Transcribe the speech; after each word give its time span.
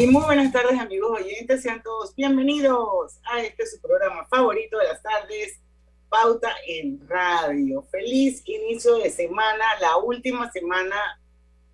Y 0.00 0.06
muy 0.06 0.24
buenas 0.24 0.50
tardes 0.50 0.80
amigos 0.80 1.20
oyentes, 1.20 1.60
sean 1.60 1.82
todos 1.82 2.16
bienvenidos 2.16 3.20
a 3.22 3.42
este 3.42 3.66
su 3.66 3.78
programa 3.82 4.24
favorito 4.28 4.78
de 4.78 4.84
las 4.84 5.02
tardes, 5.02 5.60
Pauta 6.08 6.54
en 6.66 7.06
Radio. 7.06 7.82
Feliz 7.82 8.42
inicio 8.46 8.96
de 8.96 9.10
semana, 9.10 9.62
la 9.78 9.98
última 9.98 10.50
semana 10.52 10.96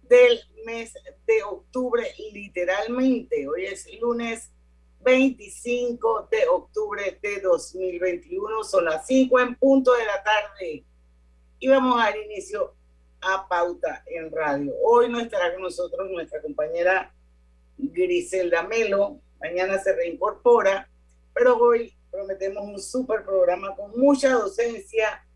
del 0.03 0.41
mes 0.65 0.93
de 1.25 1.45
octubre, 1.45 2.03
literalmente. 2.33 3.47
Hoy 3.47 3.67
es 3.67 3.87
lunes 4.01 4.51
25 5.03 6.27
de 6.29 6.48
octubre 6.48 7.20
de 7.23 7.41
2021, 7.43 8.65
son 8.65 8.87
las 8.87 9.06
5 9.06 9.39
en 9.39 9.55
punto 9.55 9.93
de 9.93 10.05
la 10.05 10.20
tarde. 10.25 10.84
Y 11.61 11.69
vamos 11.69 12.01
a 12.01 12.06
dar 12.06 12.17
inicio 12.17 12.75
a 13.20 13.47
Pauta 13.47 14.03
en 14.06 14.33
Radio. 14.33 14.72
Hoy 14.83 15.09
no 15.11 15.20
estará 15.20 15.53
con 15.53 15.62
nosotros 15.62 16.11
nuestra 16.11 16.43
compañera 16.43 17.12
Griselda 17.78 18.62
Melo, 18.62 19.20
mañana 19.41 19.78
se 19.78 19.94
reincorpora, 19.94 20.88
pero 21.34 21.56
hoy 21.58 21.94
prometemos 22.10 22.64
un 22.64 22.80
super 22.80 23.24
programa 23.24 23.74
con 23.77 23.98
mucha 23.98 24.32
docencia, 24.32 25.27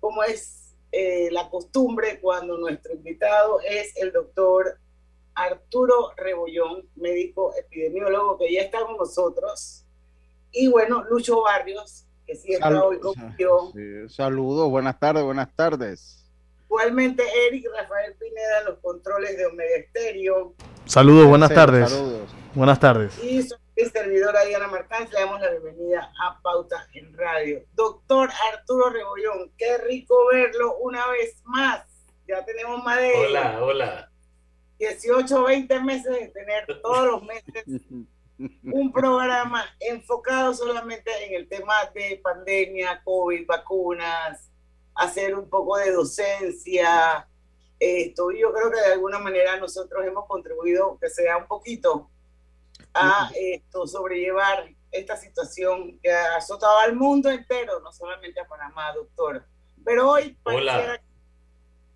como 0.00 0.22
es 0.22 0.74
eh, 0.92 1.28
la 1.30 1.50
costumbre 1.50 2.20
cuando 2.20 2.56
nuestro 2.56 2.94
invitado 2.94 3.60
es 3.60 3.96
el 3.96 4.12
doctor 4.12 4.78
Arturo 5.34 6.12
Rebollón, 6.16 6.88
médico 6.94 7.52
epidemiólogo 7.56 8.38
que 8.38 8.52
ya 8.52 8.62
está 8.62 8.80
con 8.86 8.96
nosotros, 8.96 9.84
y 10.52 10.68
bueno, 10.68 11.02
Lucho 11.04 11.42
Barrios, 11.42 12.06
que 12.26 12.36
sí 12.36 12.54
está 12.54 12.84
hoy 12.84 13.00
conmigo. 13.00 13.72
saludos, 14.08 14.70
buenas 14.70 14.98
tardes, 14.98 15.24
buenas 15.24 15.54
tardes. 15.54 16.23
Igualmente, 16.74 17.22
Eric 17.46 17.66
Rafael 17.72 18.16
Pineda 18.16 18.58
en 18.58 18.64
los 18.64 18.78
controles 18.80 19.36
de 19.36 19.46
Omega 19.46 19.76
Estéreo. 19.76 20.54
Saludos, 20.86 21.28
buenas 21.28 21.54
tardes. 21.54 21.88
Saludos. 21.88 22.34
Buenas 22.52 22.80
tardes. 22.80 23.16
Y 23.22 23.44
soy 23.44 23.58
servidora 23.92 24.44
Diana 24.44 24.66
Martán, 24.66 25.08
le 25.12 25.20
damos 25.20 25.40
la 25.40 25.50
bienvenida 25.50 26.12
a 26.20 26.40
Pauta 26.42 26.88
en 26.94 27.16
Radio. 27.16 27.62
Doctor 27.74 28.28
Arturo 28.52 28.90
Rebollón, 28.90 29.52
qué 29.56 29.78
rico 29.86 30.16
verlo 30.32 30.76
una 30.78 31.06
vez 31.12 31.40
más. 31.44 31.86
Ya 32.26 32.44
tenemos 32.44 32.82
más 32.82 32.98
de 32.98 33.12
hola, 33.18 33.58
hola. 33.62 34.10
18, 34.80 35.44
20 35.44 35.80
meses 35.80 36.10
de 36.10 36.28
tener 36.28 36.66
todos 36.82 37.06
los 37.06 37.22
meses 37.22 37.64
un 38.64 38.92
programa 38.92 39.64
enfocado 39.78 40.52
solamente 40.52 41.08
en 41.24 41.34
el 41.34 41.48
tema 41.48 41.74
de 41.94 42.20
pandemia, 42.20 43.00
COVID, 43.04 43.46
vacunas, 43.46 44.50
hacer 44.94 45.34
un 45.34 45.48
poco 45.48 45.76
de 45.76 45.92
docencia. 45.92 47.28
Esto, 47.78 48.30
yo 48.30 48.52
creo 48.52 48.70
que 48.70 48.80
de 48.80 48.92
alguna 48.92 49.18
manera 49.18 49.56
nosotros 49.58 50.04
hemos 50.06 50.26
contribuido, 50.26 50.98
que 51.00 51.10
sea 51.10 51.36
un 51.36 51.46
poquito, 51.46 52.08
a 52.92 53.30
esto, 53.34 53.86
sobrellevar 53.86 54.68
esta 54.90 55.16
situación 55.16 55.98
que 56.00 56.10
ha 56.10 56.36
azotado 56.36 56.78
al 56.78 56.94
mundo 56.94 57.28
entero, 57.28 57.80
no 57.80 57.92
solamente 57.92 58.40
a 58.40 58.46
Panamá, 58.46 58.92
doctor. 58.92 59.44
Pero 59.84 60.10
hoy 60.10 60.38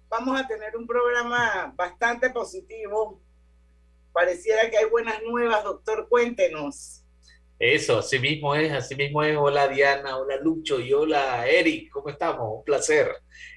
vamos 0.09 0.41
a 0.41 0.47
tener 0.47 0.77
un 0.77 0.87
programa 0.87 1.72
bastante 1.77 2.31
positivo. 2.31 3.21
Pareciera 4.12 4.69
que 4.69 4.78
hay 4.78 4.87
buenas 4.87 5.22
nuevas, 5.22 5.62
doctor. 5.62 6.09
Cuéntenos. 6.09 7.05
Eso, 7.59 7.99
así 7.99 8.21
mismo 8.21 8.55
es, 8.55 8.73
así 8.73 8.95
mismo 8.95 9.21
es. 9.25 9.37
Hola 9.37 9.67
Diana, 9.67 10.17
hola 10.17 10.37
Lucho 10.37 10.79
y 10.79 10.93
hola 10.93 11.45
Eric, 11.49 11.91
¿cómo 11.91 12.09
estamos? 12.09 12.59
Un 12.59 12.63
placer. 12.63 13.11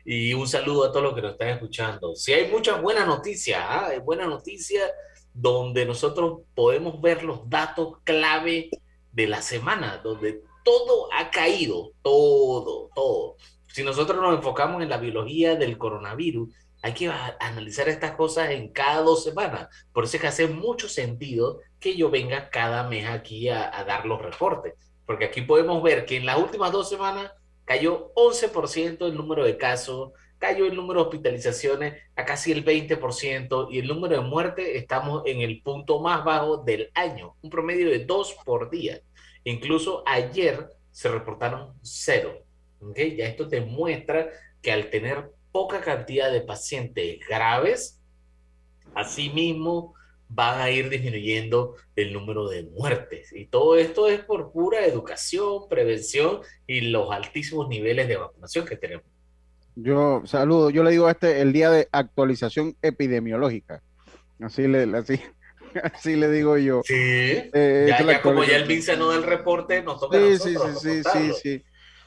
Y 0.04 0.34
un 0.34 0.48
saludo 0.48 0.86
a 0.86 0.92
todos 0.92 1.04
los 1.04 1.14
que 1.14 1.22
nos 1.22 1.34
están 1.34 1.50
escuchando. 1.50 2.16
Si 2.16 2.34
hay 2.34 2.50
muchas 2.50 2.82
buenas 2.82 3.06
noticias, 3.06 3.62
¿ah? 3.64 3.90
hay 3.92 4.00
buenas 4.00 4.28
noticias 4.28 4.90
donde 5.34 5.86
nosotros 5.86 6.40
podemos 6.56 7.00
ver 7.00 7.24
los 7.24 7.48
datos 7.48 8.00
clave 8.04 8.72
de 9.12 9.28
la 9.28 9.44
semana, 9.44 10.02
donde 10.04 10.42
todo 10.64 11.08
ha 11.14 11.30
caído, 11.30 11.92
todo, 12.02 12.90
todo. 12.96 13.36
Si 13.68 13.84
nosotros 13.84 14.20
nos 14.20 14.36
enfocamos 14.36 14.82
en 14.82 14.90
la 14.90 14.98
biología 14.98 15.56
del 15.56 15.78
coronavirus, 15.78 16.50
hay 16.82 16.94
que 16.94 17.12
analizar 17.40 17.88
estas 17.88 18.16
cosas 18.16 18.50
en 18.50 18.70
cada 18.70 19.04
dos 19.04 19.24
semanas. 19.24 19.68
Por 19.94 20.06
eso 20.06 20.18
es 20.18 20.22
que 20.22 20.28
hace 20.28 20.48
mucho 20.48 20.90
sentido 20.90 21.60
que 21.82 21.98
yo 21.98 22.10
venga 22.10 22.50
cada 22.50 22.88
mes 22.88 23.08
aquí 23.08 23.50
a, 23.50 23.84
dar 23.86 24.06
los 24.06 24.22
reportes. 24.22 24.76
Porque 25.06 25.26
aquí 25.26 25.42
podemos 25.42 25.82
ver 25.84 26.06
que 26.06 26.16
en 26.16 26.26
las 26.26 26.38
últimas 26.38 26.72
dos 26.72 26.88
semanas 26.88 27.32
cayó 27.66 28.14
11% 28.14 29.08
el 29.08 29.18
número 29.18 29.44
de 29.44 29.58
casos, 29.58 30.12
cayó 30.38 30.66
el 30.66 30.76
número 30.76 31.02
de 31.02 31.08
hospitalizaciones 31.08 32.02
a 32.16 32.24
casi 32.24 32.52
el 32.52 32.64
20% 32.64 33.68
y 33.72 33.80
el 33.80 33.88
número 33.88 34.22
de 34.22 34.28
muertes 34.28 34.68
estamos 34.74 35.24
en 35.26 35.42
el 35.42 35.62
punto 35.64 36.00
más 36.00 36.24
bajo 36.24 36.58
del 36.58 36.92
año, 36.94 37.36
un 37.42 37.50
promedio 37.50 37.90
de 37.90 38.06
dos 38.06 38.36
por 38.46 38.70
día. 38.70 39.02
Incluso 39.44 40.04
ayer 40.06 40.68
se 40.92 41.10
reportaron 41.10 41.74
cero. 41.82 42.44
¿okay? 42.80 43.16
Ya 43.16 43.26
esto 43.26 43.46
demuestra 43.46 44.30
que 44.62 44.72
al 44.72 44.90
tener 44.92 45.32
poca 45.52 45.82
cantidad 45.82 46.32
de 46.32 46.42
pacientes 46.42 47.20
graves, 47.28 48.00
asimismo 48.94 49.96
van 50.34 50.62
a 50.62 50.70
ir 50.70 50.90
disminuyendo 50.90 51.76
el 51.96 52.14
número 52.14 52.48
de 52.48 52.64
muertes. 52.64 53.34
Y 53.34 53.46
todo 53.46 53.78
esto 53.78 54.08
es 54.08 54.22
por 54.22 54.52
pura 54.52 54.86
educación, 54.86 55.68
prevención 55.70 56.40
y 56.66 56.82
los 56.82 57.12
altísimos 57.12 57.68
niveles 57.68 58.08
de 58.08 58.18
vacunación 58.18 58.66
que 58.66 58.78
tenemos. 58.78 59.06
Yo 59.76 60.24
saludo, 60.26 60.70
yo 60.70 60.84
le 60.84 60.92
digo 60.92 61.08
a 61.08 61.12
este 61.12 61.42
el 61.42 61.54
día 61.54 61.70
de 61.70 61.88
actualización 61.92 62.76
epidemiológica. 62.82 63.82
Así 64.40 64.68
le, 64.68 64.84
así, 64.98 65.20
así 65.94 66.16
le 66.16 66.30
digo 66.30 66.58
yo. 66.58 66.82
Sí, 66.86 66.96
eh, 66.96 67.88
ya, 67.90 68.22
como 68.22 68.44
ya 68.44 68.56
el 68.56 68.68
vince 68.68 68.96
no 68.96 69.12
del 69.12 69.24
reporte, 69.24 69.82
nos 69.82 70.00
toca 70.00 70.18
sí, 70.18 70.38
sí, 70.38 70.56
sí, 70.80 71.04
sí, 71.04 71.32
sí. 71.42 71.64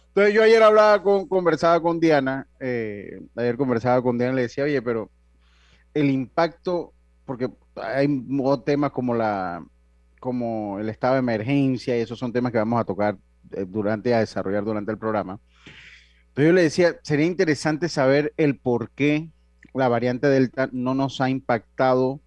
Entonces 0.08 0.32
yo 0.32 0.42
ayer 0.42 0.62
hablaba 0.62 1.02
con, 1.02 1.26
conversaba 1.26 1.80
con 1.80 1.98
Diana, 1.98 2.46
eh, 2.60 3.20
ayer 3.36 3.56
conversaba 3.56 4.00
con 4.00 4.16
Diana 4.16 4.32
y 4.34 4.36
le 4.36 4.42
decía, 4.42 4.64
oye, 4.64 4.80
pero 4.80 5.10
el 5.92 6.08
impacto, 6.10 6.92
porque 7.26 7.48
hay 7.76 8.08
temas 8.64 8.92
como 8.92 9.14
la 9.14 9.64
como 10.20 10.78
el 10.78 10.88
estado 10.88 11.14
de 11.14 11.18
emergencia 11.18 11.96
y 11.98 12.00
esos 12.00 12.18
son 12.18 12.32
temas 12.32 12.50
que 12.50 12.56
vamos 12.58 12.80
a 12.80 12.84
tocar 12.84 13.18
eh, 13.52 13.66
durante 13.68 14.14
a 14.14 14.20
desarrollar 14.20 14.64
durante 14.64 14.90
el 14.90 14.98
programa. 14.98 15.38
Entonces 16.28 16.46
yo 16.46 16.52
le 16.52 16.62
decía, 16.62 16.96
sería 17.02 17.26
interesante 17.26 17.88
saber 17.88 18.32
el 18.38 18.58
por 18.58 18.90
qué 18.90 19.28
la 19.74 19.88
variante 19.88 20.28
Delta 20.28 20.68
no 20.72 20.94
nos 20.94 21.20
ha 21.20 21.28
impactado. 21.28 22.20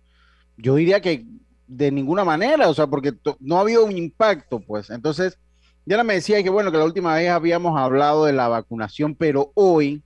Yo 0.57 0.75
diría 0.75 1.01
que 1.01 1.25
de 1.65 1.91
ninguna 1.91 2.23
manera, 2.23 2.69
o 2.69 2.73
sea, 2.73 2.87
porque 2.87 3.13
no 3.39 3.57
ha 3.57 3.61
habido 3.61 3.83
un 3.83 3.97
impacto, 3.97 4.59
pues. 4.59 4.89
Entonces, 4.89 5.39
ya 5.85 6.01
me 6.03 6.13
decía 6.13 6.43
que 6.43 6.49
bueno, 6.49 6.71
que 6.71 6.77
la 6.77 6.85
última 6.85 7.15
vez 7.15 7.29
habíamos 7.29 7.79
hablado 7.79 8.25
de 8.25 8.33
la 8.33 8.47
vacunación, 8.47 9.15
pero 9.15 9.51
hoy 9.55 10.03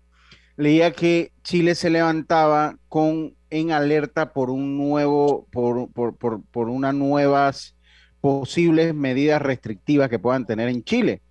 leía 0.56 0.92
que 0.92 1.34
Chile 1.44 1.76
se 1.76 1.90
levantaba 1.90 2.78
con 2.88 3.36
en 3.52 3.72
alerta 3.72 4.34
por 4.34 4.50
un 4.50 4.78
nuevo, 4.78 5.48
por, 5.52 5.92
por, 5.92 6.16
por, 6.16 6.42
por 6.42 6.70
unas 6.70 6.96
nuevas 6.96 7.76
posibles 8.22 8.94
medidas 8.96 9.42
restrictivas 9.42 10.10
que 10.10 10.20
puedan 10.20 10.46
tener 10.46 10.70
en 10.70 10.84
Chile. 10.84 11.22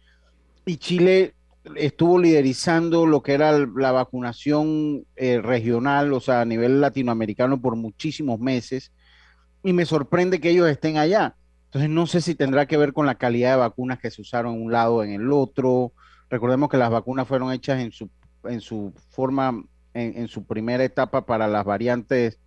Y 0.67 0.77
Chile 0.77 1.35
estuvo 1.77 2.19
liderizando 2.19 3.07
lo 3.07 3.23
que 3.23 3.33
era 3.33 3.59
la 3.59 3.93
vacunación 3.93 5.05
eh, 5.17 5.41
regional, 5.41 6.13
o 6.13 6.21
sea, 6.21 6.43
a 6.43 6.45
nivel 6.45 6.81
latinoamericano 6.81 7.61
por 7.61 7.77
muchísimos 7.77 8.39
meses. 8.39 8.93
Y 9.63 9.73
me 9.73 9.85
sorprende 9.85 10.41
que 10.41 10.51
ellos 10.51 10.69
estén 10.69 10.97
allá. 10.97 11.37
Entonces 11.67 11.91
no 11.91 12.07
sé 12.07 12.21
si 12.21 12.35
tendrá 12.35 12.67
que 12.67 12.77
ver 12.77 12.93
con 12.93 13.07
la 13.07 13.15
calidad 13.15 13.53
de 13.53 13.59
vacunas 13.59 13.99
que 13.99 14.11
se 14.11 14.23
usaron 14.23 14.57
en 14.57 14.63
un 14.63 14.73
lado 14.73 14.97
o 14.97 15.05
en 15.05 15.13
el 15.13 15.33
otro. 15.33 15.93
Recordemos 16.29 16.69
que 16.69 16.77
las 16.77 16.91
vacunas 16.91 17.29
fueron 17.29 17.53
hechas 17.53 17.81
en 17.81 17.93
su, 17.93 18.11
en 18.45 18.61
su 18.61 18.93
forma, 19.11 19.63
en, 19.95 20.29
su 20.29 20.45
primera 20.45 20.85
etapa 20.85 21.27
para 21.27 21.49
las 21.49 21.65
variantes 21.65 22.39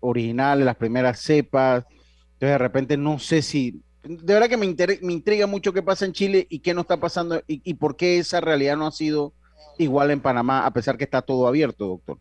originales, 0.00 0.64
las 0.64 0.76
primeras 0.76 1.20
cepas. 1.20 1.84
Entonces 2.34 2.50
de 2.50 2.58
repente 2.58 2.96
no 2.96 3.18
sé 3.18 3.42
si, 3.42 3.80
de 4.02 4.34
verdad 4.34 4.48
que 4.48 4.56
me, 4.56 4.74
me 5.02 5.12
intriga 5.12 5.46
mucho 5.46 5.72
qué 5.72 5.82
pasa 5.82 6.04
en 6.04 6.12
Chile 6.12 6.46
y 6.48 6.60
qué 6.60 6.74
no 6.74 6.82
está 6.82 6.98
pasando 6.98 7.42
y, 7.46 7.60
y, 7.64 7.74
por 7.74 7.96
qué 7.96 8.18
esa 8.18 8.40
realidad 8.40 8.76
no 8.76 8.86
ha 8.86 8.92
sido 8.92 9.32
igual 9.78 10.10
en 10.10 10.20
Panamá, 10.20 10.66
a 10.66 10.72
pesar 10.72 10.96
que 10.96 11.04
está 11.04 11.22
todo 11.22 11.46
abierto, 11.46 11.86
doctor? 11.86 12.18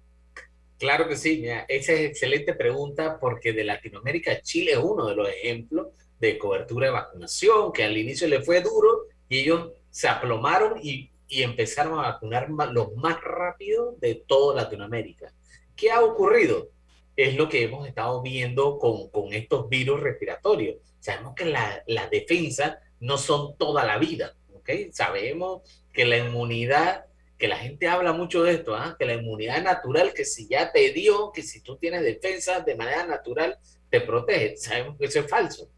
Claro 0.78 1.08
que 1.08 1.16
sí, 1.16 1.46
esa 1.70 1.94
es 1.94 2.02
excelente 2.02 2.54
pregunta 2.54 3.18
porque 3.20 3.54
de 3.54 3.64
Latinoamérica 3.64 4.42
Chile 4.42 4.74
es 4.74 4.78
uno 4.78 5.08
de 5.08 5.16
los 5.16 5.30
ejemplos 5.30 5.88
de 6.20 6.38
cobertura 6.38 6.88
de 6.88 6.94
vacunación, 6.94 7.72
que 7.72 7.84
al 7.84 7.98
inicio 7.98 8.28
le 8.28 8.42
fue 8.42 8.62
duro 8.62 9.06
y 9.30 9.40
ellos 9.40 9.72
se 9.90 10.08
aplomaron 10.10 10.80
y, 10.84 11.12
y 11.36 11.44
empezaron 11.44 12.00
a 12.00 12.14
vacunar 12.14 12.50
los 12.50 12.96
más 12.96 13.22
rápido 13.22 13.98
de 14.00 14.24
toda 14.26 14.56
Latinoamérica. 14.56 15.34
¿Qué 15.76 15.92
ha 15.92 16.02
ocurrido? 16.02 16.70
Es 17.18 17.36
lo 17.36 17.50
que 17.50 17.64
hemos 17.64 17.86
estado 17.86 18.22
viendo 18.22 18.80
con, 18.80 19.10
con 19.10 19.34
estos 19.34 19.68
virus 19.68 20.00
respiratorios. 20.00 20.78
Sabemos 21.02 21.36
que 21.36 21.44
las 21.44 21.82
la 21.88 22.08
defensas 22.08 22.78
no 23.02 23.18
son 23.18 23.58
toda 23.58 23.84
la 23.84 23.98
vida, 23.98 24.34
¿ok? 24.54 24.70
Sabemos 24.92 25.70
que 25.92 26.06
la 26.06 26.20
inmunidad 26.20 27.06
que 27.38 27.50
la 27.50 27.58
gente 27.58 27.90
habla 27.90 28.14
mucho 28.14 28.44
de 28.44 28.54
esto, 28.54 28.74
¿ah? 28.76 28.96
que 28.98 29.06
la 29.06 29.16
inmunidad 29.16 29.62
natural, 29.62 30.14
que 30.14 30.24
si 30.24 30.48
ya 30.48 30.72
te 30.72 30.94
dio, 30.94 31.34
que 31.34 31.42
si 31.42 31.60
tú 31.60 31.76
tienes 31.76 32.02
defensa 32.02 32.62
de 32.62 32.76
manera 32.76 33.06
natural, 33.06 33.58
te 33.90 34.00
protege. 34.00 34.56
Sabemos 34.56 34.98
que 34.98 35.08
eso 35.08 35.20
es 35.20 35.30
falso. 35.30 35.70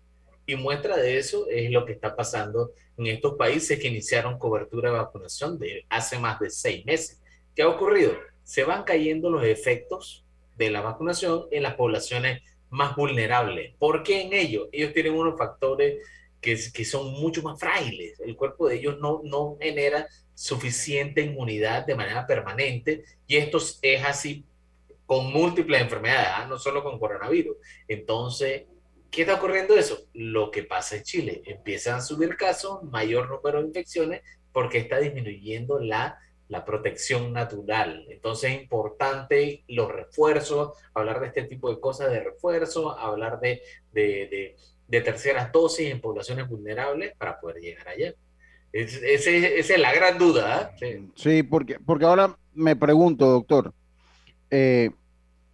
Y 0.47 0.55
muestra 0.55 0.95
de 0.95 1.17
eso 1.17 1.47
es 1.49 1.69
lo 1.69 1.85
que 1.85 1.91
está 1.91 2.15
pasando 2.15 2.71
en 2.97 3.07
estos 3.07 3.35
países 3.35 3.77
que 3.79 3.89
iniciaron 3.89 4.39
cobertura 4.39 4.89
de 4.89 4.97
vacunación 4.97 5.59
de 5.59 5.85
hace 5.89 6.17
más 6.17 6.39
de 6.39 6.49
seis 6.49 6.85
meses. 6.85 7.21
¿Qué 7.53 7.63
ha 7.63 7.67
ocurrido? 7.67 8.13
Se 8.43 8.63
van 8.63 8.83
cayendo 8.83 9.29
los 9.29 9.43
efectos 9.43 10.23
de 10.55 10.71
la 10.71 10.79
vacunación 10.79 11.47
en 11.51 11.63
las 11.63 11.75
poblaciones 11.75 12.41
más 12.69 12.95
vulnerables. 12.95 13.75
¿Por 13.77 14.03
qué 14.03 14.21
en 14.21 14.33
ellos? 14.33 14.69
Ellos 14.71 14.93
tienen 14.93 15.13
unos 15.13 15.37
factores 15.37 16.01
que, 16.39 16.57
que 16.73 16.85
son 16.85 17.11
mucho 17.11 17.41
más 17.43 17.59
frágiles. 17.59 18.17
El 18.21 18.37
cuerpo 18.37 18.69
de 18.69 18.77
ellos 18.77 18.99
no, 18.99 19.19
no 19.25 19.57
genera 19.59 20.07
suficiente 20.33 21.21
inmunidad 21.21 21.85
de 21.85 21.95
manera 21.95 22.25
permanente 22.25 23.03
y 23.27 23.35
esto 23.35 23.57
es 23.81 24.05
así 24.05 24.45
con 25.05 25.31
múltiples 25.31 25.81
enfermedades, 25.81 26.29
¿ah? 26.35 26.45
no 26.47 26.57
solo 26.57 26.83
con 26.83 26.99
coronavirus. 26.99 27.57
Entonces, 27.87 28.63
¿qué 29.11 29.21
está 29.21 29.35
ocurriendo 29.35 29.75
eso? 29.75 29.97
Lo 30.13 30.51
que 30.51 30.63
pasa 30.63 30.97
en 30.97 31.03
Chile, 31.03 31.41
empiezan 31.45 31.95
a 31.95 32.01
subir 32.01 32.35
casos, 32.35 32.83
mayor 32.83 33.29
número 33.29 33.61
de 33.61 33.67
infecciones, 33.67 34.21
porque 34.51 34.79
está 34.79 34.99
disminuyendo 34.99 35.79
la, 35.79 36.17
la 36.47 36.65
protección 36.65 37.33
natural. 37.33 38.05
Entonces 38.09 38.51
es 38.51 38.61
importante 38.61 39.63
los 39.67 39.91
refuerzos, 39.91 40.77
hablar 40.93 41.19
de 41.19 41.27
este 41.27 41.43
tipo 41.43 41.69
de 41.69 41.79
cosas 41.79 42.11
de 42.11 42.23
refuerzo, 42.23 42.97
hablar 42.97 43.39
de, 43.39 43.61
de, 43.91 44.55
de, 44.87 45.01
terceras 45.01 45.51
dosis 45.51 45.91
en 45.91 46.01
poblaciones 46.01 46.47
vulnerables 46.47 47.15
para 47.17 47.39
poder 47.39 47.61
llegar 47.61 47.87
allá. 47.89 48.13
esa 48.71 49.29
es 49.31 49.79
la 49.79 49.93
gran 49.93 50.17
duda. 50.17 50.75
¿eh? 50.81 51.03
Sí. 51.15 51.43
porque, 51.43 51.79
porque 51.79 52.05
ahora 52.05 52.35
me 52.53 52.75
pregunto, 52.75 53.25
doctor, 53.27 53.73
eh, 54.49 54.89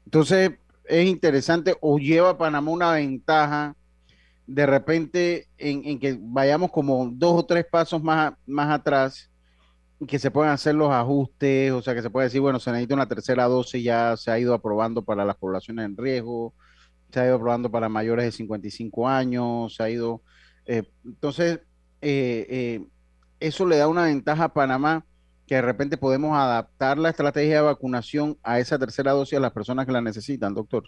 entonces 0.05 0.51
es 0.93 1.07
interesante 1.07 1.75
o 1.81 1.97
lleva 1.97 2.29
a 2.29 2.37
Panamá 2.37 2.71
una 2.71 2.91
ventaja 2.91 3.75
de 4.45 4.65
repente 4.65 5.47
en, 5.57 5.99
que 5.99 6.17
vayamos 6.19 6.71
como 6.71 7.09
dos 7.11 7.39
o 7.39 7.45
tres 7.45 7.65
pasos 7.65 8.03
más, 8.03 8.33
más 8.45 8.69
atrás 8.69 9.31
que 10.07 10.19
se 10.19 10.29
puedan 10.29 10.51
hacer 10.51 10.75
los 10.75 10.91
ajustes, 10.91 11.71
o 11.71 11.81
sea, 11.81 11.95
que 11.95 12.01
se 12.01 12.09
puede 12.09 12.27
decir, 12.27 12.41
bueno, 12.41 12.59
se 12.59 12.71
necesita 12.71 12.93
una 12.93 13.07
tercera 13.07 13.45
dosis, 13.45 13.83
ya 13.83 14.17
se 14.17 14.29
ha 14.29 14.37
ido 14.37 14.53
aprobando 14.53 15.01
para 15.01 15.25
las 15.25 15.37
poblaciones 15.37 15.85
en 15.85 15.97
riesgo, 15.97 16.53
se 17.11 17.21
ha 17.21 17.25
ido 17.25 17.35
aprobando 17.35 17.71
para 17.71 17.89
mayores 17.89 18.25
de 18.25 18.31
55 18.31 19.07
años, 19.07 19.75
se 19.75 19.83
ha 19.83 19.89
ido... 19.89 20.21
Eh, 20.65 20.83
entonces, 21.05 21.61
eh, 22.01 22.45
eh, 22.49 22.85
eso 23.39 23.65
le 23.65 23.77
da 23.77 23.87
una 23.87 24.03
ventaja 24.03 24.45
a 24.45 24.53
Panamá 24.53 25.05
de 25.55 25.61
repente 25.61 25.97
podemos 25.97 26.37
adaptar 26.37 26.97
la 26.97 27.09
estrategia 27.09 27.55
de 27.55 27.61
vacunación 27.61 28.37
a 28.43 28.59
esa 28.59 28.77
tercera 28.79 29.11
dosis 29.11 29.37
a 29.37 29.41
las 29.41 29.51
personas 29.51 29.85
que 29.85 29.91
la 29.91 30.01
necesitan, 30.01 30.53
doctor. 30.53 30.83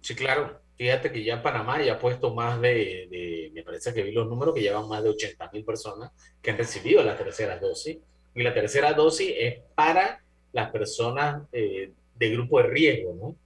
Sí, 0.00 0.14
claro. 0.14 0.60
Fíjate 0.76 1.12
que 1.12 1.22
ya 1.22 1.42
Panamá 1.42 1.82
ya 1.82 1.94
ha 1.94 1.98
puesto 1.98 2.34
más 2.34 2.58
de, 2.60 3.06
de 3.10 3.50
me 3.54 3.62
parece 3.62 3.92
que 3.92 4.02
vi 4.02 4.12
los 4.12 4.26
números 4.26 4.54
que 4.54 4.62
llevan 4.62 4.88
más 4.88 5.02
de 5.02 5.10
80 5.10 5.50
mil 5.52 5.62
personas 5.62 6.10
que 6.40 6.50
han 6.50 6.56
recibido 6.56 7.02
la 7.02 7.16
tercera 7.18 7.58
dosis. 7.58 7.98
Y 8.34 8.42
la 8.42 8.54
tercera 8.54 8.92
dosis 8.94 9.30
es 9.36 9.58
para 9.74 10.22
las 10.52 10.70
personas 10.70 11.42
eh, 11.52 11.92
de 12.14 12.30
grupo 12.30 12.62
de 12.62 12.68
riesgo, 12.68 13.14
¿no? 13.14 13.36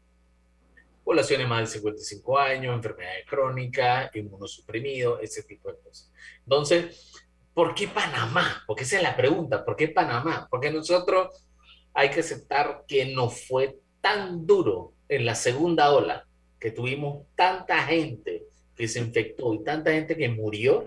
Poblaciones 1.02 1.48
más 1.48 1.60
de 1.60 1.66
55 1.78 2.38
años, 2.38 2.74
enfermedades 2.74 3.26
crónicas, 3.26 4.14
inmunosuprimidos, 4.14 5.20
ese 5.22 5.42
tipo 5.42 5.70
de 5.70 5.78
cosas. 5.78 6.10
Entonces, 6.44 7.13
¿por 7.54 7.74
qué 7.74 7.88
Panamá? 7.88 8.62
Porque 8.66 8.82
esa 8.82 8.96
es 8.96 9.02
la 9.02 9.16
pregunta, 9.16 9.64
¿por 9.64 9.76
qué 9.76 9.88
Panamá? 9.88 10.46
Porque 10.50 10.70
nosotros 10.70 11.46
hay 11.94 12.10
que 12.10 12.20
aceptar 12.20 12.84
que 12.86 13.06
no 13.06 13.30
fue 13.30 13.76
tan 14.00 14.46
duro 14.46 14.92
en 15.08 15.24
la 15.24 15.34
segunda 15.34 15.92
ola, 15.92 16.26
que 16.58 16.72
tuvimos 16.72 17.24
tanta 17.36 17.78
gente 17.84 18.42
que 18.76 18.88
se 18.88 18.98
infectó 18.98 19.54
y 19.54 19.62
tanta 19.62 19.92
gente 19.92 20.16
que 20.16 20.28
murió, 20.28 20.84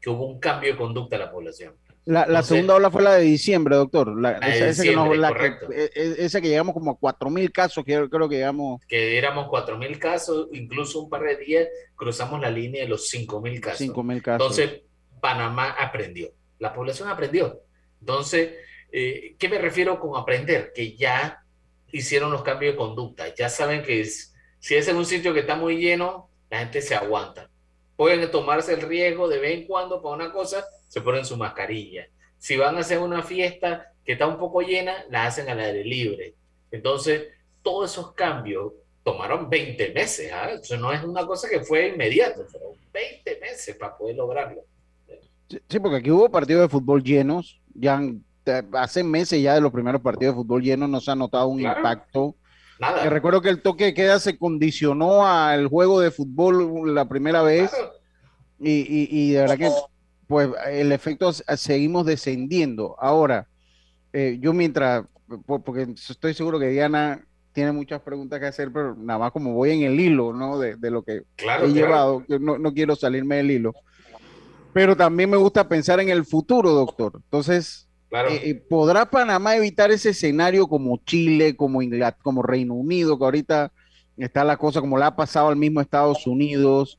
que 0.00 0.10
hubo 0.10 0.26
un 0.26 0.38
cambio 0.38 0.72
de 0.72 0.78
conducta 0.78 1.16
en 1.16 1.22
la 1.22 1.32
población. 1.32 1.74
La, 2.04 2.42
segunda 2.42 2.74
ola 2.74 2.90
fue 2.90 3.02
la 3.02 3.14
de 3.14 3.22
diciembre, 3.22 3.76
doctor. 3.76 4.20
La, 4.20 4.32
esa, 4.38 6.40
que 6.40 6.48
llegamos 6.48 6.74
como 6.74 6.90
a 6.90 6.98
4.000 6.98 7.52
casos, 7.52 7.84
que 7.84 8.08
creo 8.08 8.28
que 8.28 8.36
llegamos. 8.36 8.84
Que 8.86 9.16
éramos 9.16 9.46
4.000 9.46 9.98
casos, 9.98 10.48
incluso 10.52 11.00
un 11.00 11.08
par 11.08 11.22
de 11.22 11.36
días 11.36 11.68
cruzamos 11.94 12.40
la 12.40 12.50
línea 12.50 12.82
de 12.82 12.88
los 12.88 13.12
5.000 13.12 13.60
casos. 13.60 13.86
5.000 13.86 14.22
casos. 14.22 14.58
Entonces, 14.58 14.82
Panamá 15.20 15.70
aprendió. 15.70 16.32
La 16.58 16.72
población 16.72 17.08
aprendió. 17.08 17.60
Entonces, 18.00 18.54
eh, 18.92 19.34
¿qué 19.38 19.48
me 19.48 19.58
refiero 19.58 20.00
con 20.00 20.20
aprender? 20.20 20.72
Que 20.74 20.96
ya 20.96 21.44
hicieron 21.92 22.30
los 22.30 22.42
cambios 22.42 22.74
de 22.74 22.78
conducta. 22.78 23.34
Ya 23.34 23.48
saben 23.48 23.82
que 23.82 24.04
si 24.04 24.74
es 24.74 24.88
en 24.88 24.96
un 24.96 25.06
sitio 25.06 25.32
que 25.32 25.40
está 25.40 25.56
muy 25.56 25.76
lleno, 25.78 26.30
la 26.50 26.60
gente 26.60 26.82
se 26.82 26.94
aguanta. 26.94 27.50
Pueden 27.96 28.30
tomarse 28.30 28.74
el 28.74 28.82
riesgo 28.82 29.28
de 29.28 29.38
vez 29.38 29.58
en 29.58 29.66
cuando 29.66 30.02
para 30.02 30.14
una 30.14 30.32
cosa 30.32 30.64
se 30.88 31.00
ponen 31.00 31.24
su 31.24 31.36
mascarilla. 31.36 32.08
Si 32.38 32.56
van 32.56 32.76
a 32.76 32.80
hacer 32.80 32.98
una 32.98 33.22
fiesta 33.22 33.92
que 34.04 34.12
está 34.12 34.26
un 34.26 34.38
poco 34.38 34.62
llena, 34.62 35.04
la 35.10 35.26
hacen 35.26 35.48
al 35.48 35.60
aire 35.60 35.84
libre. 35.84 36.34
Entonces, 36.70 37.28
todos 37.62 37.92
esos 37.92 38.12
cambios 38.14 38.72
tomaron 39.02 39.48
20 39.50 39.92
meses. 39.92 40.32
¿ah? 40.32 40.50
Eso 40.52 40.76
no 40.76 40.92
es 40.92 41.02
una 41.04 41.26
cosa 41.26 41.48
que 41.48 41.60
fue 41.60 41.88
inmediato, 41.88 42.44
fueron 42.46 42.72
20 42.92 43.38
meses 43.40 43.76
para 43.76 43.96
poder 43.96 44.16
lograrlo. 44.16 44.62
Sí, 45.68 45.80
porque 45.80 45.96
aquí 45.96 46.10
hubo 46.10 46.30
partidos 46.30 46.62
de 46.62 46.68
fútbol 46.68 47.02
llenos, 47.02 47.60
ya 47.74 48.00
hace 48.72 49.02
meses 49.02 49.42
ya 49.42 49.54
de 49.54 49.60
los 49.60 49.72
primeros 49.72 50.00
partidos 50.00 50.34
de 50.34 50.42
fútbol 50.42 50.62
llenos 50.62 50.88
no 50.88 51.00
se 51.00 51.10
ha 51.10 51.16
notado 51.16 51.48
un 51.48 51.60
impacto. 51.60 52.36
Nada. 52.78 53.10
recuerdo 53.10 53.42
que 53.42 53.50
el 53.50 53.60
toque 53.60 53.84
de 53.84 53.94
queda 53.94 54.18
se 54.18 54.38
condicionó 54.38 55.26
al 55.26 55.66
juego 55.66 56.00
de 56.00 56.10
fútbol 56.10 56.94
la 56.94 57.06
primera 57.06 57.42
vez 57.42 57.70
y, 58.58 59.08
y, 59.10 59.32
de 59.32 59.40
verdad 59.40 59.58
que 59.58 59.70
pues 60.26 60.48
el 60.70 60.92
efecto 60.92 61.32
seguimos 61.32 62.06
descendiendo. 62.06 62.96
Ahora, 62.98 63.48
eh, 64.12 64.38
yo 64.40 64.52
mientras, 64.52 65.04
porque 65.46 65.88
estoy 65.94 66.34
seguro 66.34 66.58
que 66.58 66.68
Diana 66.68 67.22
tiene 67.52 67.72
muchas 67.72 68.00
preguntas 68.00 68.38
que 68.38 68.46
hacer, 68.46 68.70
pero 68.72 68.94
nada 68.94 69.18
más 69.18 69.32
como 69.32 69.54
voy 69.54 69.72
en 69.72 69.82
el 69.82 69.98
hilo, 69.98 70.32
¿no? 70.32 70.58
De, 70.58 70.76
lo 70.90 71.02
que 71.02 71.22
he 71.36 71.68
llevado, 71.68 72.24
no, 72.28 72.58
no, 72.58 72.72
quiero 72.72 72.94
salirme 72.96 73.36
del 73.36 73.50
hilo. 73.50 73.74
Pero 74.72 74.96
también 74.96 75.30
me 75.30 75.36
gusta 75.36 75.68
pensar 75.68 76.00
en 76.00 76.08
el 76.08 76.24
futuro, 76.24 76.70
doctor. 76.70 77.12
Entonces, 77.16 77.88
eh, 78.10 78.40
eh, 78.44 78.54
¿podrá 78.54 79.08
Panamá 79.08 79.56
evitar 79.56 79.90
ese 79.90 80.10
escenario 80.10 80.66
como 80.66 80.98
Chile, 81.04 81.56
como 81.56 81.82
Inglaterra, 81.82 82.22
como 82.22 82.42
Reino 82.42 82.74
Unido, 82.74 83.18
que 83.18 83.24
ahorita 83.24 83.72
está 84.16 84.44
la 84.44 84.56
cosa 84.56 84.80
como 84.80 84.98
le 84.98 85.04
ha 85.04 85.16
pasado 85.16 85.48
al 85.48 85.56
mismo 85.56 85.80
Estados 85.80 86.26
Unidos? 86.26 86.98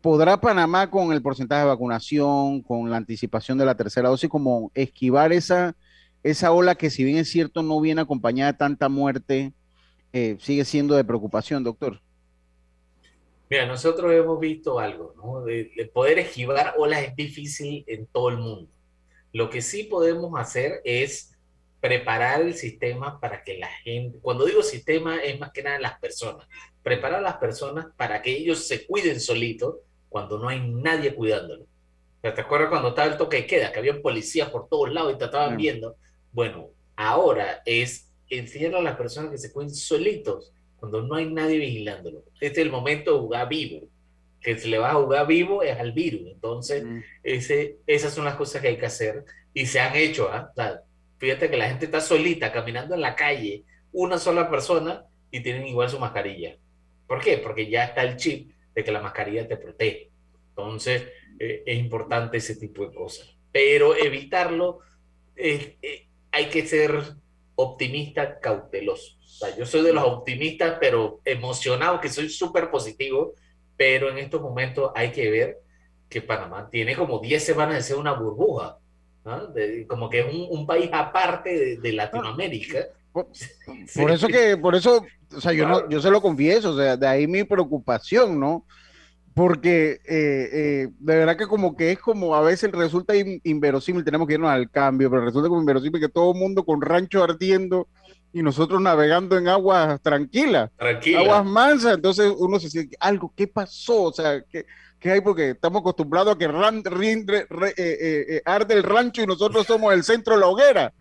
¿Podrá 0.00 0.40
Panamá 0.40 0.90
con 0.90 1.12
el 1.12 1.22
porcentaje 1.22 1.62
de 1.62 1.68
vacunación, 1.68 2.62
con 2.62 2.90
la 2.90 2.96
anticipación 2.96 3.58
de 3.58 3.66
la 3.66 3.74
tercera 3.74 4.08
dosis, 4.08 4.30
como 4.30 4.70
esquivar 4.74 5.32
esa, 5.32 5.76
esa 6.22 6.52
ola 6.52 6.74
que 6.74 6.90
si 6.90 7.04
bien 7.04 7.18
es 7.18 7.30
cierto 7.30 7.62
no 7.62 7.80
viene 7.80 8.00
acompañada 8.00 8.52
de 8.52 8.58
tanta 8.58 8.88
muerte, 8.88 9.52
eh, 10.12 10.36
sigue 10.40 10.64
siendo 10.64 10.94
de 10.94 11.04
preocupación, 11.04 11.64
doctor? 11.64 12.00
Mira, 13.50 13.64
nosotros 13.64 14.12
hemos 14.12 14.38
visto 14.38 14.78
algo, 14.78 15.14
¿no? 15.16 15.42
De, 15.42 15.90
poder 15.92 16.18
esquivar 16.18 16.74
olas 16.76 17.02
es 17.04 17.16
difícil 17.16 17.84
en 17.86 18.06
todo 18.06 18.28
el 18.28 18.36
mundo. 18.36 18.70
Lo 19.32 19.48
que 19.48 19.62
sí 19.62 19.84
podemos 19.84 20.38
hacer 20.38 20.80
es 20.84 21.32
preparar 21.80 22.42
el 22.42 22.54
sistema 22.54 23.20
para 23.20 23.44
que 23.44 23.56
la 23.56 23.68
gente, 23.68 24.18
cuando 24.20 24.44
digo 24.44 24.62
sistema 24.62 25.22
es 25.22 25.38
más 25.38 25.52
que 25.52 25.62
nada 25.62 25.78
las 25.78 25.98
personas, 25.98 26.46
preparar 26.82 27.20
a 27.20 27.22
las 27.22 27.36
personas 27.36 27.86
para 27.96 28.20
que 28.20 28.36
ellos 28.36 28.66
se 28.66 28.86
cuiden 28.86 29.20
solitos 29.20 29.76
cuando 30.08 30.38
no 30.38 30.48
hay 30.48 30.60
nadie 30.60 31.14
cuidándolo. 31.14 31.66
¿Te 32.20 32.28
acuerdas 32.28 32.68
cuando 32.68 32.88
estaba 32.88 33.08
el 33.08 33.16
toque 33.16 33.38
de 33.38 33.46
queda, 33.46 33.72
que 33.72 33.78
había 33.78 34.02
policías 34.02 34.50
por 34.50 34.68
todos 34.68 34.92
lados 34.92 35.14
y 35.14 35.18
te 35.18 35.26
estaban 35.26 35.56
viendo? 35.56 35.96
Bueno, 36.32 36.70
ahora 36.96 37.62
es 37.64 38.10
enseñar 38.28 38.74
a 38.74 38.82
las 38.82 38.96
personas 38.96 39.30
que 39.30 39.38
se 39.38 39.52
cuiden 39.52 39.74
solitos 39.74 40.52
cuando 40.78 41.02
no 41.02 41.14
hay 41.14 41.26
nadie 41.26 41.58
vigilándolo. 41.58 42.24
Este 42.40 42.60
es 42.60 42.66
el 42.66 42.70
momento 42.70 43.14
de 43.14 43.20
jugar 43.20 43.48
vivo. 43.48 43.88
Que 44.40 44.56
se 44.56 44.68
le 44.68 44.78
va 44.78 44.90
a 44.90 44.94
jugar 44.94 45.26
vivo 45.26 45.62
es 45.62 45.78
al 45.78 45.92
virus. 45.92 46.22
Entonces, 46.28 46.84
ese, 47.22 47.78
esas 47.86 48.14
son 48.14 48.24
las 48.24 48.36
cosas 48.36 48.62
que 48.62 48.68
hay 48.68 48.76
que 48.76 48.86
hacer 48.86 49.24
y 49.52 49.66
se 49.66 49.80
han 49.80 49.96
hecho. 49.96 50.30
¿ah? 50.30 50.52
fíjate 51.18 51.50
que 51.50 51.56
la 51.56 51.68
gente 51.68 51.86
está 51.86 52.00
solita 52.00 52.52
caminando 52.52 52.94
en 52.94 53.00
la 53.00 53.16
calle, 53.16 53.64
una 53.92 54.18
sola 54.18 54.48
persona 54.48 55.04
y 55.30 55.40
tienen 55.40 55.66
igual 55.66 55.90
su 55.90 55.98
mascarilla. 55.98 56.56
¿Por 57.06 57.20
qué? 57.20 57.38
Porque 57.38 57.68
ya 57.68 57.84
está 57.84 58.02
el 58.02 58.16
chip 58.16 58.52
de 58.74 58.84
que 58.84 58.92
la 58.92 59.00
mascarilla 59.00 59.48
te 59.48 59.56
protege. 59.56 60.10
Entonces, 60.50 61.08
eh, 61.38 61.62
es 61.66 61.78
importante 61.78 62.36
ese 62.36 62.56
tipo 62.56 62.86
de 62.86 62.94
cosas. 62.94 63.34
Pero 63.50 63.96
evitarlo, 63.96 64.80
eh, 65.34 65.76
hay 66.30 66.46
que 66.46 66.66
ser 66.66 66.92
optimista, 67.60 68.38
cauteloso. 68.38 69.16
O 69.20 69.26
sea, 69.26 69.56
yo 69.56 69.66
soy 69.66 69.82
de 69.82 69.92
los 69.92 70.04
optimistas, 70.04 70.76
pero 70.80 71.20
emocionado, 71.24 72.00
que 72.00 72.08
soy 72.08 72.28
súper 72.28 72.70
positivo, 72.70 73.34
pero 73.76 74.10
en 74.10 74.18
estos 74.18 74.40
momentos 74.40 74.92
hay 74.94 75.10
que 75.10 75.28
ver 75.28 75.58
que 76.08 76.22
Panamá 76.22 76.68
tiene 76.70 76.94
como 76.94 77.18
10 77.18 77.44
semanas 77.44 77.74
de 77.74 77.82
ser 77.82 77.96
una 77.96 78.12
burbuja, 78.12 78.78
como 79.88 80.08
que 80.08 80.20
es 80.20 80.26
un, 80.32 80.66
país 80.66 80.88
aparte 80.92 81.76
de, 81.76 81.92
Latinoamérica. 81.92 82.86
Por, 83.12 84.12
eso 84.12 84.28
que, 84.28 84.56
por 84.56 84.76
eso, 84.76 85.04
o 85.34 85.40
sea, 85.40 85.52
yo, 85.52 85.66
no, 85.66 85.88
yo 85.88 86.00
se 86.00 86.10
lo 86.10 86.22
confieso, 86.22 86.70
o 86.70 86.76
sea, 86.76 86.96
de 86.96 87.06
ahí 87.08 87.26
mi 87.26 87.42
preocupación, 87.42 88.38
¿no? 88.38 88.64
Porque 89.38 90.00
eh, 90.04 90.48
eh, 90.52 90.88
de 90.98 91.16
verdad 91.16 91.36
que 91.36 91.46
como 91.46 91.76
que 91.76 91.92
es 91.92 92.00
como 92.00 92.34
a 92.34 92.40
veces 92.40 92.72
resulta 92.72 93.14
inverosímil, 93.44 94.02
tenemos 94.02 94.26
que 94.26 94.34
irnos 94.34 94.50
al 94.50 94.68
cambio, 94.68 95.08
pero 95.08 95.24
resulta 95.24 95.48
como 95.48 95.60
inverosímil 95.60 96.00
que 96.00 96.08
todo 96.08 96.32
el 96.32 96.40
mundo 96.40 96.64
con 96.64 96.82
rancho 96.82 97.22
ardiendo 97.22 97.86
y 98.32 98.42
nosotros 98.42 98.80
navegando 98.80 99.38
en 99.38 99.46
aguas 99.46 100.00
tranquilas, 100.02 100.72
aguas 101.16 101.44
mansas, 101.44 101.94
entonces 101.94 102.34
uno 102.36 102.58
se 102.58 102.66
dice, 102.66 102.96
algo, 102.98 103.32
¿qué 103.36 103.46
pasó? 103.46 104.06
O 104.06 104.12
sea, 104.12 104.42
¿qué, 104.42 104.66
qué 104.98 105.12
hay? 105.12 105.20
Porque 105.20 105.50
estamos 105.50 105.82
acostumbrados 105.82 106.34
a 106.34 106.38
que 106.38 106.48
ran, 106.48 106.82
eh, 107.76 108.42
arde 108.44 108.74
el 108.74 108.82
rancho 108.82 109.22
y 109.22 109.26
nosotros 109.28 109.64
somos 109.68 109.94
el 109.94 110.02
centro 110.02 110.34
de 110.34 110.40
la 110.40 110.48
hoguera. 110.48 110.92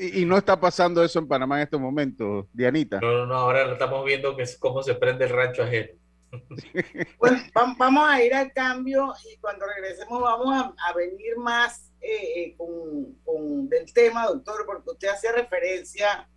Y, 0.00 0.24
no 0.24 0.38
está 0.38 0.58
pasando 0.58 1.04
eso 1.04 1.18
en 1.18 1.28
Panamá 1.28 1.56
en 1.56 1.64
estos 1.64 1.80
momentos, 1.80 2.46
Dianita. 2.54 3.00
No, 3.00 3.12
no, 3.12 3.26
no, 3.26 3.34
ahora 3.34 3.70
estamos 3.70 4.02
viendo 4.06 4.34
que 4.34 4.44
es 4.44 4.56
cómo 4.56 4.82
se 4.82 4.94
prende 4.94 5.26
el 5.26 5.30
rancho 5.30 5.62
ajeno. 5.62 5.90
Bueno, 7.18 7.38
vamos 7.78 8.08
a 8.08 8.22
ir 8.22 8.34
al 8.34 8.52
cambio 8.52 9.14
y 9.24 9.36
cuando 9.38 9.66
regresemos 9.66 10.20
vamos 10.20 10.74
a, 10.76 10.92
venir 10.92 11.36
más 11.38 11.92
eh, 12.00 12.40
eh, 12.40 12.56
con, 12.56 13.68
del 13.68 13.92
tema, 13.92 14.26
doctor, 14.26 14.64
porque 14.66 14.90
usted 14.90 15.08
hacía 15.08 15.32
referencia 15.32 16.28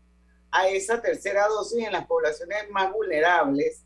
a 0.51 0.67
esa 0.67 1.01
tercera 1.01 1.48
dosis 1.48 1.86
en 1.86 1.93
las 1.93 2.08
poblaciones 2.08 2.69
más 2.72 2.91
vulnerables. 2.91 3.84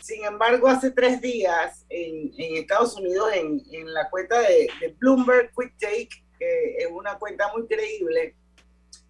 Sin 0.00 0.24
embargo, 0.24 0.68
hace 0.68 0.90
tres 0.90 1.20
días 1.20 1.86
en, 1.88 2.32
Estados 2.36 2.96
Unidos, 2.96 3.30
en, 3.34 3.94
la 3.94 4.10
cuenta 4.10 4.40
de, 4.40 4.68
Bloomberg 4.98 5.50
Quick 5.56 5.78
Take, 5.78 6.08
que 6.38 6.76
es 6.78 6.88
una 6.90 7.18
cuenta 7.18 7.50
muy 7.52 7.66
creíble, 7.66 8.36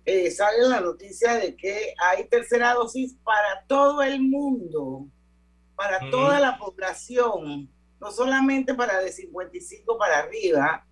eh, 0.04 0.30
sale 0.30 0.68
la 0.68 0.80
noticia 0.80 1.34
de 1.36 1.56
que 1.56 1.94
hay 1.98 2.28
tercera 2.28 2.74
dosis 2.74 3.16
para 3.24 3.64
todo 3.66 4.02
el 4.02 4.20
mundo 4.20 5.08
para 5.76 6.10
toda 6.10 6.40
la 6.40 6.58
población, 6.58 7.70
no 8.00 8.10
solamente 8.10 8.74
para 8.74 9.00
de 9.00 9.12
55 9.12 9.98
para 9.98 10.18
arriba, 10.20 10.86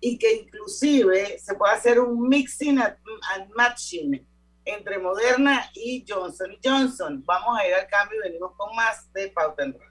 y 0.00 0.18
que 0.18 0.32
inclusive 0.34 1.38
se 1.38 1.54
puede 1.54 1.74
hacer 1.74 2.00
un 2.00 2.28
mixing 2.28 2.78
and 2.78 3.50
matching 3.56 4.26
entre 4.64 4.98
Moderna 4.98 5.70
y 5.74 6.04
Johnson 6.06 6.50
Johnson. 6.62 7.22
Vamos 7.24 7.58
a 7.58 7.66
ir 7.66 7.74
al 7.74 7.86
cambio 7.88 8.18
y 8.20 8.28
venimos 8.28 8.52
con 8.56 8.74
más 8.76 9.10
de 9.12 9.28
Pauta 9.28 9.64
en 9.64 9.72
Radio. 9.72 9.88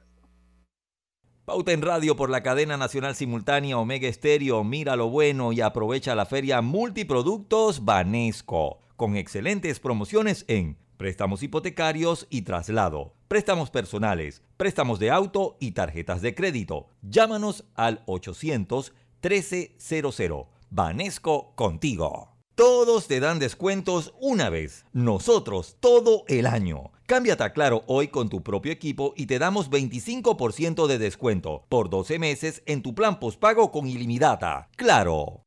Pauta 1.46 1.72
en 1.72 1.82
Radio 1.82 2.16
por 2.16 2.30
la 2.30 2.44
cadena 2.44 2.78
nacional 2.78 3.16
simultánea 3.16 3.78
Omega 3.78 4.08
Estéreo. 4.08 4.64
Mira 4.64 4.96
lo 4.96 5.10
bueno 5.10 5.54
y 5.54 5.62
aprovecha 5.62 6.14
la 6.14 6.26
feria 6.26 6.62
Multiproductos 6.62 7.86
Banesco, 7.86 8.82
con 8.98 9.16
excelentes 9.16 9.80
promociones 9.80 10.46
en 10.48 10.78
préstamos 10.98 11.44
hipotecarios 11.44 12.28
y 12.30 12.42
traslado, 12.42 13.14
préstamos 13.28 13.70
personales, 13.70 14.42
préstamos 14.58 15.00
de 15.00 15.12
auto 15.12 15.58
y 15.60 15.72
tarjetas 15.72 16.22
de 16.22 16.36
crédito. 16.36 16.90
Llámanos 17.02 17.66
al 17.76 18.04
800 18.08 18.94
1300. 19.22 20.48
Banesco 20.70 21.54
contigo. 21.56 22.34
Todos 22.56 23.08
te 23.08 23.20
dan 23.20 23.40
descuentos 23.40 24.14
una 24.20 24.50
vez, 24.50 24.86
nosotros 24.92 25.78
todo 25.80 26.24
el 26.28 26.48
año. 26.48 26.92
Cámbiate 27.06 27.44
a 27.44 27.54
Claro 27.54 27.84
hoy 27.88 28.08
con 28.08 28.30
tu 28.30 28.42
propio 28.42 28.72
equipo 28.72 29.14
y 29.16 29.28
te 29.28 29.40
damos 29.40 29.70
25% 29.70 30.88
de 30.88 30.98
descuento 30.98 31.64
por 31.70 31.90
12 31.90 32.20
meses 32.20 32.64
en 32.66 32.82
tu 32.82 32.96
plan 32.96 33.20
postpago 33.20 33.72
con 33.72 33.88
ilimitada. 33.88 34.70
Claro. 34.76 35.47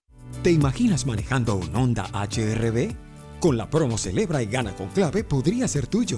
¿Te 0.43 0.51
imaginas 0.51 1.05
manejando 1.05 1.55
un 1.55 1.75
Honda 1.75 2.09
HRB? 2.13 2.95
Con 3.39 3.57
la 3.57 3.69
promo 3.69 3.97
Celebra 3.97 4.41
y 4.41 4.47
Gana 4.47 4.75
con 4.75 4.87
Clave 4.89 5.23
podría 5.23 5.67
ser 5.67 5.87
tuyo. 5.87 6.17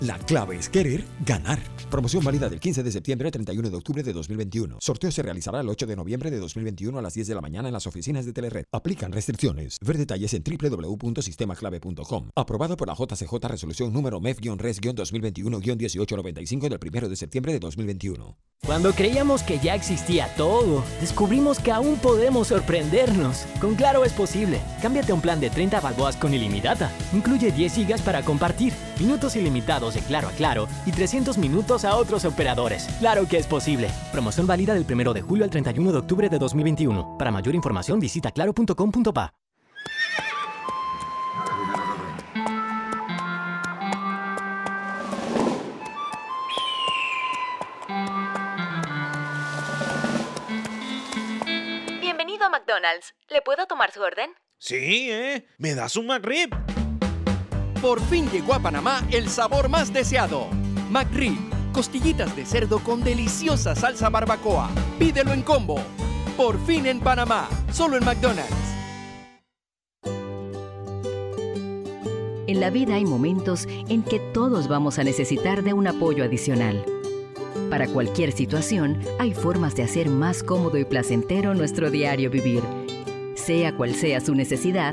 La 0.00 0.18
clave 0.18 0.56
es 0.56 0.68
querer 0.68 1.04
ganar. 1.24 1.60
Promoción 1.90 2.24
válida 2.24 2.48
del 2.48 2.58
15 2.58 2.82
de 2.82 2.90
septiembre 2.90 3.28
al 3.28 3.32
31 3.32 3.70
de 3.70 3.76
octubre 3.76 4.02
de 4.02 4.12
2021. 4.12 4.78
Sorteo 4.80 5.12
se 5.12 5.22
realizará 5.22 5.60
el 5.60 5.68
8 5.68 5.86
de 5.86 5.94
noviembre 5.94 6.28
de 6.30 6.38
2021 6.38 6.98
a 6.98 7.02
las 7.02 7.14
10 7.14 7.28
de 7.28 7.34
la 7.34 7.40
mañana 7.40 7.68
en 7.68 7.74
las 7.74 7.86
oficinas 7.86 8.24
de 8.24 8.32
Telered. 8.32 8.64
Aplican 8.72 9.12
restricciones. 9.12 9.78
Ver 9.80 9.98
detalles 9.98 10.34
en 10.34 10.42
www.sistemaclave.com. 10.42 12.30
Aprobado 12.34 12.76
por 12.76 12.88
la 12.88 12.94
JCJ 12.94 13.32
Resolución 13.48 13.92
número 13.92 14.20
MEF-RES-2021-1895 14.20 16.68
del 16.68 16.80
1 16.82 17.08
de 17.08 17.16
septiembre 17.16 17.52
de 17.52 17.60
2021. 17.60 18.36
Cuando 18.64 18.92
creíamos 18.92 19.42
que 19.42 19.58
ya 19.58 19.74
existía 19.74 20.32
todo, 20.36 20.84
descubrimos 21.00 21.58
que 21.58 21.72
aún 21.72 21.96
podemos 21.96 22.46
sorprendernos. 22.48 23.44
Con 23.60 23.74
Claro 23.74 24.04
es 24.04 24.12
posible. 24.12 24.60
Cámbiate 24.80 25.10
a 25.10 25.16
un 25.16 25.20
plan 25.20 25.40
de 25.40 25.50
30 25.50 25.80
balboas 25.80 26.16
con 26.16 26.32
ilimitada. 26.32 26.92
Incluye 27.12 27.50
10 27.50 27.74
gigas 27.74 28.02
para 28.02 28.22
compartir, 28.22 28.72
minutos 29.00 29.34
ilimitados 29.34 29.81
de 29.90 30.00
Claro 30.00 30.28
a 30.28 30.32
Claro 30.32 30.68
y 30.86 30.92
300 30.92 31.38
minutos 31.38 31.84
a 31.84 31.96
otros 31.96 32.24
operadores. 32.24 32.86
Claro 33.00 33.26
que 33.26 33.38
es 33.38 33.46
posible. 33.46 33.90
Promoción 34.12 34.46
válida 34.46 34.74
del 34.74 34.86
1 34.88 35.12
de 35.12 35.22
julio 35.22 35.44
al 35.44 35.50
31 35.50 35.92
de 35.92 35.98
octubre 35.98 36.28
de 36.28 36.38
2021. 36.38 37.18
Para 37.18 37.30
mayor 37.30 37.54
información 37.54 37.98
visita 37.98 38.30
claro.com.pa. 38.30 39.34
Bienvenido 52.00 52.44
a 52.44 52.50
McDonald's. 52.50 53.14
¿Le 53.28 53.42
puedo 53.42 53.66
tomar 53.66 53.90
su 53.92 54.00
orden? 54.00 54.30
Sí, 54.58 55.10
¿eh? 55.10 55.46
¿Me 55.58 55.74
das 55.74 55.96
un 55.96 56.06
McRib? 56.06 56.81
Por 57.82 58.00
fin 58.00 58.30
llegó 58.30 58.54
a 58.54 58.60
Panamá 58.60 59.04
el 59.10 59.28
sabor 59.28 59.68
más 59.68 59.92
deseado. 59.92 60.46
McRib, 60.88 61.36
costillitas 61.72 62.36
de 62.36 62.46
cerdo 62.46 62.78
con 62.78 63.02
deliciosa 63.02 63.74
salsa 63.74 64.08
barbacoa. 64.08 64.70
Pídelo 65.00 65.32
en 65.32 65.42
combo. 65.42 65.80
Por 66.36 66.64
fin 66.64 66.86
en 66.86 67.00
Panamá, 67.00 67.48
solo 67.72 67.96
en 67.96 68.04
McDonald's. 68.04 68.54
En 72.46 72.60
la 72.60 72.70
vida 72.70 72.94
hay 72.94 73.04
momentos 73.04 73.66
en 73.66 74.04
que 74.04 74.20
todos 74.32 74.68
vamos 74.68 75.00
a 75.00 75.04
necesitar 75.04 75.64
de 75.64 75.72
un 75.72 75.88
apoyo 75.88 76.22
adicional. 76.22 76.84
Para 77.68 77.88
cualquier 77.88 78.30
situación, 78.30 79.00
hay 79.18 79.34
formas 79.34 79.74
de 79.74 79.82
hacer 79.82 80.08
más 80.08 80.44
cómodo 80.44 80.78
y 80.78 80.84
placentero 80.84 81.52
nuestro 81.52 81.90
diario 81.90 82.30
vivir. 82.30 82.62
Sea 83.34 83.76
cual 83.76 83.94
sea 83.96 84.20
su 84.20 84.36
necesidad, 84.36 84.92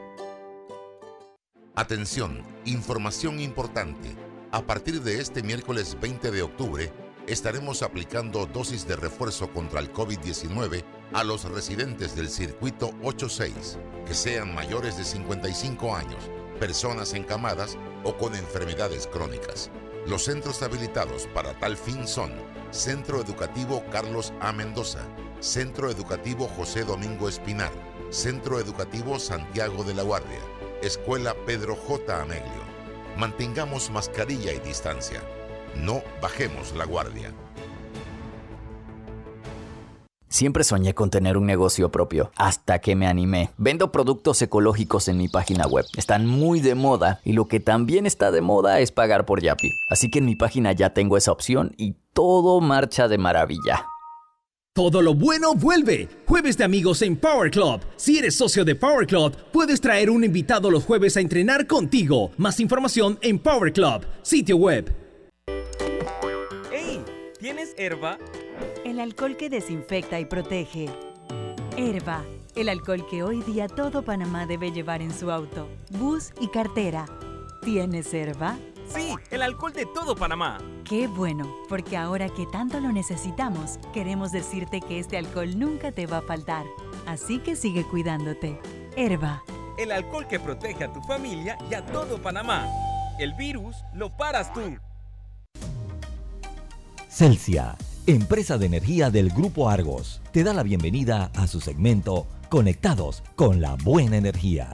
Atención, 1.75 2.43
información 2.65 3.39
importante. 3.39 4.13
A 4.51 4.61
partir 4.61 5.01
de 5.03 5.21
este 5.21 5.41
miércoles 5.41 5.97
20 6.01 6.29
de 6.29 6.41
octubre, 6.41 6.91
estaremos 7.27 7.81
aplicando 7.81 8.45
dosis 8.45 8.85
de 8.85 8.97
refuerzo 8.97 9.53
contra 9.53 9.79
el 9.79 9.93
COVID-19 9.93 10.83
a 11.13 11.23
los 11.23 11.45
residentes 11.45 12.13
del 12.13 12.29
circuito 12.29 12.91
86, 13.03 13.77
que 14.05 14.13
sean 14.13 14.53
mayores 14.53 14.97
de 14.97 15.05
55 15.05 15.95
años, 15.95 16.29
personas 16.59 17.13
encamadas 17.13 17.77
o 18.03 18.17
con 18.17 18.35
enfermedades 18.35 19.07
crónicas. 19.07 19.71
Los 20.05 20.25
centros 20.25 20.61
habilitados 20.63 21.27
para 21.33 21.57
tal 21.57 21.77
fin 21.77 22.05
son 22.05 22.33
Centro 22.71 23.21
Educativo 23.21 23.81
Carlos 23.89 24.33
A. 24.41 24.51
Mendoza, 24.51 25.07
Centro 25.39 25.89
Educativo 25.89 26.49
José 26.49 26.83
Domingo 26.83 27.29
Espinar, 27.29 27.71
Centro 28.09 28.59
Educativo 28.59 29.19
Santiago 29.19 29.85
de 29.85 29.93
la 29.93 30.03
Guardia, 30.03 30.39
Escuela 30.81 31.35
Pedro 31.45 31.75
J. 31.75 32.23
Ameglio. 32.23 32.63
Mantengamos 33.15 33.91
mascarilla 33.91 34.51
y 34.51 34.59
distancia. 34.59 35.21
No 35.75 36.01
bajemos 36.19 36.73
la 36.75 36.85
guardia. 36.85 37.31
Siempre 40.27 40.63
soñé 40.63 40.95
con 40.95 41.11
tener 41.11 41.37
un 41.37 41.45
negocio 41.45 41.91
propio, 41.91 42.31
hasta 42.35 42.79
que 42.79 42.95
me 42.95 43.05
animé. 43.05 43.51
Vendo 43.57 43.91
productos 43.91 44.41
ecológicos 44.41 45.07
en 45.07 45.17
mi 45.17 45.27
página 45.27 45.67
web. 45.67 45.85
Están 45.97 46.25
muy 46.25 46.61
de 46.61 46.73
moda 46.73 47.19
y 47.23 47.33
lo 47.33 47.45
que 47.45 47.59
también 47.59 48.07
está 48.07 48.31
de 48.31 48.41
moda 48.41 48.79
es 48.79 48.91
pagar 48.91 49.27
por 49.27 49.39
Yapi. 49.39 49.69
Así 49.87 50.09
que 50.09 50.17
en 50.17 50.25
mi 50.25 50.35
página 50.35 50.71
ya 50.71 50.95
tengo 50.95 51.15
esa 51.15 51.31
opción 51.31 51.75
y 51.77 51.95
todo 52.13 52.59
marcha 52.59 53.07
de 53.07 53.19
maravilla. 53.19 53.85
Todo 54.73 55.01
lo 55.01 55.13
bueno 55.13 55.53
vuelve. 55.53 56.07
Jueves 56.25 56.57
de 56.57 56.63
amigos 56.63 57.01
en 57.01 57.17
Power 57.17 57.51
Club. 57.51 57.81
Si 57.97 58.17
eres 58.17 58.35
socio 58.35 58.63
de 58.63 58.73
Power 58.73 59.05
Club, 59.05 59.35
puedes 59.51 59.81
traer 59.81 60.09
un 60.09 60.23
invitado 60.23 60.71
los 60.71 60.85
jueves 60.85 61.17
a 61.17 61.19
entrenar 61.19 61.67
contigo. 61.67 62.31
Más 62.37 62.57
información 62.61 63.19
en 63.21 63.37
Power 63.37 63.73
Club, 63.73 64.05
sitio 64.21 64.55
web. 64.55 64.95
¡Hey! 66.71 67.01
¿Tienes 67.37 67.73
herba? 67.77 68.17
El 68.85 69.01
alcohol 69.01 69.35
que 69.35 69.49
desinfecta 69.49 70.21
y 70.21 70.25
protege. 70.25 70.87
Herba, 71.75 72.23
el 72.55 72.69
alcohol 72.69 73.05
que 73.09 73.23
hoy 73.23 73.41
día 73.41 73.67
todo 73.67 74.03
Panamá 74.03 74.45
debe 74.45 74.71
llevar 74.71 75.01
en 75.01 75.13
su 75.13 75.31
auto, 75.31 75.67
bus 75.99 76.31
y 76.39 76.47
cartera. 76.47 77.07
¿Tienes 77.61 78.13
herba? 78.13 78.57
Sí, 78.93 79.15
el 79.29 79.41
alcohol 79.41 79.73
de 79.73 79.85
todo 79.85 80.15
Panamá. 80.15 80.57
Qué 80.83 81.07
bueno, 81.07 81.49
porque 81.69 81.95
ahora 81.95 82.29
que 82.29 82.45
tanto 82.45 82.79
lo 82.79 82.91
necesitamos, 82.91 83.79
queremos 83.93 84.31
decirte 84.31 84.81
que 84.81 84.99
este 84.99 85.17
alcohol 85.17 85.57
nunca 85.57 85.91
te 85.91 86.05
va 86.05 86.17
a 86.17 86.21
faltar. 86.21 86.65
Así 87.05 87.39
que 87.39 87.55
sigue 87.55 87.83
cuidándote. 87.85 88.59
Herba. 88.97 89.43
El 89.77 89.91
alcohol 89.91 90.27
que 90.27 90.39
protege 90.39 90.83
a 90.83 90.93
tu 90.93 91.01
familia 91.01 91.57
y 91.69 91.73
a 91.73 91.85
todo 91.85 92.21
Panamá. 92.21 92.67
El 93.19 93.33
virus 93.33 93.77
lo 93.93 94.09
paras 94.09 94.53
tú. 94.53 94.61
Celsia, 97.09 97.77
empresa 98.07 98.57
de 98.57 98.65
energía 98.65 99.09
del 99.09 99.29
Grupo 99.29 99.69
Argos, 99.69 100.21
te 100.31 100.43
da 100.43 100.53
la 100.53 100.63
bienvenida 100.63 101.31
a 101.35 101.47
su 101.47 101.61
segmento 101.61 102.27
Conectados 102.49 103.23
con 103.35 103.61
la 103.61 103.75
Buena 103.75 104.17
Energía. 104.17 104.73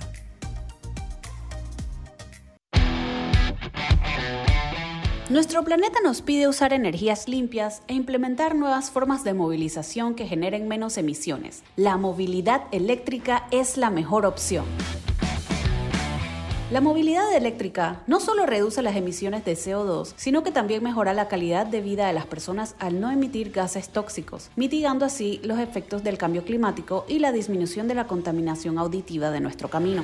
Nuestro 5.29 5.61
planeta 5.65 5.99
nos 6.01 6.21
pide 6.21 6.47
usar 6.47 6.71
energías 6.71 7.27
limpias 7.27 7.81
e 7.89 7.93
implementar 7.93 8.55
nuevas 8.55 8.91
formas 8.91 9.25
de 9.25 9.33
movilización 9.33 10.15
que 10.15 10.25
generen 10.25 10.69
menos 10.69 10.97
emisiones. 10.97 11.63
La 11.75 11.97
movilidad 11.97 12.61
eléctrica 12.71 13.45
es 13.51 13.75
la 13.75 13.89
mejor 13.89 14.25
opción. 14.25 14.63
La 16.71 16.79
movilidad 16.79 17.35
eléctrica 17.35 18.03
no 18.07 18.21
solo 18.21 18.45
reduce 18.45 18.81
las 18.81 18.95
emisiones 18.95 19.43
de 19.43 19.57
CO2, 19.57 20.13
sino 20.15 20.43
que 20.43 20.51
también 20.51 20.81
mejora 20.81 21.13
la 21.13 21.27
calidad 21.27 21.65
de 21.65 21.81
vida 21.81 22.07
de 22.07 22.13
las 22.13 22.25
personas 22.25 22.75
al 22.79 23.01
no 23.01 23.11
emitir 23.11 23.51
gases 23.51 23.89
tóxicos, 23.89 24.49
mitigando 24.55 25.03
así 25.03 25.41
los 25.43 25.59
efectos 25.59 26.05
del 26.05 26.17
cambio 26.17 26.45
climático 26.45 27.05
y 27.09 27.19
la 27.19 27.33
disminución 27.33 27.89
de 27.89 27.95
la 27.95 28.07
contaminación 28.07 28.77
auditiva 28.77 29.29
de 29.29 29.41
nuestro 29.41 29.69
camino. 29.69 30.03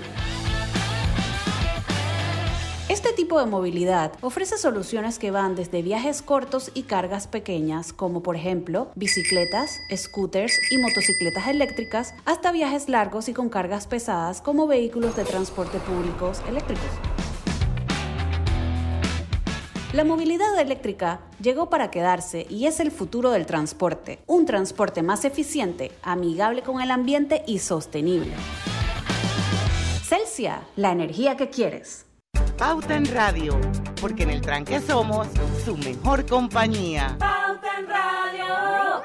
Este 2.94 3.12
tipo 3.12 3.40
de 3.40 3.48
movilidad 3.48 4.12
ofrece 4.22 4.56
soluciones 4.56 5.18
que 5.18 5.32
van 5.32 5.56
desde 5.56 5.82
viajes 5.82 6.22
cortos 6.22 6.70
y 6.76 6.84
cargas 6.84 7.26
pequeñas, 7.26 7.92
como 7.92 8.22
por 8.22 8.36
ejemplo 8.36 8.92
bicicletas, 8.94 9.80
scooters 9.96 10.60
y 10.70 10.78
motocicletas 10.78 11.48
eléctricas, 11.48 12.14
hasta 12.24 12.52
viajes 12.52 12.90
largos 12.90 13.30
y 13.30 13.34
con 13.34 13.50
cargas 13.50 13.88
pesadas 13.88 14.42
como 14.42 14.68
vehículos 14.68 15.16
de 15.16 15.24
transporte 15.24 15.80
públicos 15.80 16.44
eléctricos. 16.48 16.86
La 19.92 20.04
movilidad 20.04 20.60
eléctrica 20.60 21.22
llegó 21.42 21.72
para 21.72 21.90
quedarse 21.90 22.46
y 22.48 22.68
es 22.68 22.80
el 22.80 22.92
futuro 22.92 23.32
del 23.32 23.48
transporte, 23.48 24.20
un 24.28 24.46
transporte 24.46 25.02
más 25.02 25.26
eficiente, 25.26 25.92
amigable 26.04 26.62
con 26.62 26.80
el 26.80 26.92
ambiente 26.92 27.42
y 27.48 27.58
sostenible. 27.58 28.34
Celsia, 30.04 30.62
la 30.76 30.92
energía 30.92 31.36
que 31.38 31.50
quieres. 31.50 32.06
Pauta 32.58 32.96
en 32.96 33.06
Radio, 33.14 33.60
porque 34.00 34.24
en 34.24 34.30
el 34.32 34.42
tranque 34.42 34.80
somos 34.80 35.28
su 35.66 35.76
mejor 35.78 36.26
compañía. 36.26 37.18
Pauta 37.20 37.78
en 37.78 37.88
Radio. 37.88 39.04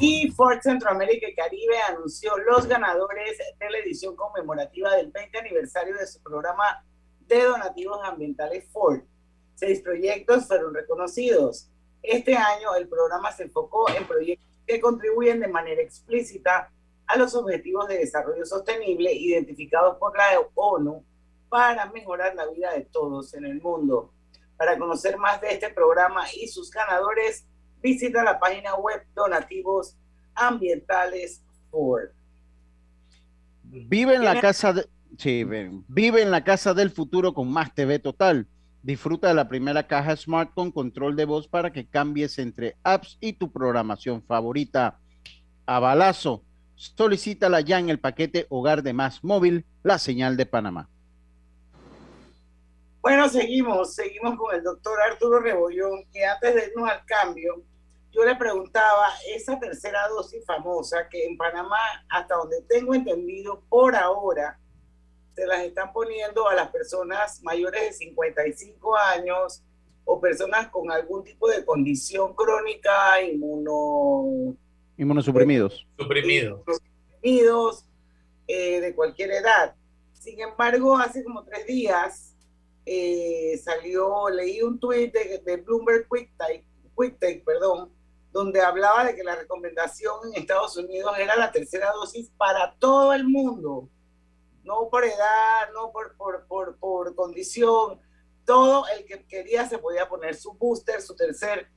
Y 0.00 0.30
Ford 0.32 0.58
Centroamérica 0.60 1.28
y 1.28 1.34
Caribe 1.34 1.76
anunció 1.88 2.36
los 2.38 2.66
ganadores 2.66 3.38
de 3.60 3.70
la 3.70 3.78
edición 3.78 4.16
conmemorativa 4.16 4.96
del 4.96 5.12
20 5.12 5.38
aniversario 5.38 5.94
de 5.96 6.06
su 6.06 6.20
programa 6.20 6.84
de 7.20 7.44
donativos 7.44 8.00
ambientales 8.02 8.68
Ford. 8.72 9.02
Seis 9.54 9.80
proyectos 9.80 10.48
fueron 10.48 10.74
reconocidos. 10.74 11.71
Este 12.02 12.36
año 12.36 12.74
el 12.76 12.88
programa 12.88 13.30
se 13.32 13.44
enfocó 13.44 13.88
en 13.90 14.06
proyectos 14.06 14.48
que 14.66 14.80
contribuyen 14.80 15.40
de 15.40 15.48
manera 15.48 15.82
explícita 15.82 16.70
a 17.06 17.16
los 17.16 17.34
objetivos 17.34 17.88
de 17.88 17.98
desarrollo 17.98 18.44
sostenible 18.44 19.12
identificados 19.12 19.96
por 19.98 20.16
la 20.16 20.24
ONU 20.54 21.04
para 21.48 21.86
mejorar 21.92 22.34
la 22.34 22.46
vida 22.46 22.72
de 22.72 22.82
todos 22.82 23.34
en 23.34 23.44
el 23.44 23.60
mundo. 23.60 24.12
Para 24.56 24.78
conocer 24.78 25.18
más 25.18 25.40
de 25.40 25.50
este 25.50 25.70
programa 25.70 26.24
y 26.34 26.48
sus 26.48 26.70
ganadores, 26.70 27.46
visita 27.82 28.22
la 28.22 28.38
página 28.38 28.74
web 28.76 29.04
Donativos 29.14 29.96
Ambientales 30.34 31.42
Ford. 31.70 32.10
Vive 33.64 34.14
en 34.14 34.24
la 34.24 34.40
casa 34.40 34.74
sí, 35.18 35.44
vive 35.44 36.22
en 36.22 36.30
la 36.30 36.44
casa 36.44 36.74
del 36.74 36.90
futuro 36.90 37.34
con 37.34 37.50
más 37.50 37.74
TV 37.74 37.98
Total. 37.98 38.46
Disfruta 38.82 39.28
de 39.28 39.34
la 39.34 39.46
primera 39.46 39.86
caja 39.86 40.16
Smart 40.16 40.52
con 40.54 40.72
control 40.72 41.14
de 41.14 41.24
voz 41.24 41.46
para 41.46 41.72
que 41.72 41.86
cambies 41.86 42.38
entre 42.40 42.76
apps 42.82 43.16
y 43.20 43.34
tu 43.34 43.52
programación 43.52 44.24
favorita. 44.24 44.98
A 45.66 45.78
balazo, 45.78 46.42
solicítala 46.74 47.60
ya 47.60 47.78
en 47.78 47.90
el 47.90 48.00
paquete 48.00 48.46
Hogar 48.48 48.82
de 48.82 48.92
Más 48.92 49.22
Móvil, 49.22 49.64
la 49.84 49.98
señal 49.98 50.36
de 50.36 50.46
Panamá. 50.46 50.88
Bueno, 53.00 53.28
seguimos, 53.28 53.94
seguimos 53.94 54.36
con 54.36 54.54
el 54.54 54.64
doctor 54.64 55.00
Arturo 55.00 55.38
Rebollón, 55.38 56.04
que 56.12 56.24
antes 56.24 56.54
de 56.54 56.66
irnos 56.66 56.90
al 56.90 57.04
cambio, 57.04 57.62
yo 58.10 58.24
le 58.24 58.34
preguntaba 58.34 59.08
esa 59.34 59.58
tercera 59.60 60.08
dosis 60.08 60.44
famosa 60.44 61.08
que 61.08 61.24
en 61.24 61.36
Panamá, 61.36 61.78
hasta 62.08 62.34
donde 62.34 62.62
tengo 62.68 62.94
entendido, 62.94 63.62
por 63.68 63.94
ahora, 63.94 64.58
se 65.34 65.46
las 65.46 65.62
están 65.64 65.92
poniendo 65.92 66.48
a 66.48 66.54
las 66.54 66.70
personas 66.70 67.42
mayores 67.42 67.82
de 67.82 67.92
55 67.92 68.96
años 68.96 69.62
o 70.04 70.20
personas 70.20 70.68
con 70.68 70.90
algún 70.90 71.24
tipo 71.24 71.48
de 71.48 71.64
condición 71.64 72.34
crónica, 72.34 73.22
inmuno... 73.22 74.56
Inmunosuprimidos. 74.96 75.86
Suprimidos. 75.98 76.60
Suprimidos, 76.66 77.86
eh, 78.46 78.80
de 78.80 78.94
cualquier 78.94 79.30
edad. 79.32 79.74
Sin 80.12 80.40
embargo, 80.40 80.96
hace 80.96 81.24
como 81.24 81.44
tres 81.44 81.66
días 81.66 82.34
eh, 82.84 83.60
salió, 83.62 84.28
leí 84.28 84.60
un 84.62 84.78
tweet 84.78 85.12
de, 85.12 85.42
de 85.44 85.56
Bloomberg 85.56 86.06
QuickTake, 86.08 86.64
QuickTake, 86.94 87.44
perdón, 87.44 87.90
donde 88.32 88.60
hablaba 88.60 89.04
de 89.04 89.14
que 89.14 89.22
la 89.22 89.36
recomendación 89.36 90.14
en 90.26 90.42
Estados 90.42 90.76
Unidos 90.76 91.12
era 91.18 91.36
la 91.36 91.52
tercera 91.52 91.92
dosis 91.92 92.30
para 92.36 92.74
todo 92.78 93.12
el 93.12 93.24
mundo, 93.28 93.88
no 94.64 94.88
por 94.90 95.04
edad, 95.04 95.70
no 95.74 95.90
por, 95.92 96.16
por, 96.16 96.46
por, 96.46 96.76
por 96.78 97.14
condición, 97.14 98.00
todo 98.44 98.86
el 98.88 99.04
que 99.04 99.24
quería 99.26 99.68
se 99.68 99.78
podía 99.78 100.08
poner 100.08 100.34
su 100.34 100.52
booster, 100.54 101.00
su 101.00 101.14
tercer 101.14 101.68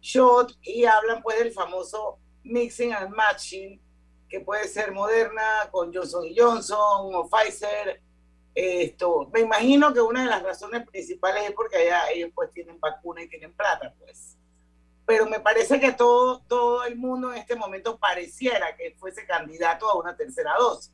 shot, 0.00 0.52
y 0.62 0.84
hablan 0.84 1.22
pues 1.22 1.38
del 1.38 1.52
famoso 1.52 2.18
mixing 2.42 2.92
and 2.92 3.14
matching, 3.14 3.80
que 4.28 4.40
puede 4.40 4.68
ser 4.68 4.92
Moderna 4.92 5.68
con 5.70 5.92
Johnson 5.92 6.24
Johnson 6.36 7.14
o 7.14 7.28
Pfizer. 7.28 8.02
Esto, 8.54 9.28
me 9.32 9.40
imagino 9.40 9.92
que 9.92 10.00
una 10.00 10.22
de 10.22 10.30
las 10.30 10.42
razones 10.42 10.86
principales 10.86 11.44
es 11.44 11.52
porque 11.52 11.76
allá 11.76 12.10
ellos 12.10 12.30
pues 12.34 12.52
tienen 12.52 12.78
vacuna 12.78 13.22
y 13.22 13.28
tienen 13.28 13.52
plata, 13.52 13.92
pues. 13.98 14.36
Pero 15.06 15.26
me 15.26 15.40
parece 15.40 15.80
que 15.80 15.92
todo, 15.92 16.40
todo 16.42 16.84
el 16.84 16.96
mundo 16.96 17.32
en 17.32 17.38
este 17.38 17.56
momento 17.56 17.98
pareciera 17.98 18.74
que 18.76 18.94
fuese 18.98 19.26
candidato 19.26 19.88
a 19.90 19.98
una 19.98 20.16
tercera 20.16 20.54
dosis. 20.58 20.92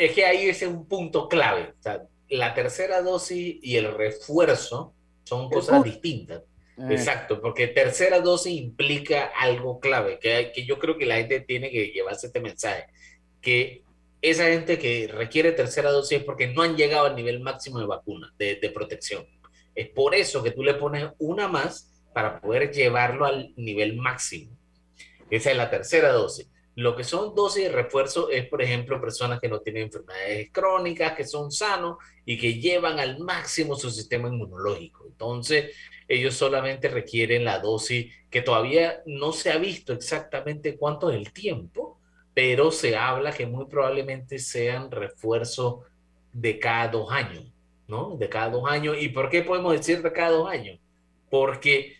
Es 0.00 0.12
que 0.12 0.24
ahí 0.24 0.48
es 0.48 0.62
un 0.62 0.88
punto 0.88 1.28
clave. 1.28 1.74
O 1.78 1.82
sea, 1.82 2.02
la 2.30 2.54
tercera 2.54 3.02
dosis 3.02 3.58
y 3.60 3.76
el 3.76 3.92
refuerzo 3.92 4.94
son 5.24 5.50
cosas 5.50 5.84
distintas. 5.84 6.42
Eh. 6.78 6.86
Exacto, 6.90 7.40
porque 7.42 7.66
tercera 7.66 8.20
dosis 8.20 8.58
implica 8.58 9.30
algo 9.38 9.78
clave, 9.78 10.18
que, 10.18 10.52
que 10.54 10.64
yo 10.64 10.78
creo 10.78 10.96
que 10.96 11.04
la 11.04 11.16
gente 11.16 11.40
tiene 11.40 11.70
que 11.70 11.88
llevarse 11.88 12.28
este 12.28 12.40
mensaje, 12.40 12.86
que 13.42 13.84
esa 14.22 14.44
gente 14.46 14.78
que 14.78 15.06
requiere 15.06 15.52
tercera 15.52 15.90
dosis 15.90 16.18
es 16.18 16.24
porque 16.24 16.46
no 16.46 16.62
han 16.62 16.76
llegado 16.76 17.04
al 17.04 17.16
nivel 17.16 17.40
máximo 17.40 17.78
de 17.78 17.86
vacuna, 17.86 18.32
de, 18.38 18.56
de 18.56 18.70
protección. 18.70 19.26
Es 19.74 19.88
por 19.90 20.14
eso 20.14 20.42
que 20.42 20.52
tú 20.52 20.64
le 20.64 20.74
pones 20.74 21.10
una 21.18 21.46
más 21.46 21.90
para 22.14 22.40
poder 22.40 22.72
llevarlo 22.72 23.26
al 23.26 23.52
nivel 23.56 23.96
máximo. 23.96 24.56
Esa 25.28 25.50
es 25.50 25.56
la 25.58 25.68
tercera 25.68 26.10
dosis. 26.10 26.48
Lo 26.80 26.96
que 26.96 27.04
son 27.04 27.34
dosis 27.34 27.64
de 27.64 27.72
refuerzo 27.72 28.30
es, 28.30 28.48
por 28.48 28.62
ejemplo, 28.62 29.02
personas 29.02 29.38
que 29.38 29.50
no 29.50 29.60
tienen 29.60 29.82
enfermedades 29.82 30.48
crónicas, 30.50 31.12
que 31.12 31.24
son 31.24 31.52
sanos 31.52 31.98
y 32.24 32.38
que 32.38 32.54
llevan 32.54 32.98
al 32.98 33.18
máximo 33.18 33.74
su 33.76 33.90
sistema 33.90 34.28
inmunológico. 34.28 35.04
Entonces, 35.06 35.76
ellos 36.08 36.34
solamente 36.34 36.88
requieren 36.88 37.44
la 37.44 37.58
dosis 37.58 38.10
que 38.30 38.40
todavía 38.40 39.02
no 39.04 39.32
se 39.32 39.50
ha 39.50 39.58
visto 39.58 39.92
exactamente 39.92 40.78
cuánto 40.78 41.10
es 41.10 41.18
el 41.18 41.34
tiempo, 41.34 42.00
pero 42.32 42.70
se 42.70 42.96
habla 42.96 43.30
que 43.32 43.44
muy 43.44 43.66
probablemente 43.66 44.38
sean 44.38 44.90
refuerzos 44.90 45.80
de 46.32 46.58
cada 46.58 46.88
dos 46.88 47.12
años, 47.12 47.52
¿no? 47.88 48.16
De 48.16 48.30
cada 48.30 48.48
dos 48.48 48.64
años. 48.66 48.96
¿Y 48.98 49.10
por 49.10 49.28
qué 49.28 49.42
podemos 49.42 49.74
decir 49.74 50.00
de 50.00 50.12
cada 50.14 50.30
dos 50.30 50.48
años? 50.48 50.80
Porque 51.28 51.98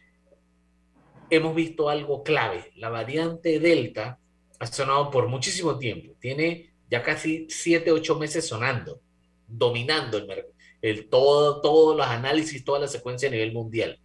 hemos 1.28 1.54
visto 1.54 1.90
algo 1.90 2.22
clave. 2.22 2.72
La 2.76 2.88
variante 2.88 3.60
Delta 3.60 4.19
ha 4.60 4.66
sonado 4.66 5.10
por 5.10 5.26
muchísimo 5.26 5.78
tiempo. 5.78 6.14
Tiene 6.20 6.70
ya 6.90 7.02
casi 7.02 7.46
siete, 7.48 7.90
ocho 7.90 8.16
meses 8.16 8.46
sonando, 8.46 9.00
dominando 9.48 10.18
el 10.18 10.26
mercado. 10.26 10.52
El, 10.82 11.08
todo, 11.08 11.60
todos 11.60 11.96
los 11.96 12.06
análisis, 12.06 12.64
toda 12.64 12.78
la 12.80 12.88
secuencia 12.88 13.28
a 13.28 13.32
nivel 13.32 13.52
mundial. 13.52 13.98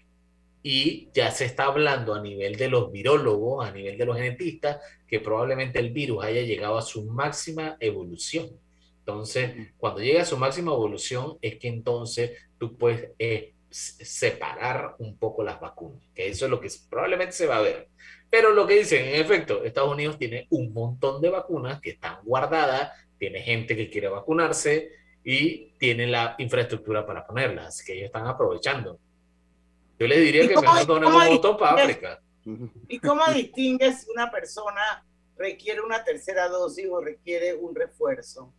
Y 0.63 1.10
ya 1.13 1.30
se 1.32 1.46
está 1.46 1.65
hablando 1.65 2.15
a 2.15 2.22
nivel 2.22 2.56
de 2.56 2.70
los 2.70 2.91
virólogos, 2.91 3.68
a 3.68 3.72
nivel 3.72 3.98
de 3.98 4.06
los 4.06 4.15
genetistas, 4.15 4.80
que 5.08 5.20
probablemente 5.20 5.80
el 5.80 5.91
virus 5.91 6.24
haya 6.24 6.41
llegado 6.41 6.78
a 6.78 6.82
su 6.82 7.06
máxima 7.06 7.78
evolución. 7.80 8.50
Entonces, 9.00 9.74
cuando 9.78 10.02
llega 10.02 10.24
a 10.24 10.26
su 10.26 10.38
máxima 10.38 10.72
evolución, 10.72 11.38
es 11.41 11.58
que 11.60 11.68
entonces 11.68 12.32
tú 12.58 12.76
puedes 12.78 13.12
eh, 13.20 13.54
separar 13.70 14.96
un 15.00 15.18
poco 15.18 15.44
las 15.44 15.60
vacunas, 15.60 16.02
que 16.13 16.30
eso 16.30 16.46
es 16.46 16.52
lo 16.52 16.60
que 16.60 16.70
probablemente 16.89 17.34
se 17.34 17.46
va 17.46 17.58
a 17.58 17.62
ver. 17.62 17.89
Pero 18.36 18.52
lo 18.52 18.67
que 18.67 18.80
dicen, 18.80 19.06
en 19.06 19.21
efecto, 19.21 19.63
Estados 19.63 19.93
Unidos 19.93 20.17
tiene 20.17 20.45
un 20.50 20.74
montón 20.74 21.21
de 21.21 21.30
vacunas 21.30 21.80
que 21.80 21.91
están 21.91 22.17
guardadas, 22.26 22.91
tiene 23.17 23.39
gente 23.41 23.78
que 23.78 23.89
quiere 23.89 24.10
vacunarse 24.10 24.91
y 25.24 25.71
tiene 25.78 26.06
la 26.06 26.36
infraestructura 26.38 27.06
para 27.06 27.26
ponerlas, 27.26 27.67
así 27.67 27.86
que 27.86 27.93
ellos 27.93 28.08
están 28.08 28.28
aprovechando. 28.28 29.00
Yo 29.98 30.06
les 30.06 30.19
diría 30.19 30.50
que 30.50 30.60
mejor 30.60 31.06
un 31.06 31.13
montón 31.13 31.56
para 31.56 31.82
África. 31.82 32.21
¿Y 32.89 33.00
cómo 33.00 33.24
distingues 33.34 34.02
si 34.02 34.12
una 34.12 34.30
persona 34.30 35.06
requiere 35.38 35.80
una 35.80 36.04
tercera 36.04 36.50
dosis 36.50 36.89
o 36.91 37.00
requiere 37.00 37.54
un 37.54 37.74
refuerzo? 37.74 38.54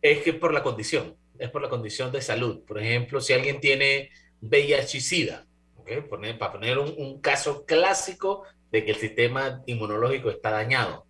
Es 0.00 0.22
que 0.22 0.32
por 0.32 0.54
la 0.54 0.62
condición, 0.62 1.18
es 1.38 1.50
por 1.50 1.60
la 1.60 1.68
condición 1.68 2.10
de 2.10 2.22
salud. 2.22 2.64
Por 2.64 2.78
ejemplo, 2.78 3.20
si 3.20 3.34
alguien 3.34 3.60
tiene 3.60 4.08
VIH 4.40 4.96
y 4.96 5.00
SIDA, 5.02 5.46
¿okay? 5.82 6.00
Poner, 6.02 6.38
para 6.38 6.52
poner 6.52 6.78
un, 6.78 6.94
un, 6.96 7.20
caso 7.20 7.64
clásico 7.66 8.44
de 8.70 8.84
que 8.84 8.92
el 8.92 8.96
sistema 8.96 9.62
inmunológico 9.66 10.30
está 10.30 10.50
dañado. 10.50 11.06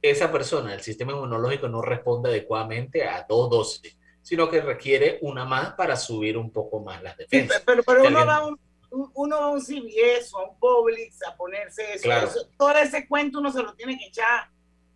Esa 0.00 0.30
persona, 0.32 0.74
el 0.74 0.80
sistema 0.80 1.12
inmunológico 1.12 1.68
no 1.68 1.82
responde 1.82 2.28
adecuadamente 2.30 3.04
a 3.06 3.24
dos 3.28 3.50
dosis, 3.50 3.96
sino 4.22 4.48
que 4.48 4.60
requiere 4.60 5.18
una 5.22 5.44
más 5.44 5.74
para 5.74 5.96
subir 5.96 6.36
un 6.38 6.50
poco 6.50 6.80
más 6.80 7.02
las 7.02 7.16
defensas. 7.16 7.58
Sí, 7.58 7.62
pero, 7.66 7.82
pero 7.82 8.00
uno, 8.00 8.08
alguien- 8.18 8.28
va 8.28 8.36
a 8.36 8.46
un, 8.46 8.58
un- 8.90 9.10
uno 9.14 9.36
va 9.38 9.44
a 9.46 9.48
un 9.50 9.60
CVS 9.60 10.32
o 10.34 10.38
a 10.38 10.50
un 10.50 10.58
Publix 10.58 11.22
a 11.26 11.36
ponerse 11.36 11.94
eso, 11.94 12.02
Claro. 12.04 12.26
eso- 12.28 12.48
Todo 12.56 12.72
ese 12.76 13.06
cuento 13.08 13.38
uno 13.40 13.50
se 13.50 13.62
lo 13.62 13.74
tiene 13.74 13.98
que 13.98 14.06
echar. 14.06 14.48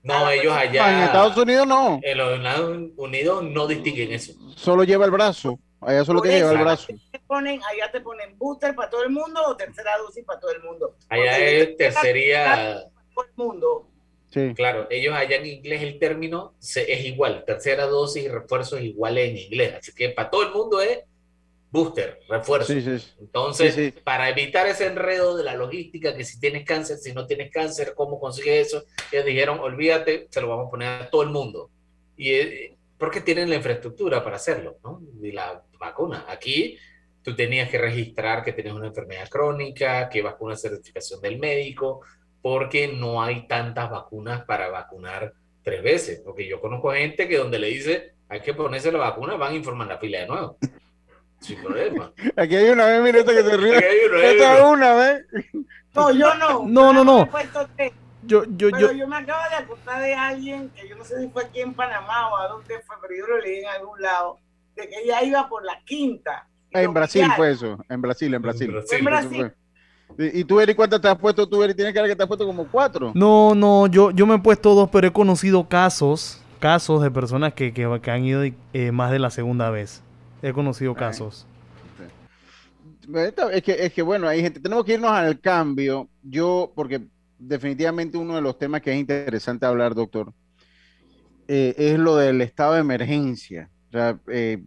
No, 0.02 0.31
ellos 0.31 0.52
allá. 0.55 0.98
En 0.98 1.05
Estados 1.05 1.37
Unidos 1.37 1.66
no. 1.66 1.98
En 2.02 2.18
los 2.18 2.37
Estados 2.38 2.79
Unidos 2.96 3.42
no 3.42 3.66
distinguen 3.66 4.12
eso. 4.12 4.33
Solo 4.55 4.85
lleva 4.85 5.05
el 5.05 5.11
brazo. 5.11 5.59
Allá 5.80 6.04
solo 6.04 6.20
tiene 6.22 6.36
que 6.38 6.40
llevar 6.42 6.56
el 6.56 6.62
brazo. 6.64 6.86
te 7.12 7.18
ponen, 7.20 7.60
allá 7.62 7.90
te 7.92 8.00
ponen 8.00 8.36
booster 8.38 8.74
para 8.74 8.88
todo 8.90 9.02
el 9.04 9.10
mundo 9.10 9.40
o 9.46 9.56
tercera 9.56 9.96
dosis 9.98 10.24
para 10.24 10.40
todo 10.40 10.50
el 10.52 10.62
mundo. 10.62 10.96
Allá 11.08 11.32
Porque 11.32 11.60
es 11.62 11.76
tercería. 11.76 12.82
todo 13.14 13.24
el 13.24 13.32
mundo. 13.36 13.88
Sí. 14.30 14.52
Claro, 14.54 14.86
ellos 14.90 15.14
allá 15.14 15.36
en 15.36 15.46
inglés 15.46 15.82
el 15.82 15.98
término 15.98 16.54
se- 16.58 16.92
es 16.92 17.04
igual, 17.04 17.44
tercera 17.46 17.86
dosis 17.86 18.24
y 18.24 18.28
refuerzo 18.28 18.76
es 18.76 18.84
igual 18.84 19.16
en 19.18 19.36
inglés, 19.36 19.74
así 19.78 19.92
que 19.94 20.10
para 20.10 20.28
todo 20.30 20.42
el 20.42 20.52
mundo 20.52 20.80
es 20.82 21.00
booster, 21.70 22.20
refuerzo. 22.28 22.72
Sí, 22.72 22.80
sí. 22.82 23.12
Entonces, 23.20 23.74
Sí, 23.74 23.90
sí. 23.92 24.00
para 24.02 24.28
evitar 24.28 24.66
ese 24.66 24.86
enredo 24.86 25.36
de 25.36 25.44
la 25.44 25.54
logística, 25.54 26.16
que 26.16 26.24
si 26.24 26.40
tienes 26.40 26.64
cáncer, 26.64 26.98
si 26.98 27.12
no 27.12 27.26
tienes 27.26 27.50
cáncer, 27.50 27.94
¿cómo 27.94 28.18
consigues 28.18 28.68
eso? 28.68 28.84
Ellos 29.12 29.24
dijeron, 29.26 29.60
olvídate, 29.60 30.26
se 30.30 30.40
lo 30.40 30.48
vamos 30.48 30.68
a 30.68 30.70
poner 30.70 30.88
a 31.02 31.10
todo 31.10 31.22
el 31.22 31.30
mundo. 31.30 31.70
Y 32.16 32.32
eh, 32.32 32.75
porque 32.98 33.20
tienen 33.20 33.50
la 33.50 33.56
infraestructura 33.56 34.22
para 34.22 34.37
hacerlo, 34.37 34.78
¿no? 34.82 35.00
Y 35.22 35.32
la 35.32 35.62
vacuna. 35.78 36.24
Aquí 36.28 36.78
tú 37.22 37.35
tenías 37.35 37.68
que 37.68 37.78
registrar 37.78 38.44
que 38.44 38.52
tenías 38.52 38.74
una 38.74 38.87
enfermedad 38.88 39.28
crónica, 39.28 40.09
que 40.09 40.18
ibas 40.20 40.35
con 40.37 40.46
una 40.46 40.56
certificación 40.56 41.20
del 41.20 41.38
médico, 41.38 42.00
porque 42.40 42.88
no 42.88 43.22
hay 43.22 43.46
tantas 43.48 43.90
vacunas 43.90 44.44
para 44.44 44.68
vacunar 44.68 45.32
tres 45.62 45.82
veces. 45.82 46.22
Porque 46.24 46.46
yo 46.48 46.61
conozco 46.61 46.92
gente 46.92 47.26
que 47.28 47.38
donde 47.38 47.59
le 47.59 47.68
dice, 47.68 48.14
hay 48.28 48.40
que 48.40 48.54
ponerse 48.54 48.92
la 48.92 48.98
vacuna, 48.98 49.37
van 49.37 49.52
a 49.52 49.56
informar 49.56 49.88
la 49.88 49.98
fila 49.98 50.20
de 50.20 50.26
nuevo. 50.28 50.59
Sin 51.40 51.61
problema. 51.61 52.12
Aquí 52.37 52.56
hay 52.56 52.70
una 52.70 52.87
vez, 52.87 53.02
mira 53.02 53.18
esta 53.18 53.32
que 53.32 53.42
se 53.42 53.56
ríe. 53.56 53.76
Aquí 53.76 53.85
hay 53.85 54.06
una, 54.09 54.18
hay 54.18 54.37
Esta 54.37 54.46
una. 54.48 54.56
es 54.56 54.64
una 54.64 54.94
vez. 54.94 55.26
No, 55.94 56.11
yo 56.12 56.35
no. 56.35 56.66
No, 56.66 56.92
no, 56.92 57.04
no. 57.04 57.28
Yo, 58.26 58.44
yo, 58.44 58.70
Pero 58.70 58.78
yo, 58.78 58.92
yo 58.92 59.08
me 59.08 59.16
acabo 59.16 59.40
de 59.50 59.56
acordar 59.56 60.02
de 60.02 60.14
alguien 60.14 60.70
que 60.70 60.88
yo 60.88 60.96
no 60.96 61.04
sé 61.04 61.20
si 61.20 61.28
fue 61.28 61.44
aquí 61.44 61.60
en 61.60 61.74
Panamá 61.74 62.28
o 62.30 62.36
a 62.36 62.48
dónde 62.48 62.80
fue, 62.86 62.96
pero 63.00 63.14
yo 63.16 63.26
lo 63.26 63.40
leí 63.40 63.60
en 63.60 63.68
algún 63.68 64.00
lado, 64.00 64.38
de 64.74 64.88
que 64.88 65.02
ella 65.02 65.22
iba 65.22 65.48
por 65.48 65.64
la 65.64 65.80
quinta. 65.84 66.48
y 66.72 66.78
En 66.78 66.92
Brasil 66.92 67.26
fue 67.36 67.52
eso. 67.52 67.78
En 67.88 68.00
Brasil, 68.00 68.34
en 68.34 68.42
Brasil. 68.42 68.74
En 68.90 69.04
Brasil. 69.04 69.52
¿Y 70.18 70.44
tú, 70.44 70.60
Eri, 70.60 70.74
cuántas 70.74 71.00
te 71.00 71.08
has 71.08 71.18
puesto? 71.18 71.48
Tú, 71.48 71.62
Eri, 71.62 71.74
tienes 71.74 71.92
cara 71.92 72.06
que 72.06 72.16
te 72.16 72.22
has 72.22 72.28
puesto 72.28 72.46
como 72.46 72.66
cuatro. 72.68 73.12
no, 73.14 73.54
no, 73.54 73.86
yo, 73.86 74.10
yo 74.10 74.26
me 74.26 74.36
he 74.36 74.38
puesto 74.38 74.74
dos, 74.74 74.88
pero 74.90 75.06
he 75.06 75.12
conocido 75.12 75.68
casos, 75.68 76.40
casos 76.58 77.02
de 77.02 77.10
personas 77.10 77.54
que, 77.54 77.72
que, 77.72 78.00
que 78.02 78.10
han 78.10 78.24
ido 78.24 78.42
eh, 78.72 78.92
más 78.92 79.10
de 79.10 79.18
la 79.18 79.30
segunda 79.30 79.70
vez. 79.70 80.02
He 80.42 80.52
conocido 80.52 80.94
casos. 80.94 81.46
Es 83.52 83.62
que, 83.62 83.72
es 83.86 83.92
que 83.92 84.02
bueno, 84.02 84.26
hay 84.26 84.42
gente, 84.42 84.60
tenemos 84.60 84.84
que 84.84 84.94
irnos 84.94 85.10
al 85.10 85.40
cambio. 85.40 86.08
Yo, 86.22 86.72
porque 86.74 87.02
definitivamente 87.38 88.18
uno 88.18 88.35
de 88.35 88.42
los 88.42 88.59
temas 88.59 88.81
que 88.83 88.92
es 88.92 88.99
interesante 88.99 89.66
hablar, 89.66 89.94
doctor, 89.94 90.33
eh, 91.49 91.75
es 91.77 91.99
lo 91.99 92.16
del 92.16 92.40
estado 92.40 92.75
de 92.75 92.81
emergencia. 92.81 93.70
O 93.88 93.92
sea, 93.92 94.18
eh, 94.29 94.64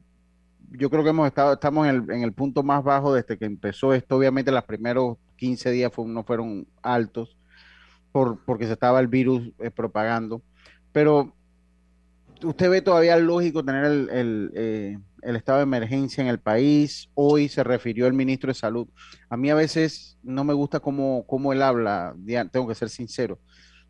yo 0.72 0.90
creo 0.90 1.04
que 1.04 1.10
hemos 1.10 1.28
estado, 1.28 1.54
estamos 1.54 1.88
en 1.88 1.96
el, 1.96 2.12
en 2.12 2.24
el 2.24 2.34
punto 2.34 2.64
más 2.64 2.84
bajo 2.84 3.14
desde 3.14 3.38
que 3.38 3.46
empezó 3.46 3.94
esto. 3.94 4.18
Obviamente, 4.18 4.52
los 4.52 4.64
primeros 4.64 5.18
15 5.38 5.72
días 5.72 5.92
no 5.98 6.24
fueron 6.24 6.68
altos 6.82 7.38
por, 8.12 8.44
porque 8.46 8.66
se 8.66 8.74
estaba 8.74 9.00
el 9.00 9.08
virus 9.08 9.52
eh, 9.60 9.72
propagando. 9.72 10.42
Pero 10.92 11.34
¿Usted 12.44 12.70
ve 12.70 12.82
todavía 12.82 13.18
lógico 13.18 13.64
tener 13.66 13.86
el, 13.86 15.02
el 15.22 15.36
estado 15.36 15.60
de 15.60 15.64
emergencia 15.64 16.22
en 16.22 16.28
el 16.28 16.40
país? 16.40 17.10
Hoy 17.14 17.50
se 17.50 17.64
refirió 17.64 18.08
el 18.08 18.14
ministro 18.14 18.50
de 18.50 18.54
Salud. 18.54 18.88
A 19.30 19.38
mí 19.38 19.50
a 19.50 19.56
veces 19.56 20.18
no 20.24 20.44
me 20.44 20.54
gusta 20.54 20.80
cómo, 20.80 21.26
cómo 21.28 21.54
él 21.54 21.62
habla, 21.62 22.16
tengo 22.52 22.68
que 22.68 22.76
ser 22.76 22.90
sincero. 22.90 23.40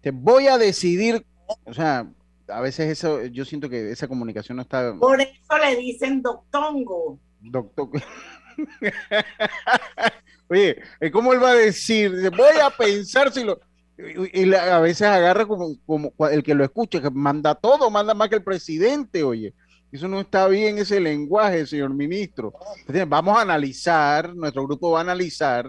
Te 0.02 0.12
voy 0.12 0.48
a 0.48 0.58
decidir 0.58 1.26
O 1.66 1.74
sea, 1.74 2.08
a 2.48 2.62
veces 2.62 2.90
eso, 2.90 3.26
yo 3.26 3.46
siento 3.46 3.70
que 3.70 3.92
esa 3.92 4.08
comunicación 4.08 4.56
no 4.58 4.62
está. 4.62 4.94
Por 4.96 5.22
eso 5.22 5.58
le 5.62 5.76
dicen 5.78 6.22
doctongo. 6.22 7.20
Doctor. 7.42 7.90
Oye, 10.50 10.82
¿cómo 11.12 11.34
él 11.34 11.42
va 11.42 11.52
a 11.52 11.56
decir? 11.56 12.12
Voy 12.32 12.60
a 12.62 12.70
pensar 12.72 13.32
si 13.32 13.44
lo. 13.44 13.60
Y, 13.98 14.46
y 14.46 14.54
a 14.54 14.80
veces 14.80 15.08
agarra 15.08 15.46
como, 15.46 15.76
como 15.86 16.14
el 16.28 16.42
que 16.42 16.56
lo 16.56 16.64
escucha, 16.64 17.02
que 17.02 17.10
manda 17.10 17.54
todo, 17.54 17.90
manda 17.90 18.14
más 18.14 18.30
que 18.30 18.36
el 18.36 18.44
presidente, 18.44 19.24
oye. 19.24 19.54
Eso 19.92 20.08
no 20.08 20.20
está 20.20 20.48
bien 20.48 20.78
ese 20.78 21.00
lenguaje, 21.00 21.66
señor 21.66 21.94
ministro. 21.94 22.54
Vamos 23.08 23.38
a 23.38 23.42
analizar, 23.42 24.36
nuestro 24.36 24.66
grupo 24.66 24.92
va 24.92 25.00
a 25.00 25.02
analizar, 25.02 25.68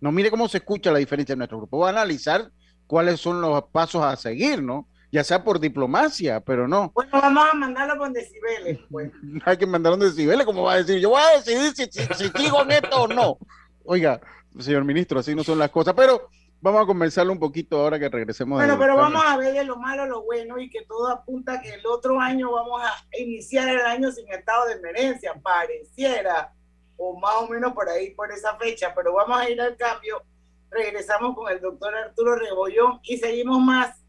no 0.00 0.12
mire 0.12 0.30
cómo 0.30 0.48
se 0.48 0.58
escucha 0.58 0.90
la 0.90 0.98
diferencia, 0.98 1.36
nuestro 1.36 1.58
grupo 1.58 1.78
va 1.78 1.88
a 1.88 1.90
analizar 1.90 2.50
cuáles 2.86 3.20
son 3.20 3.40
los 3.40 3.64
pasos 3.64 4.02
a 4.02 4.16
seguir, 4.16 4.62
¿no? 4.62 4.88
Ya 5.12 5.24
sea 5.24 5.44
por 5.44 5.60
diplomacia, 5.60 6.40
pero 6.40 6.68
no. 6.68 6.90
Bueno, 6.94 7.10
vamos 7.12 7.44
a 7.52 7.54
mandarlo 7.54 7.98
con 7.98 8.12
decibeles, 8.12 8.78
pues. 8.90 9.10
Hay 9.44 9.56
que 9.56 9.66
mandarlo 9.66 9.98
con 9.98 10.08
decibeles, 10.08 10.46
como 10.46 10.62
va 10.62 10.74
a 10.74 10.76
decir, 10.82 10.98
yo 10.98 11.10
voy 11.10 11.20
a 11.20 11.38
decidir 11.38 11.72
si, 11.74 11.84
si, 11.90 12.14
si 12.14 12.28
sigo 12.30 12.62
en 12.62 12.70
esto 12.70 13.02
o 13.02 13.08
no. 13.08 13.38
Oiga, 13.84 14.20
señor 14.58 14.84
ministro, 14.84 15.20
así 15.20 15.34
no 15.34 15.44
son 15.44 15.58
las 15.58 15.70
cosas, 15.70 15.94
pero 15.94 16.30
vamos 16.60 16.82
a 16.82 16.86
conversarlo 16.86 17.32
un 17.32 17.38
poquito 17.38 17.78
ahora 17.78 17.98
que 17.98 18.08
regresemos. 18.08 18.58
Bueno, 18.58 18.78
pero 18.78 18.96
vamos 18.96 19.22
a 19.24 19.36
ver 19.36 19.54
de 19.54 19.64
lo 19.64 19.76
malo 19.76 20.06
lo 20.06 20.22
bueno 20.22 20.58
y 20.58 20.68
que 20.68 20.84
todo 20.84 21.08
apunta 21.08 21.60
que 21.60 21.70
el 21.70 21.86
otro 21.86 22.20
año 22.20 22.52
vamos 22.52 22.82
a 22.82 22.92
iniciar 23.18 23.68
el 23.68 23.80
año 23.80 24.10
sin 24.12 24.30
estado 24.32 24.66
de 24.66 24.74
emergencia, 24.74 25.34
pareciera, 25.42 26.52
o 26.96 27.18
más 27.18 27.36
o 27.36 27.48
menos 27.48 27.72
por 27.72 27.88
ahí, 27.88 28.10
por 28.10 28.30
esa 28.30 28.56
fecha, 28.56 28.92
pero 28.94 29.14
vamos 29.14 29.38
a 29.38 29.48
ir 29.48 29.60
al 29.60 29.76
cambio. 29.76 30.22
Regresamos 30.70 31.34
con 31.34 31.50
el 31.50 31.60
doctor 31.60 31.94
Arturo 31.94 32.36
Rebollón 32.36 33.00
y 33.02 33.16
seguimos 33.16 33.60
más 33.60 34.04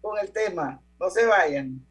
con 0.00 0.18
el 0.18 0.32
tema. 0.32 0.80
No 0.98 1.08
se 1.10 1.24
vayan. 1.26 1.86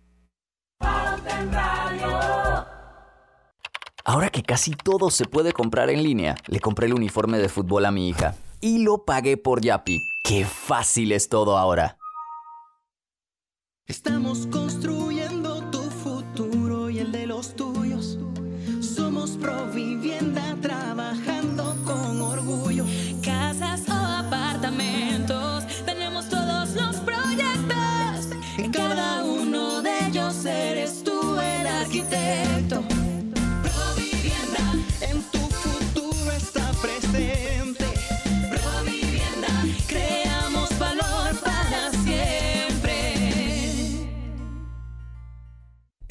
Ahora 4.03 4.29
que 4.29 4.41
casi 4.41 4.71
todo 4.71 5.11
se 5.11 5.25
puede 5.25 5.53
comprar 5.53 5.89
en 5.89 6.03
línea, 6.03 6.35
le 6.47 6.59
compré 6.59 6.87
el 6.87 6.93
uniforme 6.93 7.37
de 7.37 7.47
fútbol 7.47 7.85
a 7.85 7.91
mi 7.91 8.09
hija 8.09 8.33
y 8.61 8.79
lo 8.79 9.05
pagué 9.05 9.37
por 9.37 9.61
Yapi. 9.61 9.99
¡Qué 10.23 10.45
fácil 10.45 11.11
es 11.11 11.29
todo 11.29 11.57
ahora! 11.57 11.97
Estamos 13.87 14.45
construyendo 14.47 15.38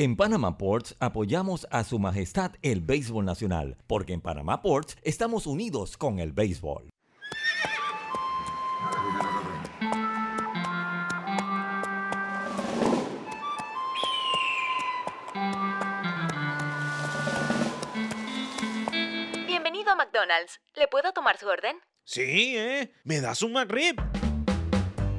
En 0.00 0.14
Panama 0.14 0.56
Ports 0.56 0.94
apoyamos 1.00 1.66
a 1.72 1.82
Su 1.82 1.98
Majestad 1.98 2.52
el 2.62 2.82
Béisbol 2.82 3.24
Nacional, 3.24 3.76
porque 3.88 4.12
en 4.12 4.20
Panama 4.20 4.62
Ports 4.62 4.96
estamos 5.02 5.44
unidos 5.48 5.96
con 5.96 6.20
el 6.20 6.30
béisbol. 6.30 6.88
Bienvenido 19.48 19.90
a 19.90 19.96
McDonald's. 19.96 20.60
¿Le 20.76 20.86
puedo 20.86 21.12
tomar 21.12 21.38
su 21.38 21.48
orden? 21.48 21.74
Sí, 22.04 22.56
¿eh? 22.56 22.92
¿Me 23.02 23.20
das 23.20 23.42
un 23.42 23.52
McRib? 23.52 23.96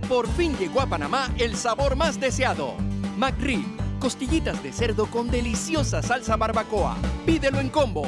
Por 0.07 0.25
fin 0.29 0.55
llegó 0.55 0.79
a 0.79 0.87
Panamá 0.87 1.35
el 1.37 1.57
sabor 1.57 1.97
más 1.97 2.17
deseado. 2.17 2.75
McRib, 3.17 3.65
costillitas 3.99 4.63
de 4.63 4.71
cerdo 4.71 5.05
con 5.07 5.29
deliciosa 5.29 6.01
salsa 6.01 6.35
barbacoa. 6.37 6.97
Pídelo 7.25 7.59
en 7.59 7.69
combo. 7.69 8.07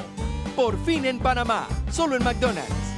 Por 0.55 0.77
fin 0.83 1.05
en 1.05 1.19
Panamá, 1.19 1.67
solo 1.91 2.15
en 2.15 2.23
McDonald's. 2.23 2.91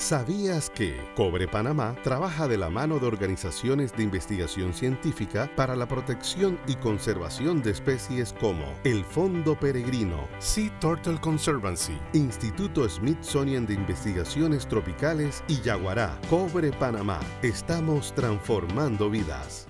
¿Sabías 0.00 0.70
que 0.70 0.98
Cobre 1.14 1.46
Panamá 1.46 1.94
trabaja 2.02 2.48
de 2.48 2.56
la 2.56 2.68
mano 2.68 2.98
de 2.98 3.06
organizaciones 3.06 3.94
de 3.94 4.02
investigación 4.02 4.72
científica 4.72 5.48
para 5.54 5.76
la 5.76 5.86
protección 5.86 6.58
y 6.66 6.74
conservación 6.76 7.62
de 7.62 7.70
especies 7.70 8.34
como 8.40 8.64
el 8.82 9.04
Fondo 9.04 9.56
Peregrino, 9.56 10.26
Sea 10.40 10.76
Turtle 10.80 11.20
Conservancy, 11.20 11.96
Instituto 12.14 12.88
Smithsonian 12.88 13.66
de 13.66 13.74
Investigaciones 13.74 14.66
Tropicales 14.66 15.44
y 15.46 15.60
Yaguará? 15.60 16.18
Cobre 16.28 16.72
Panamá. 16.72 17.20
Estamos 17.42 18.12
transformando 18.14 19.10
vidas. 19.10 19.69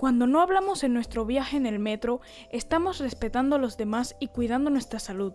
Cuando 0.00 0.26
no 0.26 0.40
hablamos 0.40 0.82
en 0.82 0.94
nuestro 0.94 1.26
viaje 1.26 1.58
en 1.58 1.66
el 1.66 1.78
metro, 1.78 2.22
estamos 2.50 3.00
respetando 3.00 3.56
a 3.56 3.58
los 3.58 3.76
demás 3.76 4.16
y 4.18 4.28
cuidando 4.28 4.70
nuestra 4.70 4.98
salud. 4.98 5.34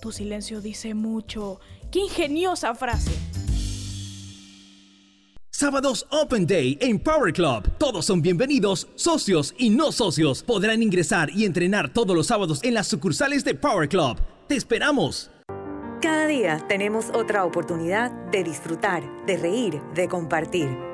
Tu 0.00 0.12
silencio 0.12 0.60
dice 0.60 0.94
mucho. 0.94 1.58
¡Qué 1.90 1.98
ingeniosa 1.98 2.76
frase! 2.76 3.10
Sábados 5.50 6.06
Open 6.12 6.46
Day 6.46 6.78
en 6.80 7.00
Power 7.00 7.32
Club. 7.32 7.68
Todos 7.76 8.06
son 8.06 8.22
bienvenidos, 8.22 8.86
socios 8.94 9.52
y 9.58 9.70
no 9.70 9.90
socios. 9.90 10.44
Podrán 10.44 10.80
ingresar 10.80 11.28
y 11.30 11.44
entrenar 11.44 11.92
todos 11.92 12.14
los 12.14 12.28
sábados 12.28 12.62
en 12.62 12.74
las 12.74 12.86
sucursales 12.86 13.44
de 13.44 13.56
Power 13.56 13.88
Club. 13.88 14.16
¡Te 14.46 14.54
esperamos! 14.54 15.32
Cada 16.00 16.28
día 16.28 16.64
tenemos 16.68 17.10
otra 17.16 17.44
oportunidad 17.44 18.12
de 18.30 18.44
disfrutar, 18.44 19.02
de 19.26 19.38
reír, 19.38 19.82
de 19.96 20.06
compartir. 20.06 20.93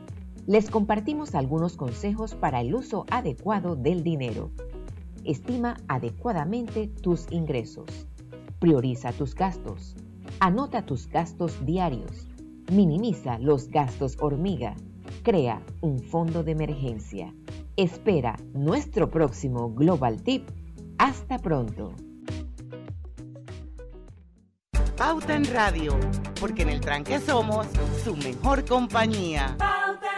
Les 0.47 0.69
compartimos 0.69 1.35
algunos 1.35 1.77
consejos 1.77 2.33
para 2.33 2.61
el 2.61 2.73
uso 2.73 3.05
adecuado 3.11 3.75
del 3.75 4.03
dinero. 4.03 4.51
Estima 5.23 5.77
adecuadamente 5.87 6.87
tus 6.87 7.31
ingresos. 7.31 8.07
Prioriza 8.59 9.11
tus 9.11 9.35
gastos. 9.35 9.95
Anota 10.39 10.85
tus 10.85 11.07
gastos 11.07 11.63
diarios. 11.65 12.27
Minimiza 12.71 13.37
los 13.37 13.69
gastos 13.69 14.17
hormiga. 14.19 14.75
Crea 15.23 15.61
un 15.81 15.99
fondo 15.99 16.43
de 16.43 16.53
emergencia. 16.53 17.33
Espera 17.75 18.37
nuestro 18.53 19.09
próximo 19.09 19.71
Global 19.73 20.23
Tip. 20.23 20.49
Hasta 20.97 21.37
pronto. 21.37 21.93
Pauta 24.97 25.35
en 25.35 25.45
Radio, 25.45 25.97
porque 26.39 26.61
en 26.61 26.69
el 26.69 26.79
tranque 26.79 27.19
somos 27.19 27.65
su 28.03 28.15
mejor 28.15 28.63
compañía. 28.65 29.55
Pauta 29.57 30.10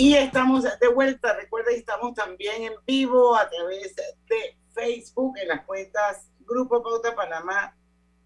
Y 0.00 0.16
estamos 0.16 0.64
de 0.64 0.88
vuelta. 0.88 1.34
Recuerda, 1.34 1.72
estamos 1.72 2.14
también 2.14 2.62
en 2.62 2.72
vivo 2.86 3.36
a 3.36 3.46
través 3.50 3.94
de 3.94 4.56
Facebook 4.72 5.34
en 5.36 5.48
las 5.48 5.66
cuentas 5.66 6.26
Grupo 6.38 6.82
Pauta 6.82 7.14
Panamá 7.14 7.76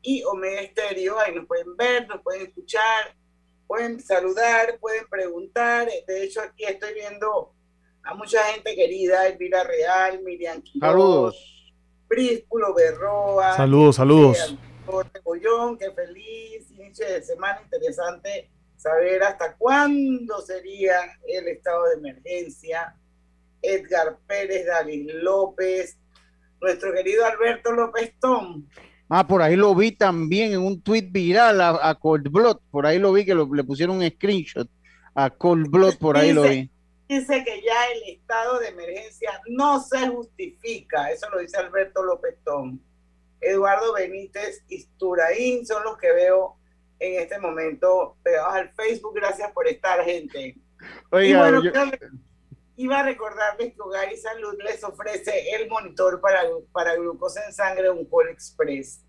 y 0.00 0.22
Omega 0.22 0.60
Estéreo. 0.60 1.18
Ahí 1.18 1.34
nos 1.34 1.48
pueden 1.48 1.76
ver, 1.76 2.06
nos 2.06 2.22
pueden 2.22 2.42
escuchar, 2.42 3.16
pueden 3.66 4.00
saludar, 4.00 4.78
pueden 4.78 5.08
preguntar. 5.08 5.88
De 6.06 6.22
hecho, 6.22 6.42
aquí 6.42 6.62
estoy 6.62 6.94
viendo 6.94 7.52
a 8.04 8.14
mucha 8.14 8.44
gente 8.52 8.76
querida, 8.76 9.26
Elvira 9.26 9.64
Real, 9.64 10.22
Miriam 10.22 10.62
Quiroz, 10.62 11.34
Saludos. 12.08 12.76
Berroa. 12.76 13.56
Saludos, 13.56 13.96
saludos. 13.96 14.56
Jorge 14.87 15.18
Bollón, 15.24 15.76
qué 15.76 15.90
feliz 15.90 16.70
inicio 16.70 17.04
de 17.04 17.20
semana, 17.20 17.60
interesante 17.64 18.53
saber 18.84 19.22
hasta 19.22 19.56
cuándo 19.56 20.40
sería 20.42 20.96
el 21.26 21.48
estado 21.48 21.84
de 21.88 21.94
emergencia. 21.94 22.94
Edgar 23.62 24.18
Pérez, 24.26 24.66
David 24.66 25.10
López, 25.22 25.98
nuestro 26.60 26.92
querido 26.92 27.24
Alberto 27.24 27.72
López 27.72 28.12
Tom. 28.20 28.66
Ah, 29.08 29.26
por 29.26 29.40
ahí 29.40 29.56
lo 29.56 29.74
vi 29.74 29.92
también 29.92 30.52
en 30.52 30.60
un 30.60 30.82
tweet 30.82 31.08
viral 31.10 31.60
a, 31.62 31.88
a 31.88 31.94
Cold 31.94 32.28
Blood. 32.30 32.58
Por 32.70 32.84
ahí 32.86 32.98
lo 32.98 33.12
vi 33.14 33.24
que 33.24 33.34
lo- 33.34 33.48
le 33.54 33.64
pusieron 33.64 33.96
un 33.96 34.06
screenshot 34.10 34.68
a 35.14 35.30
Cold 35.30 35.68
Blood, 35.70 35.96
por 35.98 36.18
ahí 36.18 36.32
lo 36.34 36.42
vi. 36.42 36.70
Dice 37.08 37.42
que 37.44 37.62
ya 37.62 37.86
el 37.94 38.14
estado 38.16 38.58
de 38.58 38.68
emergencia 38.68 39.40
no 39.48 39.80
se 39.80 40.08
justifica, 40.08 41.10
eso 41.10 41.28
lo 41.30 41.38
dice 41.38 41.56
Alberto 41.56 42.02
López 42.02 42.36
Tom. 42.44 42.78
Eduardo 43.40 43.94
Benítez 43.94 44.62
y 44.68 44.84
Turaín 44.98 45.64
son 45.66 45.84
los 45.84 45.96
que 45.98 46.12
veo 46.12 46.56
en 47.04 47.22
este 47.22 47.38
momento 47.38 48.16
pegados 48.22 48.54
al 48.54 48.72
Facebook. 48.74 49.14
Gracias 49.14 49.52
por 49.52 49.66
estar, 49.68 50.02
gente. 50.04 50.56
Oiga, 51.10 51.28
y 51.28 51.34
bueno, 51.34 51.62
yo- 51.62 51.72
creo 51.72 51.90
que 51.90 51.98
iba 52.76 53.00
a 53.00 53.02
recordarles 53.04 53.72
que 53.74 53.80
Hogar 53.80 54.12
y 54.12 54.16
Salud 54.16 54.54
les 54.64 54.82
ofrece 54.82 55.54
el 55.54 55.68
monitor 55.68 56.20
para, 56.20 56.42
para 56.72 56.94
glucosa 56.96 57.44
en 57.46 57.52
sangre 57.52 57.90
Uncol 57.90 58.28
Express. 58.30 59.04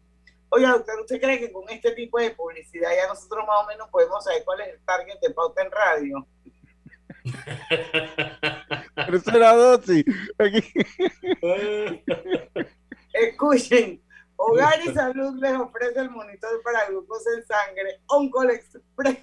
Oiga, 0.50 0.70
doctor, 0.72 1.00
¿usted 1.02 1.20
cree 1.20 1.40
que 1.40 1.52
con 1.52 1.68
este 1.70 1.92
tipo 1.92 2.20
de 2.20 2.32
publicidad 2.32 2.92
ya 2.96 3.08
nosotros 3.08 3.46
más 3.48 3.64
o 3.64 3.68
menos 3.68 3.90
podemos 3.90 4.24
saber 4.24 4.44
cuál 4.46 4.62
es 4.62 4.68
el 4.70 4.80
target 4.86 5.20
de 5.22 5.32
pauta 5.34 5.64
en 5.64 5.72
radio? 5.72 6.28
Tercera 8.96 9.54
dosis. 9.56 10.06
Escuchen, 13.14 14.02
Hogar 14.38 14.80
y 14.86 14.94
Salud 14.94 15.40
les 15.40 15.54
ofrece 15.54 16.00
el 16.00 16.10
monitor 16.10 16.62
para 16.64 16.88
glucosa 16.88 17.30
en 17.38 17.46
sangre 17.46 18.02
Oncol 18.08 18.52
Express. 18.52 19.20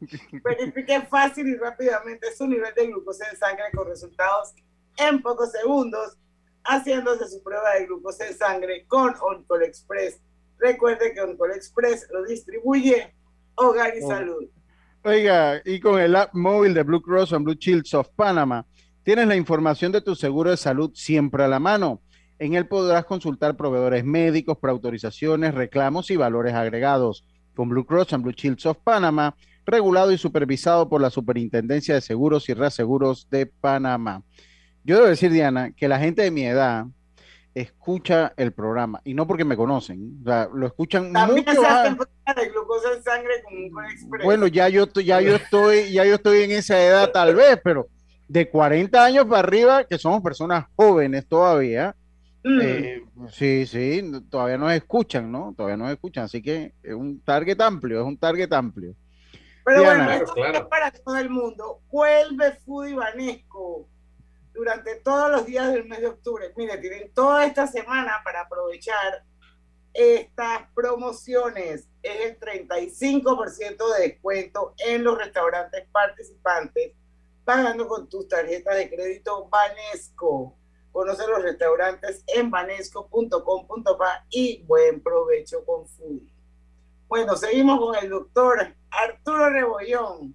Verifique 0.44 1.00
fácil 1.02 1.48
y 1.48 1.56
rápidamente 1.56 2.34
su 2.34 2.46
nivel 2.46 2.72
de 2.74 2.86
glucosa 2.86 3.28
en 3.30 3.36
sangre 3.36 3.64
con 3.74 3.86
resultados 3.86 4.54
en 4.96 5.22
pocos 5.22 5.52
segundos, 5.52 6.18
haciéndose 6.64 7.28
su 7.28 7.42
prueba 7.42 7.74
de 7.74 7.86
glucosa 7.86 8.26
en 8.26 8.36
sangre 8.36 8.84
con 8.86 9.14
Oncol 9.20 9.62
Express. 9.62 10.20
Recuerde 10.58 11.14
que 11.14 11.20
Oncol 11.20 11.52
Express 11.52 12.06
lo 12.10 12.24
distribuye 12.24 13.14
Hogar 13.54 13.96
y 13.96 14.02
Oh. 14.02 14.08
Salud. 14.08 14.44
Oiga, 15.02 15.62
y 15.64 15.80
con 15.80 15.98
el 15.98 16.14
app 16.14 16.34
móvil 16.34 16.74
de 16.74 16.82
Blue 16.82 17.00
Cross 17.00 17.32
and 17.32 17.44
Blue 17.44 17.56
Shields 17.58 17.94
of 17.94 18.08
Panama, 18.14 18.66
tienes 19.02 19.26
la 19.26 19.34
información 19.34 19.90
de 19.92 20.02
tu 20.02 20.14
seguro 20.14 20.50
de 20.50 20.58
salud 20.58 20.90
siempre 20.94 21.42
a 21.42 21.48
la 21.48 21.58
mano. 21.58 22.02
En 22.40 22.54
él 22.54 22.66
podrás 22.66 23.04
consultar 23.04 23.54
proveedores 23.54 24.02
médicos, 24.04 24.56
preautorizaciones, 24.58 25.54
reclamos 25.54 26.10
y 26.10 26.16
valores 26.16 26.54
agregados. 26.54 27.24
Con 27.54 27.68
Blue 27.68 27.84
Cross 27.84 28.14
and 28.14 28.22
Blue 28.24 28.32
Shields 28.32 28.64
of 28.64 28.78
Panama, 28.82 29.34
regulado 29.66 30.10
y 30.10 30.16
supervisado 30.18 30.88
por 30.88 31.02
la 31.02 31.10
Superintendencia 31.10 31.94
de 31.94 32.00
Seguros 32.00 32.48
y 32.48 32.54
Reaseguros 32.54 33.28
de 33.30 33.44
Panamá. 33.46 34.22
Yo 34.84 34.96
debo 34.96 35.08
decir, 35.08 35.30
Diana, 35.30 35.72
que 35.72 35.86
la 35.86 35.98
gente 35.98 36.22
de 36.22 36.30
mi 36.30 36.46
edad 36.46 36.86
escucha 37.54 38.32
el 38.36 38.52
programa, 38.52 39.00
y 39.04 39.12
no 39.12 39.26
porque 39.26 39.44
me 39.44 39.56
conocen, 39.56 40.18
o 40.22 40.24
sea, 40.24 40.48
lo 40.54 40.66
escuchan 40.66 41.12
También 41.12 41.44
mucho 41.44 41.60
prueba 41.60 41.82
de 42.36 42.48
glucosa 42.48 42.92
en 42.96 43.02
sangre 43.02 43.32
con 43.44 43.64
Oncol 43.64 43.84
Express. 43.92 44.24
bueno, 44.24 44.46
ya 44.46 44.68
yo, 44.68 44.84
estoy- 44.84 45.04
ya 45.04 45.20
yo 45.20 45.34
estoy, 45.34 45.92
ya 45.92 46.04
yo 46.04 46.14
estoy 46.14 46.42
en 46.44 46.52
esa 46.52 46.80
edad 46.82 47.10
tal 47.10 47.34
vez, 47.34 47.58
pero 47.62 47.88
de 48.28 48.48
40 48.48 49.04
años 49.04 49.24
para 49.26 49.40
arriba, 49.40 49.84
que 49.84 49.98
somos 49.98 50.22
personas 50.22 50.66
jóvenes 50.76 51.26
todavía, 51.26 51.94
Mm. 52.42 52.60
eh, 52.62 53.04
sí, 53.30 53.66
sí, 53.66 54.10
todavía 54.30 54.56
nos 54.56 54.72
escuchan, 54.72 55.30
¿no? 55.30 55.54
Todavía 55.56 55.76
nos 55.76 55.90
escuchan, 55.90 56.24
así 56.24 56.42
que 56.42 56.74
es 56.82 56.94
un 56.94 57.20
target 57.22 57.60
amplio, 57.60 58.00
es 58.00 58.06
un 58.06 58.18
target 58.18 58.52
amplio. 58.52 58.94
Pero 59.64 59.80
Diana. 59.80 60.04
bueno, 60.04 60.24
esto 60.24 60.44
es 60.46 60.68
para 60.68 60.90
todo 60.90 61.16
el 61.16 61.28
mundo. 61.28 61.82
Vuelve 61.90 62.52
Food 62.64 62.88
Ibanesco 62.88 63.88
durante 64.54 64.96
todos 64.96 65.30
los 65.30 65.46
días 65.46 65.72
del 65.72 65.84
mes 65.86 66.00
de 66.00 66.08
octubre. 66.08 66.52
Mire, 66.56 66.78
tienen 66.78 67.12
toda 67.12 67.44
esta 67.44 67.66
semana 67.66 68.20
para 68.24 68.42
aprovechar 68.42 69.24
estas 69.92 70.62
promociones. 70.74 71.88
Es 72.02 72.30
el 72.30 72.40
35% 72.40 73.96
de 73.96 74.08
descuento 74.08 74.74
en 74.78 75.04
los 75.04 75.18
restaurantes 75.18 75.86
participantes, 75.92 76.92
pagando 77.44 77.86
con 77.86 78.08
tus 78.08 78.28
tarjetas 78.28 78.76
de 78.76 78.88
crédito 78.88 79.48
Banesco. 79.48 80.56
Conoce 80.92 81.26
los 81.28 81.42
restaurantes 81.42 82.24
en 82.26 82.50
banesco.com.pa 82.50 84.26
y 84.30 84.62
buen 84.64 85.02
provecho 85.02 85.64
con 85.64 85.86
Food. 85.86 86.22
Bueno, 87.08 87.36
seguimos 87.36 87.78
con 87.78 87.96
el 87.96 88.08
doctor 88.10 88.74
Arturo 88.90 89.50
Rebollón. 89.50 90.34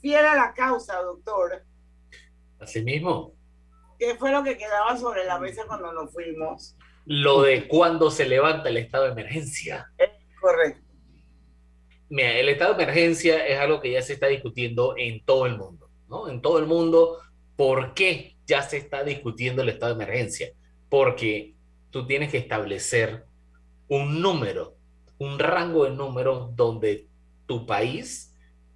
Fiel 0.00 0.24
a 0.24 0.34
la 0.34 0.52
causa, 0.54 1.00
doctor. 1.02 1.64
Así 2.58 2.82
mismo, 2.82 3.34
¿Qué 3.98 4.16
fue 4.16 4.32
lo 4.32 4.42
que 4.42 4.58
quedaba 4.58 4.96
sobre 4.96 5.24
la 5.24 5.38
mesa 5.38 5.64
cuando 5.66 5.92
nos 5.92 6.12
fuimos? 6.12 6.76
lo 7.06 7.42
de 7.42 7.68
cuando 7.68 8.10
se 8.10 8.26
levanta 8.26 8.68
el 8.70 8.78
estado 8.78 9.04
de 9.04 9.12
emergencia. 9.12 9.92
Correcto. 10.40 10.82
Mira, 12.08 12.38
el 12.38 12.48
estado 12.48 12.74
de 12.74 12.82
emergencia 12.82 13.46
es 13.46 13.58
algo 13.58 13.80
que 13.80 13.90
ya 13.90 14.02
se 14.02 14.14
está 14.14 14.26
discutiendo 14.26 14.94
en 14.96 15.24
todo 15.24 15.46
el 15.46 15.56
mundo, 15.58 15.90
¿no? 16.08 16.28
En 16.28 16.40
todo 16.40 16.58
el 16.58 16.66
mundo, 16.66 17.18
¿por 17.56 17.94
qué 17.94 18.33
ya 18.46 18.62
se 18.62 18.76
está 18.78 19.04
discutiendo 19.04 19.62
el 19.62 19.68
estado 19.70 19.94
de 19.94 20.04
emergencia? 20.04 20.48
Porque 20.88 21.54
tú 21.90 22.06
tienes 22.06 22.30
que 22.30 22.38
establecer 22.38 23.24
un 23.88 24.20
número, 24.20 24.76
un 25.18 25.38
rango 25.38 25.84
de 25.84 25.90
números 25.90 26.54
donde 26.56 27.08
tu 27.46 27.66
país 27.66 28.34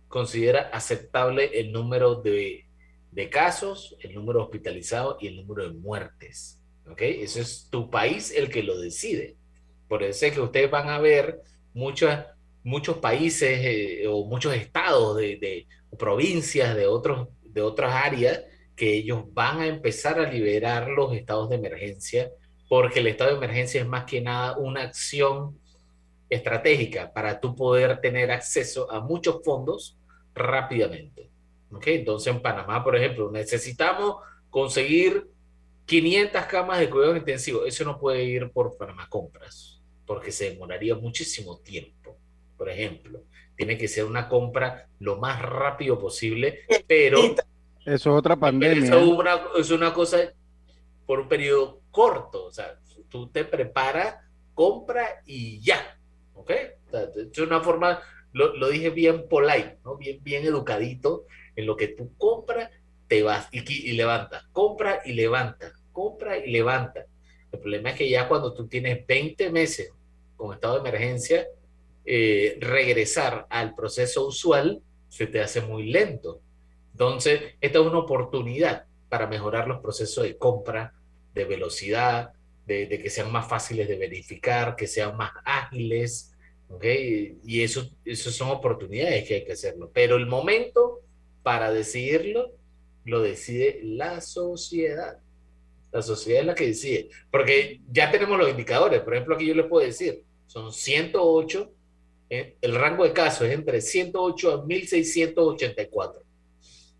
considera 0.09 0.71
aceptable 0.73 1.61
el 1.61 1.73
número 1.73 2.17
de, 2.17 2.67
de 3.11 3.31
casos, 3.31 3.97
el 4.01 4.15
número 4.15 4.43
hospitalizados 4.43 5.17
y 5.21 5.29
el 5.29 5.37
número 5.37 5.69
de 5.69 5.75
muertes. 5.79 6.61
¿Ok? 6.91 7.03
Eso 7.03 7.41
es 7.41 7.69
tu 7.71 7.91
país 7.91 8.33
el 8.35 8.49
que 8.49 8.63
lo 8.63 8.79
decide. 8.81 9.37
Por 9.89 10.03
eso 10.03 10.27
es 10.27 10.33
que 10.33 10.41
ustedes 10.41 10.71
van 10.71 10.89
a 10.89 10.99
ver 10.99 11.41
muchas, 11.75 12.27
muchos 12.63 12.99
países 12.99 13.61
eh, 13.63 14.07
o 14.09 14.25
muchos 14.25 14.55
estados 14.55 15.17
de, 15.17 15.37
de- 15.37 15.67
provincias 15.99 16.77
de, 16.77 16.87
otros, 16.87 17.29
de 17.43 17.63
otras 17.63 17.93
áreas 17.95 18.43
que 18.79 18.95
ellos 18.95 19.25
van 19.35 19.61
a 19.61 19.67
empezar 19.67 20.21
a 20.21 20.31
liberar 20.31 20.89
los 20.89 21.13
estados 21.13 21.51
de 21.51 21.57
emergencia 21.57 22.31
porque 22.69 23.01
el 23.01 23.09
estado 23.09 23.31
de 23.31 23.37
emergencia 23.37 23.81
es 23.81 23.89
más 23.89 24.05
que 24.05 24.21
nada 24.21 24.57
una 24.57 24.83
acción 24.83 25.59
estratégica 26.31 27.13
para 27.13 27.41
tú 27.41 27.57
poder 27.57 28.01
tener 28.01 28.31
acceso 28.31 28.91
a 28.93 29.01
muchos 29.01 29.41
fondos 29.45 29.99
rápidamente. 30.33 31.29
¿ok? 31.73 31.87
Entonces 31.89 32.33
en 32.33 32.41
Panamá, 32.41 32.85
por 32.85 32.95
ejemplo, 32.95 33.33
necesitamos 33.33 34.17
conseguir 34.49 35.27
500 35.87 36.45
camas 36.45 36.79
de 36.79 36.89
cuidados 36.89 37.17
intensivos. 37.17 37.67
Eso 37.67 37.85
no 37.85 37.99
puede 37.99 38.23
ir 38.23 38.51
por 38.53 38.77
Panamá 38.77 39.09
Compras 39.09 39.81
porque 40.07 40.31
se 40.31 40.51
demoraría 40.51 40.95
muchísimo 40.95 41.59
tiempo. 41.59 42.17
Por 42.57 42.69
ejemplo, 42.71 43.25
tiene 43.57 43.77
que 43.77 43.89
ser 43.89 44.05
una 44.05 44.29
compra 44.29 44.89
lo 45.01 45.17
más 45.17 45.43
rápido 45.43 45.99
posible, 45.99 46.61
pero 46.87 47.35
Eso 47.95 48.11
es 48.11 48.19
otra 48.19 48.37
pandemia. 48.37 48.85
eso 48.85 48.99
es 48.99 49.07
una, 49.07 49.41
es 49.57 49.71
una 49.71 49.93
cosa 49.93 50.19
por 51.07 51.21
un 51.21 51.29
periodo 51.29 51.81
corto. 51.91 52.45
O 52.45 52.51
sea, 52.51 52.79
tú 53.09 53.29
te 53.29 53.45
preparas, 53.45 54.17
compra 54.55 55.23
y 55.27 55.61
ya. 55.61 55.99
¿Ok? 56.35 56.53
O 56.87 56.91
sea, 56.91 57.09
es 57.17 57.39
una 57.39 57.61
forma, 57.61 58.01
lo, 58.33 58.55
lo 58.57 58.69
dije 58.69 58.91
bien 58.91 59.29
polite, 59.29 59.79
¿no? 59.85 59.97
Bien, 59.97 60.19
bien 60.23 60.45
educadito, 60.45 61.25
en 61.57 61.67
lo 61.67 61.77
que 61.77 61.89
tú 61.89 62.13
compras, 62.17 62.71
te 63.09 63.23
vas 63.23 63.49
y, 63.53 63.91
y 63.91 63.93
levanta. 63.93 64.49
Compra 64.53 65.01
y 65.05 65.13
levanta. 65.13 65.73
Compra 65.93 66.39
y 66.39 66.51
levanta. 66.51 67.07
El 67.51 67.61
problema 67.61 67.91
es 67.91 67.97
que 67.97 68.09
ya 68.09 68.29
cuando 68.29 68.53
tú 68.53 68.67
tienes 68.69 69.07
20 69.07 69.51
meses 69.51 69.93
con 70.37 70.55
estado 70.55 70.75
de 70.75 70.89
emergencia, 70.89 71.47
eh, 72.05 72.57
regresar 72.61 73.47
al 73.51 73.75
proceso 73.75 74.27
usual 74.27 74.81
se 75.09 75.27
te 75.27 75.41
hace 75.41 75.61
muy 75.61 75.91
lento. 75.91 76.41
Entonces, 76.99 77.55
esta 77.61 77.79
es 77.79 77.87
una 77.87 78.01
oportunidad 78.01 78.87
para 79.09 79.29
mejorar 79.29 79.69
los 79.69 79.79
procesos 79.79 80.25
de 80.25 80.37
compra, 80.37 80.95
de 81.33 81.45
velocidad, 81.45 82.33
de, 82.67 82.87
de 82.89 82.99
que 83.01 83.09
sean 83.09 83.31
más 83.31 83.47
fáciles 83.47 83.87
de 83.87 83.97
verificar, 83.97 84.75
que 84.75 84.89
sean 84.89 85.17
más 85.17 85.31
ágiles, 85.45 86.37
¿ok? 86.69 86.85
Y 87.45 87.63
eso, 87.63 87.89
eso 88.05 88.33
son 88.33 88.51
oportunidades 88.51 89.29
que 89.29 89.35
hay 89.37 89.45
que 89.45 89.53
hacerlo. 89.53 89.93
Pero 89.95 90.17
el 90.17 90.27
momento 90.27 90.99
para 91.45 91.71
decidirlo 91.71 92.51
lo 93.05 93.23
decide 93.23 93.79
la 93.85 94.21
sociedad. 94.21 95.21
La 95.93 96.03
sociedad 96.03 96.41
es 96.41 96.47
la 96.47 96.55
que 96.57 96.67
decide. 96.67 97.11
Porque 97.31 97.81
ya 97.93 98.11
tenemos 98.11 98.37
los 98.37 98.51
indicadores. 98.51 99.03
Por 99.03 99.15
ejemplo, 99.15 99.37
aquí 99.37 99.47
yo 99.47 99.55
les 99.55 99.67
puedo 99.67 99.87
decir, 99.87 100.25
son 100.49 100.73
108, 100.73 101.73
eh, 102.31 102.57
el 102.61 102.75
rango 102.75 103.05
de 103.05 103.13
casos 103.13 103.47
es 103.47 103.55
entre 103.55 103.81
108 103.81 104.53
a 104.53 104.67
1684. 104.67 106.28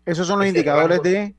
Esos 0.05 0.27
son 0.27 0.39
los 0.39 0.47
Ese 0.47 0.57
indicadores 0.57 0.97
rango- 0.99 1.03
de... 1.09 1.35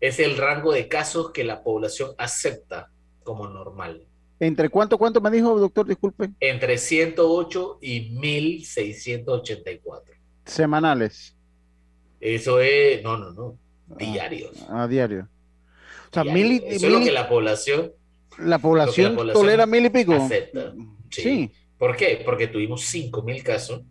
es 0.00 0.18
el 0.20 0.36
rango 0.36 0.72
de 0.72 0.88
casos 0.88 1.30
que 1.32 1.44
la 1.44 1.62
población 1.62 2.10
acepta 2.18 2.90
como 3.22 3.48
normal. 3.48 4.06
¿Entre 4.40 4.68
cuánto, 4.68 4.98
cuánto 4.98 5.20
me 5.20 5.30
dijo, 5.30 5.58
doctor? 5.58 5.86
Disculpe. 5.86 6.30
Entre 6.40 6.76
108 6.76 7.78
y 7.80 8.10
1684. 8.10 10.14
Semanales. 10.44 11.36
Eso 12.20 12.60
es, 12.60 13.02
no, 13.02 13.16
no, 13.16 13.30
no, 13.32 13.58
diarios. 13.96 14.52
A 14.68 14.86
diario. 14.88 15.28
O 16.10 16.14
sea, 16.14 16.24
mil 16.24 16.52
y, 16.52 16.56
Eso 16.66 16.86
es 16.86 16.92
lo 16.92 17.00
que 17.00 17.12
la 17.12 17.28
población 17.28 17.92
la 18.38 18.58
población, 18.58 19.26
la 19.26 19.32
tolera 19.32 19.66
mil 19.66 19.86
y 19.86 19.90
pico. 19.90 20.14
acepta. 20.14 20.72
Sí. 21.10 21.22
Sí. 21.22 21.50
¿Por 21.78 21.96
qué? 21.96 22.22
Porque 22.24 22.48
tuvimos 22.48 22.82
5.000 22.92 23.42
casos 23.42 23.82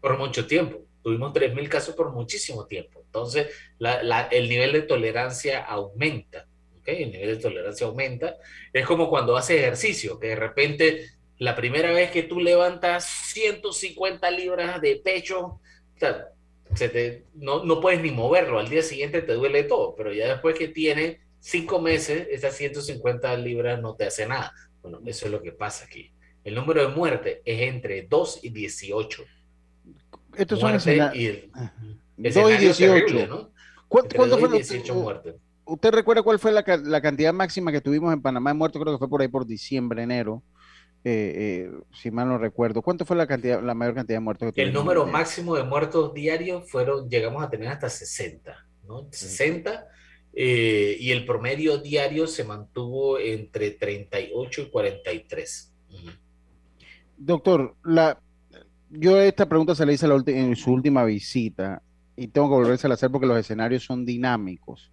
por 0.00 0.18
mucho 0.18 0.46
tiempo. 0.46 0.78
Tuvimos 1.04 1.32
3.000 1.32 1.68
casos 1.68 1.94
por 1.94 2.12
muchísimo 2.12 2.66
tiempo. 2.66 3.02
Entonces, 3.06 3.48
la- 3.78 4.02
la- 4.02 4.22
el 4.32 4.48
nivel 4.48 4.72
de 4.72 4.82
tolerancia 4.82 5.62
aumenta. 5.64 6.48
¿ok? 6.80 6.88
El 6.88 7.12
nivel 7.12 7.36
de 7.36 7.42
tolerancia 7.42 7.86
aumenta. 7.86 8.36
Es 8.72 8.86
como 8.86 9.08
cuando 9.08 9.36
haces 9.36 9.60
ejercicio, 9.60 10.18
que 10.18 10.28
de 10.28 10.36
repente 10.36 11.06
la 11.38 11.54
primera 11.56 11.92
vez 11.92 12.10
que 12.10 12.22
tú 12.24 12.40
levantas 12.40 13.04
150 13.32 14.30
libras 14.30 14.80
de 14.80 14.96
pecho, 14.96 15.40
o 15.40 15.60
sea, 15.98 16.28
se 16.74 16.88
te- 16.88 17.24
no, 17.34 17.64
no 17.64 17.80
puedes 17.80 18.00
ni 18.02 18.10
moverlo. 18.10 18.58
Al 18.58 18.68
día 18.68 18.82
siguiente 18.82 19.22
te 19.22 19.34
duele 19.34 19.64
todo, 19.64 19.94
pero 19.94 20.12
ya 20.12 20.28
después 20.28 20.56
que 20.58 20.68
tienes 20.68 21.18
cinco 21.40 21.80
meses, 21.80 22.26
esas 22.30 22.56
150 22.56 23.36
libras 23.36 23.80
no 23.80 23.94
te 23.96 24.04
hace 24.06 24.26
nada. 24.26 24.52
Bueno, 24.82 25.00
eso 25.06 25.26
es 25.26 25.32
lo 25.32 25.42
que 25.42 25.52
pasa 25.52 25.84
aquí. 25.84 26.12
El 26.44 26.54
número 26.54 26.82
de 26.82 26.88
muertes 26.88 27.38
es 27.44 27.60
entre 27.62 28.02
2 28.02 28.40
y 28.42 28.50
18. 28.50 29.24
Estos 30.36 30.60
son 30.60 30.70
y 30.72 30.74
el- 30.74 31.50
2 31.52 31.64
y 32.16 32.26
escenario 32.26 32.58
18. 32.58 32.92
terrible, 32.94 33.26
¿no? 33.26 33.50
¿Cu- 33.88 33.98
Entre 34.00 34.16
¿Cuánto 34.18 34.36
2 34.36 34.40
fue 34.40 34.48
y 34.48 34.52
lo- 34.52 34.56
18 34.58 34.94
muertes. 34.94 35.34
¿Usted 35.66 35.90
recuerda 35.92 36.22
cuál 36.22 36.38
fue 36.38 36.52
la, 36.52 36.62
ca- 36.62 36.76
la 36.76 37.00
cantidad 37.00 37.32
máxima 37.32 37.72
que 37.72 37.80
tuvimos 37.80 38.12
en 38.12 38.20
Panamá 38.20 38.50
de 38.50 38.54
muertos? 38.54 38.80
Creo 38.82 38.94
que 38.94 38.98
fue 38.98 39.08
por 39.08 39.22
ahí 39.22 39.28
por 39.28 39.46
diciembre, 39.46 40.02
enero, 40.02 40.42
eh, 41.04 41.68
eh, 41.68 41.70
si 41.92 42.10
mal 42.10 42.28
no 42.28 42.36
recuerdo. 42.38 42.82
¿Cuánto 42.82 43.04
fue 43.06 43.16
la 43.16 43.26
cantidad, 43.26 43.62
la 43.62 43.74
mayor 43.74 43.94
cantidad 43.94 44.16
de 44.16 44.20
muertos 44.24 44.52
que 44.52 44.60
El 44.62 44.68
tuvimos? 44.68 44.84
número 44.84 45.06
máximo 45.06 45.56
de 45.56 45.62
muertos 45.64 46.12
diarios 46.12 46.70
fueron, 46.70 47.08
llegamos 47.08 47.42
a 47.42 47.48
tener 47.50 47.68
hasta 47.68 47.88
60, 47.88 48.66
¿no? 48.86 49.06
60, 49.10 49.86
eh, 50.34 50.96
y 51.00 51.12
el 51.12 51.24
promedio 51.24 51.78
diario 51.78 52.26
se 52.26 52.44
mantuvo 52.44 53.18
entre 53.18 53.70
38 53.70 54.62
y 54.62 54.70
43. 54.70 55.72
Ujú. 55.90 56.10
Doctor, 57.16 57.76
la, 57.84 58.20
yo 58.98 59.20
esta 59.20 59.46
pregunta 59.48 59.74
se 59.74 59.84
la 59.86 59.92
hice 59.92 60.06
la 60.08 60.22
en 60.26 60.56
su 60.56 60.72
última 60.72 61.04
visita 61.04 61.82
y 62.16 62.28
tengo 62.28 62.48
que 62.48 62.54
volverse 62.54 62.86
a 62.86 62.92
hacer 62.92 63.10
porque 63.10 63.26
los 63.26 63.38
escenarios 63.38 63.84
son 63.84 64.04
dinámicos. 64.04 64.90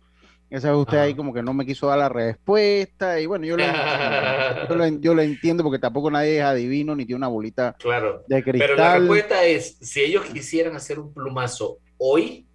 Esa 0.50 0.76
usted 0.76 0.98
ahí 0.98 1.14
como 1.16 1.34
que 1.34 1.42
no 1.42 1.54
me 1.54 1.66
quiso 1.66 1.88
dar 1.88 2.00
la 2.00 2.10
respuesta 2.10 3.22
y 3.22 3.26
bueno, 3.26 3.46
yo 3.46 3.56
lo, 3.56 3.64
yo 4.70 4.76
lo 4.76 4.88
yo 5.00 5.14
lo 5.14 5.22
entiendo 5.22 5.64
porque 5.64 5.80
tampoco 5.80 6.12
nadie 6.12 6.40
es 6.40 6.44
adivino 6.44 6.94
ni 6.94 7.06
tiene 7.06 7.18
una 7.18 7.30
bolita 7.30 7.74
Claro. 7.80 8.24
de 8.28 8.44
Pero 8.44 8.52
la 8.52 8.60
cristal. 8.68 9.00
respuesta 9.00 9.46
es, 9.46 9.78
si 9.80 10.02
ellos 10.02 10.26
quisieran 10.26 10.76
hacer 10.76 11.00
un 11.00 11.14
plumazo 11.14 11.78
hoy, 11.98 12.46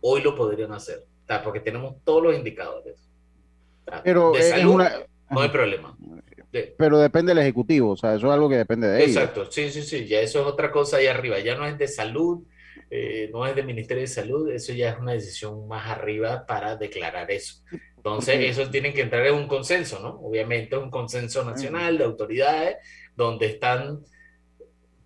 hoy 0.00 0.22
lo 0.22 0.36
podrían 0.36 0.72
hacer, 0.72 1.04
porque 1.42 1.58
tenemos 1.58 1.96
todos 2.04 2.22
los 2.22 2.36
indicadores. 2.36 3.08
Pero 4.04 4.32
de 4.32 4.42
salud, 4.42 4.74
una- 4.74 4.92
no 5.30 5.40
hay 5.40 5.48
problema. 5.48 5.96
De- 6.52 6.74
Pero 6.78 6.98
depende 6.98 7.30
del 7.34 7.42
ejecutivo, 7.42 7.90
o 7.92 7.96
sea, 7.96 8.14
eso 8.14 8.26
es 8.28 8.32
algo 8.32 8.48
que 8.48 8.56
depende 8.56 8.88
de 8.88 9.04
ellos. 9.04 9.16
Exacto, 9.16 9.50
sí, 9.50 9.70
sí, 9.70 9.82
sí, 9.82 10.06
ya 10.06 10.20
eso 10.20 10.40
es 10.40 10.46
otra 10.46 10.70
cosa 10.70 10.98
ahí 10.98 11.06
arriba, 11.06 11.38
ya 11.40 11.56
no 11.56 11.66
es 11.66 11.76
de 11.78 11.88
salud, 11.88 12.44
eh, 12.90 13.28
no 13.32 13.46
es 13.46 13.54
del 13.56 13.66
Ministerio 13.66 14.02
de 14.02 14.06
Salud, 14.06 14.50
eso 14.50 14.72
ya 14.72 14.90
es 14.90 14.98
una 14.98 15.12
decisión 15.12 15.66
más 15.66 15.88
arriba 15.90 16.46
para 16.46 16.76
declarar 16.76 17.30
eso. 17.30 17.62
Entonces, 17.96 18.38
eso 18.58 18.70
tienen 18.70 18.92
que 18.94 19.00
entrar 19.00 19.26
en 19.26 19.34
un 19.34 19.48
consenso, 19.48 19.98
¿no? 20.00 20.20
Obviamente, 20.20 20.76
un 20.76 20.90
consenso 20.90 21.44
nacional 21.44 21.98
de 21.98 22.04
autoridades 22.04 22.76
donde 23.16 23.46
están, 23.46 24.04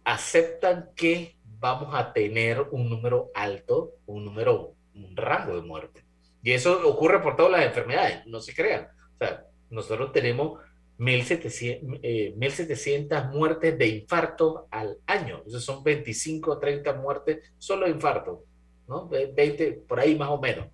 aceptan 0.04 0.90
que 0.96 1.36
vamos 1.58 1.94
a 1.94 2.12
tener 2.12 2.60
un 2.70 2.88
número 2.88 3.30
alto, 3.34 3.92
un 4.06 4.24
número, 4.24 4.74
un 4.94 5.16
rango 5.16 5.56
de 5.56 5.62
muerte. 5.62 6.04
Y 6.42 6.52
eso 6.52 6.86
ocurre 6.88 7.20
por 7.22 7.36
todas 7.36 7.52
las 7.52 7.64
enfermedades, 7.66 8.26
no 8.26 8.40
se 8.40 8.54
crean. 8.54 8.88
O 9.14 9.18
sea, 9.18 9.44
nosotros 9.68 10.12
tenemos 10.12 10.58
1.700, 11.00 11.98
eh, 12.02 12.34
1.700 12.36 13.32
muertes 13.32 13.76
de 13.78 13.86
infarto 13.88 14.66
al 14.70 14.98
año. 15.06 15.42
Eso 15.46 15.58
son 15.58 15.82
25 15.82 16.52
o 16.52 16.58
30 16.58 16.92
muertes 16.94 17.38
solo 17.58 17.86
de 17.86 17.92
infarto, 17.92 18.44
¿no? 18.86 19.08
Ve- 19.08 19.32
20 19.34 19.72
por 19.88 19.98
ahí 19.98 20.14
más 20.14 20.28
o 20.28 20.38
menos. 20.38 20.66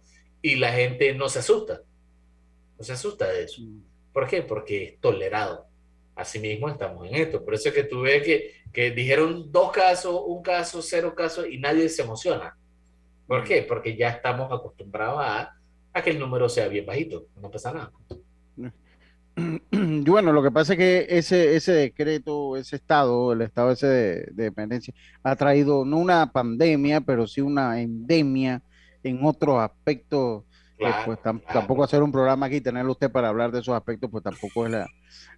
Y 0.43 0.57
la 0.57 0.73
gente 0.73 1.15
no 1.15 1.29
se 1.29 1.39
asusta. 1.39 1.81
No 2.77 2.85
se 2.85 2.93
asusta 2.93 3.29
de 3.31 3.45
eso. 3.45 3.63
¿Por 4.13 4.27
qué? 4.29 4.43
Porque 4.43 4.85
es 4.85 5.01
tolerado. 5.01 5.67
Asimismo 6.17 6.69
estamos 6.69 7.07
en 7.07 7.15
esto. 7.15 7.45
Por 7.45 7.55
eso 7.55 7.69
es 7.69 7.75
que 7.75 7.85
tú 7.85 8.01
ves 8.01 8.23
que, 8.25 8.51
que 8.73 8.91
dijeron 8.91 9.53
dos 9.53 9.71
casos, 9.71 10.21
un 10.27 10.43
caso, 10.43 10.83
cero 10.83 11.15
casos 11.15 11.47
y 11.49 11.59
nadie 11.59 11.89
se 11.89 12.03
emociona. 12.03 12.57
¿Por 13.27 13.45
qué? 13.45 13.63
Porque 13.63 13.97
ya 13.97 14.09
estamos 14.11 14.51
acostumbrados 14.53 15.19
a, 15.21 15.55
a 15.93 16.03
que 16.03 16.11
el 16.11 16.19
número 16.19 16.49
sea 16.49 16.67
bien 16.69 16.85
bajito. 16.87 17.27
No 17.41 17.51
pasa 17.51 17.73
nada. 17.73 17.93
Y 19.71 20.09
bueno, 20.11 20.33
lo 20.33 20.43
que 20.43 20.51
pasa 20.51 20.73
es 20.73 20.79
que 20.79 21.07
ese, 21.11 21.57
ese 21.57 21.73
decreto, 21.73 22.57
ese 22.57 22.77
estado, 22.77 23.33
el 23.33 23.43
estado 23.43 23.71
ese 23.71 23.87
de, 23.87 24.15
de 24.33 24.45
dependencia, 24.45 24.95
ha 25.23 25.37
traído 25.37 25.85
no 25.85 25.99
una 25.99 26.33
pandemia, 26.33 27.01
pero 27.03 27.27
sí 27.27 27.41
una 27.41 27.81
endemia 27.81 28.63
en 29.03 29.21
otros 29.25 29.61
aspectos. 29.61 30.45
pues 31.05 31.19
tam- 31.21 31.43
tampoco 31.53 31.85
hacer 31.85 32.03
un 32.03 32.13
programa 32.13 32.47
aquí, 32.47 32.57
y 32.57 32.61
tenerlo 32.61 32.93
usted 32.93 33.11
para 33.11 33.29
hablar 33.29 33.51
de 33.53 33.61
esos 33.61 33.75
aspectos, 33.75 34.11
pues 34.11 34.23
tampoco 34.25 34.67
es 34.67 34.73
la, 34.73 34.87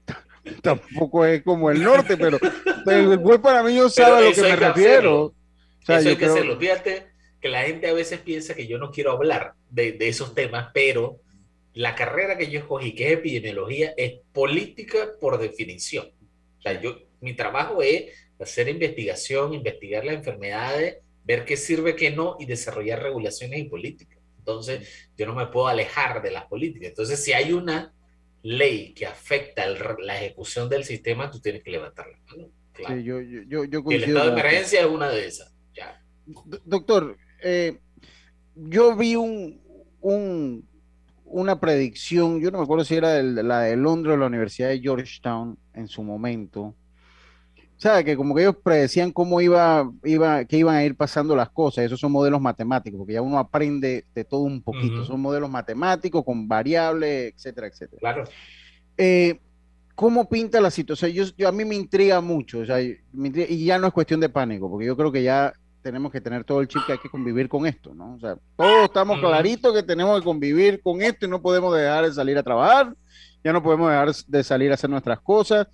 tampoco 0.63 1.25
es 1.25 1.43
como 1.43 1.71
el 1.71 1.83
norte, 1.83 2.17
pero 2.17 2.39
el, 2.87 3.21
para 3.41 3.63
mí 3.63 3.75
yo 3.77 3.89
sabe 3.89 4.17
a 4.17 4.21
lo 4.29 4.33
que 4.35 4.43
me 4.43 4.57
refiero. 4.57 5.23
O 5.25 5.35
sea, 5.85 5.97
Eso 5.99 6.05
yo 6.05 6.11
hay 6.11 6.17
que 6.17 6.27
creo-. 6.27 6.59
Fíjate 6.59 7.07
que 7.41 7.49
la 7.49 7.63
gente 7.63 7.89
a 7.89 7.93
veces 7.95 8.21
piensa 8.21 8.55
que 8.55 8.67
yo 8.67 8.79
no 8.79 8.91
quiero 8.91 9.13
hablar 9.13 9.55
de, 9.71 9.93
de 9.93 10.09
esos 10.09 10.35
temas, 10.35 10.69
pero 10.75 11.21
la 11.75 11.95
carrera 11.95 12.37
que 12.37 12.51
yo 12.51 12.59
escogí, 12.61 12.95
que 12.95 13.07
es 13.09 13.13
epidemiología, 13.15 13.95
es 13.97 14.21
política 14.33 15.11
por 15.21 15.39
definición. 15.39 16.09
O 16.59 16.63
sea, 16.63 16.81
yo, 16.81 16.99
mi 17.21 17.35
trabajo 17.35 17.83
es 17.83 18.13
hacer 18.41 18.69
investigación, 18.69 19.55
investigar 19.55 20.05
las 20.05 20.17
enfermedades, 20.17 20.99
ver 21.25 21.45
qué 21.45 21.57
sirve, 21.57 21.95
qué 21.97 22.11
no, 22.11 22.37
y 22.41 22.47
desarrollar 22.47 23.03
regulaciones 23.03 23.61
y 23.61 23.65
políticas. 23.65 24.19
Entonces, 24.39 25.09
yo 25.17 25.27
no 25.27 25.35
me 25.35 25.47
puedo 25.49 25.69
alejar 25.69 26.23
de 26.23 26.31
las 26.31 26.47
políticas. 26.47 26.89
Entonces, 26.89 27.23
si 27.23 27.33
hay 27.33 27.53
una 27.53 27.93
ley 28.43 28.95
que 28.95 29.05
afecta 29.07 29.65
el- 29.65 29.79
la 30.05 30.17
ejecución 30.17 30.69
del 30.69 30.85
sistema, 30.85 31.31
tú 31.31 31.41
tienes 31.41 31.63
que 31.63 31.71
levantar 31.71 32.07
la 32.09 32.19
mano. 32.25 32.49
Claro. 32.73 32.97
Sí, 32.97 33.03
yo, 33.05 33.21
yo, 33.21 33.43
yo, 33.49 33.65
yo 33.65 33.83
Y 33.91 33.95
el 33.97 34.05
estado 34.05 34.27
de 34.27 34.41
emergencia 34.41 34.81
es 34.81 34.87
una 34.87 35.11
de 35.11 35.27
esas. 35.27 35.53
Ya. 35.75 36.03
Doctor, 36.65 37.17
eh, 37.43 37.79
yo 38.55 38.97
vi 38.97 39.17
un, 39.17 39.61
un- 40.01 40.67
una 41.31 41.61
predicción, 41.61 42.41
yo 42.41 42.51
no 42.51 42.59
me 42.59 42.65
acuerdo 42.65 42.85
si 42.85 42.95
era 42.97 43.23
la 43.23 43.61
de 43.61 43.77
Londres 43.77 44.15
o 44.15 44.17
la 44.19 44.27
Universidad 44.27 44.69
de 44.69 44.81
Georgetown 44.81 45.59
en 45.75 45.89
su 45.89 46.03
momento. 46.03 46.63
O 46.63 47.81
sea, 47.81 48.03
que 48.03 48.17
como 48.17 48.35
que 48.35 48.43
ellos 48.43 48.57
predecían 48.61 49.13
cómo 49.13 49.41
iba, 49.41 49.89
iba, 50.03 50.45
que 50.45 50.57
iban 50.57 50.75
a 50.75 50.85
ir 50.85 50.97
pasando 50.97 51.37
las 51.37 51.49
cosas. 51.51 51.85
Esos 51.85 52.01
son 52.01 52.11
modelos 52.11 52.41
matemáticos, 52.41 52.99
porque 52.99 53.13
ya 53.13 53.23
uno 53.23 53.39
aprende 53.39 54.05
de 54.15 54.25
todo 54.25 54.41
un 54.41 54.63
poquito. 54.63 54.97
Son 55.05 55.21
modelos 55.21 55.49
matemáticos 55.49 56.25
con 56.25 56.49
variables, 56.49 57.33
etcétera, 57.35 57.69
etcétera. 57.69 58.01
Claro. 58.01 58.25
Eh, 58.97 59.39
¿cómo 59.95 60.29
pinta 60.29 60.61
la 60.61 60.73
situación? 60.73 61.13
Yo, 61.13 61.25
yo- 61.37 61.47
a 61.49 61.53
mí 61.53 61.65
me 61.65 61.77
intriga 61.77 62.21
mucho, 62.21 62.59
o 62.61 62.67
sea, 62.67 62.79
me 63.13 63.29
intriga- 63.29 63.49
y 63.49 63.65
ya 63.65 63.79
no 63.79 63.87
es 63.87 63.93
cuestión 63.93 64.19
de 64.19 64.29
pánico, 64.29 64.69
porque 64.69 64.87
yo 64.87 64.97
creo 64.97 65.13
que 65.13 65.23
ya 65.23 65.53
tenemos 65.89 66.13
que 66.13 66.21
tener 66.21 66.45
todo 66.45 66.61
el 66.61 66.69
chip 66.69 66.83
que 66.87 66.93
hay 66.93 66.99
que 66.99 67.09
convivir 67.09 67.49
con 67.49 67.67
esto, 67.67 67.95
¿no? 67.95 68.15
O 68.15 68.21
sea, 68.21 68.37
todos 68.57 68.85
estamos 68.85 69.19
claritos 69.21 69.73
que 69.73 69.83
tenemos 69.83 70.19
que 70.19 70.25
convivir 70.25 70.83
con 70.83 71.01
esto 71.01 71.25
y 71.27 71.29
no 71.31 71.41
podemos 71.41 71.75
dejar 71.75 72.05
de 72.05 72.13
salir 72.13 72.37
a 72.37 72.43
trabajar, 72.43 72.95
ya 73.43 73.53
no 73.53 73.63
podemos 73.63 73.89
dejar 73.91 74.13
de 74.27 74.45
salir 74.45 74.71
a 74.71 74.75
hacer 74.75 74.91
nuestras 74.91 75.19
cosas, 75.21 75.67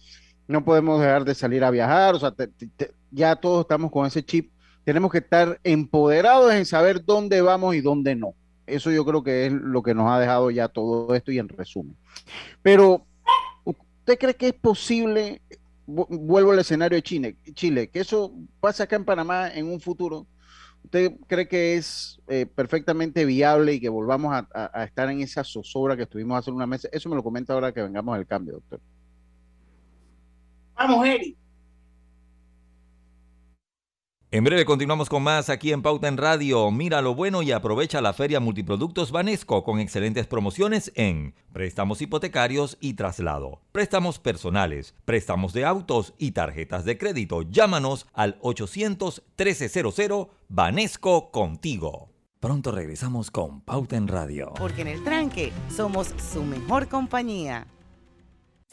no 0.46 0.64
podemos 0.64 1.00
dejar 1.00 1.24
de 1.24 1.34
salir 1.34 1.64
a 1.64 1.70
viajar, 1.70 2.14
o 2.14 2.20
sea, 2.20 2.30
te- 2.30 2.46
te- 2.46 2.68
te- 2.68 2.92
ya 3.10 3.34
todos 3.36 3.62
estamos 3.62 3.90
con 3.90 4.06
ese 4.06 4.22
chip. 4.24 4.52
Tenemos 4.84 5.10
que 5.10 5.18
estar 5.18 5.58
empoderados 5.64 6.52
en 6.52 6.64
saber 6.66 7.04
dónde 7.04 7.40
vamos 7.40 7.74
y 7.74 7.80
dónde 7.80 8.14
no. 8.14 8.34
Eso 8.66 8.90
yo 8.90 9.04
creo 9.04 9.22
que 9.24 9.46
es 9.46 9.52
lo 9.52 9.82
que 9.82 9.94
nos 9.94 10.10
ha 10.10 10.20
dejado 10.20 10.50
ya 10.50 10.68
todo 10.68 11.14
esto 11.14 11.32
y 11.32 11.38
en 11.38 11.48
resumen. 11.48 11.96
Pero, 12.62 13.04
¿usted 13.64 14.18
cree 14.18 14.34
que 14.36 14.48
es 14.48 14.54
posible, 14.54 15.40
vuelvo 15.86 16.52
al 16.52 16.58
escenario 16.58 16.96
de 16.96 17.02
Chile, 17.02 17.36
Chile, 17.54 17.90
que 17.90 18.00
eso 18.00 18.32
pase 18.60 18.82
acá 18.82 18.96
en 18.96 19.04
Panamá 19.04 19.50
en 19.52 19.66
un 19.66 19.80
futuro? 19.80 20.26
¿Usted 20.84 21.12
cree 21.26 21.48
que 21.48 21.76
es 21.76 22.20
eh, 22.28 22.46
perfectamente 22.46 23.24
viable 23.24 23.74
y 23.74 23.80
que 23.80 23.88
volvamos 23.88 24.34
a, 24.34 24.46
a- 24.52 24.84
estar 24.84 25.08
en 25.10 25.20
esa 25.20 25.42
zozobra 25.42 25.96
que 25.96 26.02
estuvimos 26.02 26.38
hace 26.38 26.50
una 26.50 26.66
mesa? 26.66 26.88
Eso 26.92 27.08
me 27.08 27.16
lo 27.16 27.22
comenta 27.22 27.54
ahora 27.54 27.72
que 27.72 27.82
vengamos 27.82 28.14
al 28.16 28.26
cambio, 28.26 28.54
doctor. 28.54 28.80
Vamos, 30.76 31.06
Eri. 31.06 31.36
En 34.34 34.42
breve 34.42 34.64
continuamos 34.64 35.08
con 35.08 35.22
más 35.22 35.48
aquí 35.48 35.70
en 35.70 35.80
Pauta 35.80 36.08
en 36.08 36.16
Radio. 36.16 36.72
Mira 36.72 37.00
lo 37.00 37.14
bueno 37.14 37.42
y 37.42 37.52
aprovecha 37.52 38.00
la 38.00 38.12
Feria 38.12 38.40
Multiproductos 38.40 39.12
Banesco 39.12 39.62
con 39.62 39.78
excelentes 39.78 40.26
promociones 40.26 40.90
en 40.96 41.36
préstamos 41.52 42.02
hipotecarios 42.02 42.76
y 42.80 42.94
traslado, 42.94 43.60
préstamos 43.70 44.18
personales, 44.18 44.96
préstamos 45.04 45.52
de 45.52 45.64
autos 45.64 46.14
y 46.18 46.32
tarjetas 46.32 46.84
de 46.84 46.98
crédito. 46.98 47.42
Llámanos 47.42 48.08
al 48.12 48.40
800-1300 48.40 50.30
Banesco 50.48 51.30
contigo. 51.30 52.08
Pronto 52.40 52.72
regresamos 52.72 53.30
con 53.30 53.60
Pauta 53.60 53.94
en 53.94 54.08
Radio. 54.08 54.52
Porque 54.58 54.82
en 54.82 54.88
el 54.88 55.04
tranque 55.04 55.52
somos 55.68 56.12
su 56.32 56.42
mejor 56.42 56.88
compañía. 56.88 57.68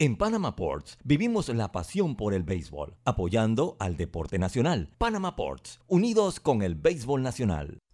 En 0.00 0.14
Panama 0.14 0.54
Ports 0.54 0.96
vivimos 1.02 1.48
la 1.48 1.72
pasión 1.72 2.14
por 2.14 2.32
el 2.32 2.44
béisbol, 2.44 2.94
apoyando 3.04 3.76
al 3.80 3.96
deporte 3.96 4.38
nacional. 4.38 4.94
Panama 4.96 5.34
Ports, 5.34 5.80
unidos 5.88 6.38
con 6.38 6.62
el 6.62 6.76
béisbol 6.76 7.20
nacional. 7.20 7.80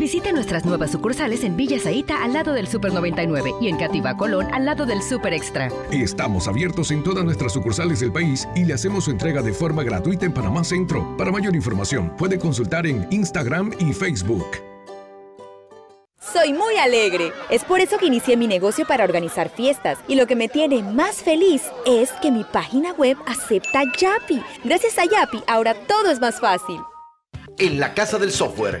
Visite 0.00 0.32
nuestras 0.32 0.64
nuevas 0.64 0.92
sucursales 0.92 1.44
en 1.44 1.58
Villa 1.58 1.78
Zaita 1.78 2.24
al 2.24 2.32
lado 2.32 2.54
del 2.54 2.66
Super 2.66 2.90
99 2.90 3.52
y 3.60 3.68
en 3.68 3.76
Cativa 3.76 4.16
Colón 4.16 4.48
al 4.50 4.64
lado 4.64 4.86
del 4.86 5.02
Super 5.02 5.34
Extra. 5.34 5.70
Estamos 5.90 6.48
abiertos 6.48 6.90
en 6.90 7.02
todas 7.02 7.22
nuestras 7.22 7.52
sucursales 7.52 8.00
del 8.00 8.10
país 8.10 8.48
y 8.54 8.64
le 8.64 8.72
hacemos 8.72 9.04
su 9.04 9.10
entrega 9.10 9.42
de 9.42 9.52
forma 9.52 9.82
gratuita 9.82 10.24
en 10.24 10.32
Panamá 10.32 10.64
Centro. 10.64 11.14
Para 11.18 11.30
mayor 11.30 11.54
información, 11.54 12.16
puede 12.16 12.38
consultar 12.38 12.86
en 12.86 13.06
Instagram 13.10 13.74
y 13.78 13.92
Facebook. 13.92 14.46
Soy 16.18 16.54
muy 16.54 16.76
alegre. 16.78 17.30
Es 17.50 17.62
por 17.64 17.80
eso 17.80 17.98
que 17.98 18.06
inicié 18.06 18.38
mi 18.38 18.46
negocio 18.46 18.86
para 18.86 19.04
organizar 19.04 19.50
fiestas. 19.50 19.98
Y 20.08 20.14
lo 20.14 20.26
que 20.26 20.34
me 20.34 20.48
tiene 20.48 20.82
más 20.82 21.16
feliz 21.16 21.64
es 21.84 22.10
que 22.22 22.30
mi 22.30 22.44
página 22.44 22.94
web 22.94 23.18
acepta 23.26 23.82
Yapi. 23.98 24.42
Gracias 24.64 24.98
a 24.98 25.04
Yapi, 25.04 25.42
ahora 25.46 25.74
todo 25.74 26.10
es 26.10 26.20
más 26.20 26.40
fácil. 26.40 26.80
En 27.58 27.78
la 27.78 27.92
Casa 27.92 28.18
del 28.18 28.30
Software 28.30 28.80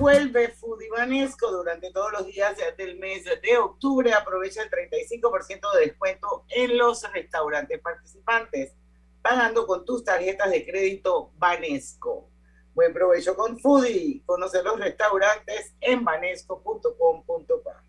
vuelve 0.00 0.48
Fudibanesco 0.48 1.50
durante 1.52 1.92
todos 1.92 2.10
los 2.12 2.26
días 2.26 2.56
del 2.78 2.98
mes 2.98 3.24
de 3.24 3.58
octubre. 3.58 4.14
Aprovecha 4.14 4.62
el 4.62 4.70
35% 4.70 5.74
de 5.74 5.80
descuento 5.86 6.44
en 6.48 6.78
los 6.78 7.02
restaurantes 7.12 7.78
participantes, 7.80 8.72
pagando 9.20 9.66
con 9.66 9.84
tus 9.84 10.02
tarjetas 10.02 10.50
de 10.50 10.64
crédito 10.64 11.32
Banesco. 11.36 12.30
Buen 12.74 12.94
provecho 12.94 13.36
con 13.36 13.58
Foodie. 13.58 14.22
Conocer 14.24 14.64
los 14.64 14.80
restaurantes 14.80 15.74
en 15.82 16.02
banesco.com.pa. 16.02 17.84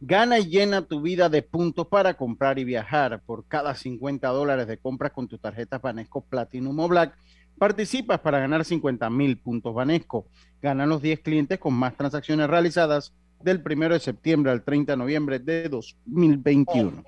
Gana 0.00 0.40
y 0.40 0.48
llena 0.48 0.84
tu 0.84 1.00
vida 1.00 1.28
de 1.28 1.42
puntos 1.42 1.86
para 1.86 2.14
comprar 2.14 2.58
y 2.58 2.64
viajar. 2.64 3.22
Por 3.24 3.46
cada 3.46 3.76
50 3.76 4.26
dólares 4.28 4.66
de 4.66 4.78
compras 4.78 5.12
con 5.12 5.28
tu 5.28 5.38
tarjeta 5.38 5.78
Banesco 5.78 6.22
Platinum 6.22 6.76
o 6.80 6.88
Black, 6.88 7.16
participas 7.58 8.20
para 8.20 8.38
ganar 8.38 8.64
50 8.64 9.08
mil 9.10 9.38
puntos 9.38 9.74
Banesco. 9.74 10.26
Ganan 10.60 10.88
los 10.88 11.02
10 11.02 11.20
clientes 11.20 11.58
con 11.58 11.74
más 11.74 11.96
transacciones 11.96 12.48
realizadas 12.48 13.14
del 13.42 13.62
1 13.64 13.90
de 13.90 14.00
septiembre 14.00 14.50
al 14.50 14.64
30 14.64 14.92
de 14.92 14.96
noviembre 14.96 15.38
de 15.38 15.68
2021. 15.68 17.04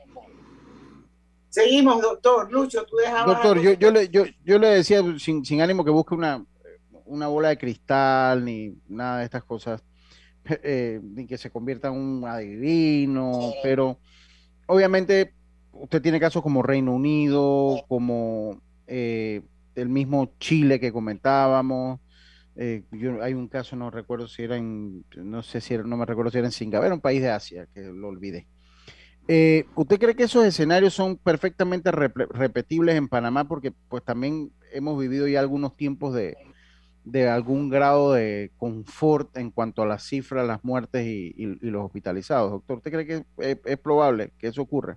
Seguimos, 1.48 2.02
doctor. 2.02 2.52
Lucho, 2.52 2.84
tú 2.84 2.96
dejabas. 2.96 3.26
Doctor, 3.26 3.60
yo, 3.60 3.72
yo, 3.72 3.90
le, 3.90 4.08
yo, 4.10 4.24
yo 4.44 4.58
le 4.58 4.68
decía 4.68 5.02
sin, 5.18 5.42
sin 5.44 5.62
ánimo 5.62 5.84
que 5.84 5.90
busque 5.90 6.14
una, 6.14 6.44
una 7.06 7.28
bola 7.28 7.48
de 7.48 7.58
cristal 7.58 8.44
ni 8.44 8.76
nada 8.88 9.20
de 9.20 9.24
estas 9.24 9.44
cosas, 9.44 9.82
eh, 10.62 11.00
ni 11.02 11.26
que 11.26 11.38
se 11.38 11.50
convierta 11.50 11.88
en 11.88 11.94
un 11.94 12.24
adivino, 12.26 13.52
pero 13.62 13.98
obviamente 14.66 15.32
usted 15.72 16.02
tiene 16.02 16.20
casos 16.20 16.42
como 16.42 16.62
Reino 16.62 16.94
Unido, 16.94 17.82
como 17.88 18.60
eh, 18.86 19.42
el 19.76 19.88
mismo 19.88 20.32
Chile 20.38 20.80
que 20.80 20.92
comentábamos. 20.92 22.00
eh, 22.56 22.84
hay 23.22 23.34
un 23.34 23.48
caso, 23.48 23.76
no 23.76 23.90
recuerdo 23.90 24.26
si 24.28 24.42
era 24.42 24.56
en, 24.56 25.04
no 25.16 25.42
sé 25.42 25.60
si 25.60 25.74
era, 25.74 25.84
no 25.84 25.96
me 25.96 26.06
recuerdo 26.06 26.30
si 26.30 26.38
era 26.38 26.46
en 26.46 26.52
Singapur, 26.52 26.92
un 26.92 27.00
país 27.00 27.20
de 27.20 27.30
Asia, 27.30 27.68
que 27.74 27.82
lo 27.82 28.08
olvidé. 28.08 28.46
Eh, 29.28 29.64
¿Usted 29.74 29.98
cree 29.98 30.14
que 30.14 30.22
esos 30.24 30.44
escenarios 30.44 30.94
son 30.94 31.16
perfectamente 31.16 31.90
repetibles 31.90 32.96
en 32.96 33.08
Panamá? 33.08 33.46
Porque 33.46 33.72
pues 33.88 34.04
también 34.04 34.52
hemos 34.72 34.98
vivido 34.98 35.26
ya 35.26 35.40
algunos 35.40 35.76
tiempos 35.76 36.14
de, 36.14 36.36
de 37.04 37.28
algún 37.28 37.68
grado 37.68 38.12
de 38.12 38.52
confort 38.56 39.36
en 39.36 39.50
cuanto 39.50 39.82
a 39.82 39.86
las 39.86 40.04
cifras, 40.04 40.46
las 40.46 40.64
muertes 40.64 41.04
y, 41.04 41.34
los 41.60 41.84
hospitalizados. 41.84 42.52
Doctor, 42.52 42.78
¿usted 42.78 42.92
cree 42.92 43.06
que 43.06 43.24
es, 43.38 43.58
es 43.64 43.78
probable 43.78 44.30
que 44.38 44.46
eso 44.46 44.62
ocurra? 44.62 44.96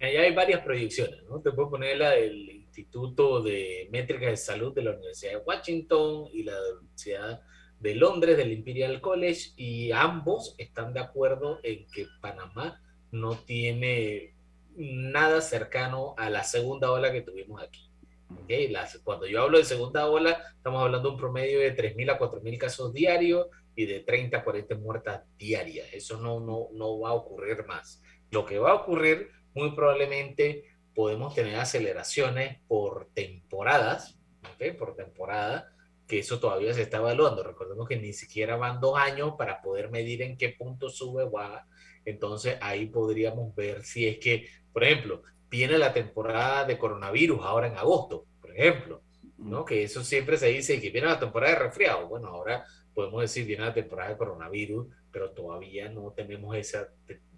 Ahí 0.00 0.16
hay 0.16 0.34
varias 0.34 0.60
proyecciones, 0.60 1.22
¿no? 1.30 1.40
Te 1.40 1.52
puedo 1.52 1.70
poner 1.70 1.96
la 1.96 2.10
del 2.10 2.65
Instituto 2.80 3.42
de 3.42 3.88
Métricas 3.90 4.30
de 4.30 4.36
Salud 4.36 4.74
de 4.74 4.82
la 4.82 4.90
Universidad 4.92 5.32
de 5.32 5.44
Washington 5.44 6.26
y 6.32 6.42
la 6.42 6.54
Universidad 6.80 7.40
de 7.80 7.94
Londres, 7.94 8.36
del 8.36 8.52
Imperial 8.52 9.00
College, 9.00 9.52
y 9.56 9.92
ambos 9.92 10.54
están 10.58 10.92
de 10.92 11.00
acuerdo 11.00 11.58
en 11.62 11.86
que 11.90 12.06
Panamá 12.20 12.82
no 13.10 13.36
tiene 13.38 14.34
nada 14.76 15.40
cercano 15.40 16.14
a 16.18 16.28
la 16.30 16.42
segunda 16.44 16.90
ola 16.92 17.12
que 17.12 17.22
tuvimos 17.22 17.62
aquí. 17.62 17.88
¿ok? 18.30 18.70
Las- 18.70 18.98
cuando 18.98 19.26
yo 19.26 19.42
hablo 19.42 19.58
de 19.58 19.64
segunda 19.64 20.06
ola, 20.08 20.38
estamos 20.56 20.82
hablando 20.82 21.08
de 21.08 21.14
un 21.14 21.20
promedio 21.20 21.60
de 21.60 21.72
3.000 21.72 22.10
a 22.10 22.18
4.000 22.18 22.58
casos 22.58 22.92
diarios 22.92 23.46
y 23.74 23.86
de 23.86 24.00
30 24.00 24.38
a 24.38 24.44
40 24.44 24.74
muertas 24.76 25.22
diarias. 25.38 25.88
Eso 25.92 26.18
no, 26.20 26.40
no, 26.40 26.68
no 26.72 26.98
va 27.00 27.10
a 27.10 27.14
ocurrir 27.14 27.64
más. 27.66 28.02
Lo 28.30 28.44
que 28.44 28.58
va 28.58 28.72
a 28.72 28.74
ocurrir, 28.74 29.30
muy 29.54 29.70
probablemente 29.74 30.64
podemos 30.96 31.34
tener 31.34 31.56
aceleraciones 31.56 32.58
por 32.66 33.10
temporadas, 33.12 34.18
¿ok? 34.54 34.78
por 34.78 34.96
temporada, 34.96 35.70
que 36.08 36.20
eso 36.20 36.40
todavía 36.40 36.72
se 36.72 36.82
está 36.82 36.96
evaluando. 36.96 37.42
Recordemos 37.42 37.86
que 37.86 37.98
ni 37.98 38.14
siquiera 38.14 38.56
van 38.56 38.80
dos 38.80 38.98
años 38.98 39.34
para 39.36 39.60
poder 39.60 39.90
medir 39.90 40.22
en 40.22 40.38
qué 40.38 40.48
punto 40.48 40.88
sube 40.88 41.24
o 41.24 41.30
baja. 41.30 41.68
Entonces 42.06 42.56
ahí 42.62 42.86
podríamos 42.86 43.54
ver 43.54 43.84
si 43.84 44.08
es 44.08 44.18
que, 44.18 44.48
por 44.72 44.84
ejemplo, 44.84 45.22
viene 45.50 45.76
la 45.76 45.92
temporada 45.92 46.64
de 46.64 46.78
coronavirus 46.78 47.40
ahora 47.42 47.66
en 47.66 47.76
agosto, 47.76 48.24
por 48.40 48.52
ejemplo, 48.52 49.02
¿no? 49.36 49.66
Que 49.66 49.82
eso 49.82 50.02
siempre 50.02 50.38
se 50.38 50.46
dice 50.46 50.80
que 50.80 50.88
viene 50.88 51.08
la 51.08 51.20
temporada 51.20 51.52
de 51.52 51.58
resfriado. 51.58 52.08
Bueno, 52.08 52.28
ahora 52.28 52.64
podemos 52.94 53.20
decir 53.20 53.44
viene 53.44 53.66
la 53.66 53.74
temporada 53.74 54.12
de 54.12 54.16
coronavirus, 54.16 54.86
pero 55.12 55.32
todavía 55.32 55.90
no 55.90 56.12
tenemos 56.12 56.56
esa, 56.56 56.88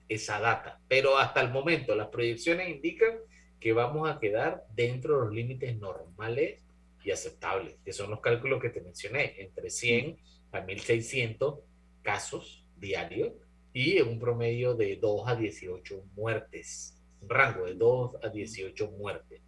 esa 0.09 0.38
data. 0.38 0.80
Pero 0.86 1.18
hasta 1.18 1.40
el 1.40 1.50
momento 1.50 1.96
las 1.96 2.06
proyecciones 2.06 2.68
indican 2.68 3.18
que 3.61 3.72
vamos 3.72 4.09
a 4.09 4.18
quedar 4.18 4.64
dentro 4.74 5.18
de 5.18 5.24
los 5.26 5.34
límites 5.34 5.76
normales 5.78 6.62
y 7.02 7.11
aceptables, 7.11 7.76
que 7.84 7.92
son 7.92 8.11
los 8.11 8.20
cálculos 8.20 8.61
que 8.61 8.70
te 8.70 8.80
mencioné, 8.80 9.34
entre 9.38 9.70
100 9.70 10.18
a 10.52 10.61
1600 10.61 11.61
casos 12.02 12.64
diarios 12.76 13.32
y 13.72 14.00
un 14.00 14.18
promedio 14.18 14.74
de 14.74 14.96
2 14.96 15.28
a 15.28 15.36
18 15.36 16.04
muertes, 16.14 16.96
un 17.20 17.28
rango 17.28 17.64
de 17.66 17.74
2 17.74 18.16
a 18.22 18.28
18 18.28 18.90
muertes. 18.92 19.40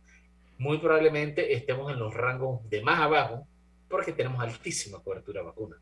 Muy 0.59 0.79
probablemente 0.79 1.55
estemos 1.55 1.93
en 1.93 1.99
los 1.99 2.13
rangos 2.15 2.69
de 2.69 2.83
más 2.83 3.01
abajo 3.01 3.47
porque 3.89 4.13
tenemos 4.13 4.41
altísima 4.43 5.03
cobertura 5.03 5.43
vacuna, 5.43 5.77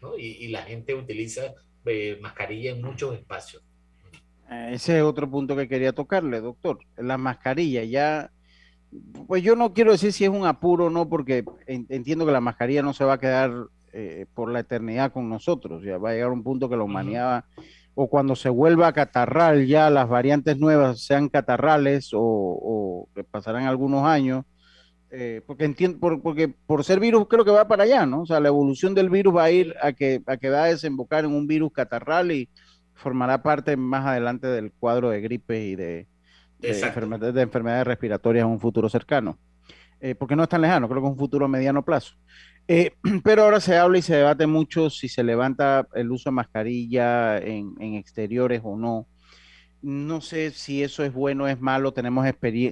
¿no? 0.00 0.16
Y, 0.16 0.26
y 0.44 0.48
la 0.48 0.62
gente 0.62 0.94
utiliza 0.94 1.54
eh, 1.84 2.18
mascarilla 2.20 2.72
en 2.72 2.82
muchos 2.82 3.14
espacios. 3.14 3.62
Eh, 4.50 4.70
Ese 4.74 4.98
es 4.98 5.02
otro 5.04 5.30
punto 5.30 5.56
que 5.56 5.68
quería 5.68 5.92
tocarle, 5.92 6.40
doctor. 6.40 6.78
La 6.96 7.18
mascarilla, 7.18 7.84
ya, 7.84 8.30
pues 9.26 9.42
yo 9.42 9.54
no 9.56 9.72
quiero 9.72 9.92
decir 9.92 10.12
si 10.12 10.24
es 10.24 10.30
un 10.30 10.46
apuro 10.46 10.86
o 10.86 10.90
no, 10.90 11.08
porque 11.08 11.44
en- 11.66 11.86
entiendo 11.88 12.26
que 12.26 12.32
la 12.32 12.40
mascarilla 12.40 12.82
no 12.82 12.92
se 12.92 13.04
va 13.04 13.14
a 13.14 13.18
quedar 13.20 13.52
eh, 13.92 14.26
por 14.34 14.50
la 14.52 14.60
eternidad 14.60 15.12
con 15.12 15.28
nosotros. 15.28 15.82
Ya 15.84 15.98
va 15.98 16.10
a 16.10 16.12
llegar 16.14 16.30
un 16.30 16.42
punto 16.44 16.68
que 16.68 16.76
la 16.76 16.84
humanidad 16.84 17.44
o 17.94 18.08
cuando 18.08 18.36
se 18.36 18.48
vuelva 18.48 18.86
a 18.88 18.92
catarral, 18.92 19.66
ya 19.66 19.90
las 19.90 20.08
variantes 20.08 20.56
nuevas 20.58 21.00
sean 21.04 21.28
catarrales 21.28 22.10
o, 22.14 22.20
o 22.22 23.08
que 23.14 23.24
pasarán 23.24 23.64
algunos 23.66 24.04
años. 24.06 24.44
eh, 25.10 25.42
porque 25.46 25.64
entiendo, 25.64 25.98
por, 25.98 26.22
porque 26.22 26.48
por 26.48 26.84
ser 26.84 27.00
virus 27.00 27.26
creo 27.28 27.44
que 27.44 27.50
va 27.50 27.66
para 27.68 27.82
allá, 27.84 28.06
¿no? 28.06 28.22
O 28.22 28.26
sea, 28.26 28.38
la 28.40 28.48
evolución 28.48 28.94
del 28.94 29.10
virus 29.10 29.34
va 29.36 29.44
a 29.44 29.50
ir 29.50 29.74
a 29.82 29.92
que, 29.92 30.22
a 30.26 30.36
que 30.36 30.50
va 30.50 30.64
a 30.64 30.66
desembocar 30.68 31.24
en 31.24 31.32
un 31.32 31.46
virus 31.48 31.72
catarral 31.72 32.30
y 32.32 32.48
formará 33.00 33.42
parte 33.42 33.76
más 33.76 34.06
adelante 34.06 34.46
del 34.46 34.72
cuadro 34.72 35.10
de 35.10 35.20
gripe 35.20 35.64
y 35.64 35.74
de, 35.74 36.06
enfermedades, 36.60 37.34
de 37.34 37.42
enfermedades 37.42 37.86
respiratorias 37.86 38.44
en 38.44 38.50
un 38.50 38.60
futuro 38.60 38.88
cercano. 38.88 39.38
Eh, 40.00 40.14
porque 40.14 40.34
no 40.34 40.42
es 40.42 40.48
tan 40.48 40.62
lejano, 40.62 40.88
creo 40.88 41.02
que 41.02 41.08
es 41.08 41.12
un 41.12 41.18
futuro 41.18 41.44
a 41.44 41.48
mediano 41.48 41.84
plazo. 41.84 42.14
Eh, 42.68 42.92
pero 43.24 43.44
ahora 43.44 43.60
se 43.60 43.76
habla 43.76 43.98
y 43.98 44.02
se 44.02 44.16
debate 44.16 44.46
mucho 44.46 44.88
si 44.90 45.08
se 45.08 45.22
levanta 45.22 45.86
el 45.94 46.10
uso 46.10 46.30
de 46.30 46.34
mascarilla 46.34 47.38
en, 47.38 47.74
en 47.80 47.94
exteriores 47.94 48.60
o 48.64 48.76
no. 48.76 49.06
No 49.82 50.20
sé 50.20 50.50
si 50.50 50.82
eso 50.82 51.04
es 51.04 51.12
bueno 51.12 51.44
o 51.44 51.46
es 51.46 51.60
malo. 51.60 51.92
Tenemos, 51.92 52.26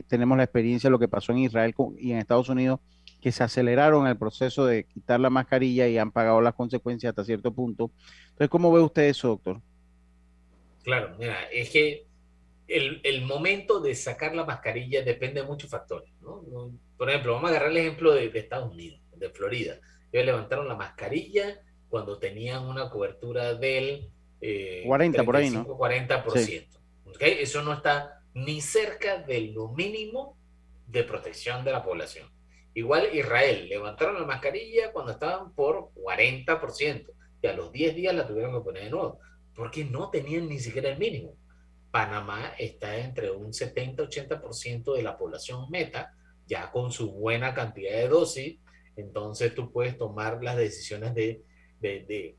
tenemos 0.06 0.36
la 0.36 0.44
experiencia 0.44 0.88
de 0.88 0.92
lo 0.92 0.98
que 0.98 1.08
pasó 1.08 1.32
en 1.32 1.38
Israel 1.38 1.74
y 1.98 2.12
en 2.12 2.18
Estados 2.18 2.50
Unidos, 2.50 2.80
que 3.20 3.32
se 3.32 3.42
aceleraron 3.42 4.06
el 4.06 4.18
proceso 4.18 4.66
de 4.66 4.84
quitar 4.84 5.18
la 5.18 5.30
mascarilla 5.30 5.88
y 5.88 5.96
han 5.96 6.12
pagado 6.12 6.40
las 6.42 6.54
consecuencias 6.54 7.10
hasta 7.10 7.24
cierto 7.24 7.52
punto. 7.52 7.90
Entonces, 8.30 8.50
¿cómo 8.50 8.70
ve 8.72 8.82
usted 8.82 9.04
eso, 9.04 9.28
doctor? 9.28 9.60
Claro, 10.82 11.16
mira, 11.18 11.44
es 11.52 11.70
que 11.70 12.06
el, 12.66 13.00
el 13.02 13.22
momento 13.22 13.80
de 13.80 13.94
sacar 13.94 14.34
la 14.34 14.44
mascarilla 14.44 15.02
depende 15.02 15.40
de 15.40 15.46
muchos 15.46 15.70
factores, 15.70 16.10
¿no? 16.20 16.44
Por 16.96 17.08
ejemplo, 17.08 17.34
vamos 17.34 17.48
a 17.48 17.54
agarrar 17.54 17.70
el 17.70 17.78
ejemplo 17.78 18.12
de, 18.12 18.28
de 18.28 18.38
Estados 18.38 18.72
Unidos, 18.72 19.00
de 19.16 19.30
Florida. 19.30 19.78
Ellos 20.12 20.26
levantaron 20.26 20.68
la 20.68 20.74
mascarilla 20.74 21.60
cuando 21.88 22.18
tenían 22.18 22.64
una 22.64 22.90
cobertura 22.90 23.54
del 23.54 24.10
eh, 24.40 24.84
40 24.86 25.24
por 25.24 25.36
ahí, 25.36 25.50
¿no? 25.50 25.66
35-40%. 25.66 26.66
¿ok? 27.06 27.16
Eso 27.20 27.62
no 27.62 27.72
está 27.72 28.20
ni 28.34 28.60
cerca 28.60 29.18
de 29.18 29.40
lo 29.52 29.68
mínimo 29.68 30.36
de 30.86 31.04
protección 31.04 31.64
de 31.64 31.72
la 31.72 31.82
población. 31.82 32.28
Igual 32.74 33.08
Israel, 33.12 33.68
levantaron 33.68 34.20
la 34.20 34.26
mascarilla 34.26 34.92
cuando 34.92 35.12
estaban 35.12 35.52
por 35.54 35.90
40% 35.94 37.10
y 37.42 37.46
a 37.46 37.52
los 37.52 37.72
10 37.72 37.94
días 37.94 38.14
la 38.14 38.26
tuvieron 38.26 38.52
que 38.52 38.64
poner 38.64 38.84
de 38.84 38.90
nuevo, 38.90 39.18
porque 39.58 39.84
no 39.84 40.08
tenían 40.10 40.48
ni 40.48 40.58
siquiera 40.60 40.88
el 40.88 40.98
mínimo. 40.98 41.34
Panamá 41.90 42.52
está 42.58 42.96
entre 42.98 43.30
un 43.32 43.52
70-80% 43.52 44.94
de 44.94 45.02
la 45.02 45.18
población 45.18 45.68
meta, 45.70 46.12
ya 46.46 46.70
con 46.70 46.92
su 46.92 47.12
buena 47.12 47.52
cantidad 47.54 47.92
de 47.96 48.08
dosis, 48.08 48.60
entonces 48.96 49.54
tú 49.54 49.72
puedes 49.72 49.98
tomar 49.98 50.42
las 50.42 50.56
decisiones 50.56 51.14
de, 51.14 51.42
de, 51.80 52.04
de- 52.08 52.36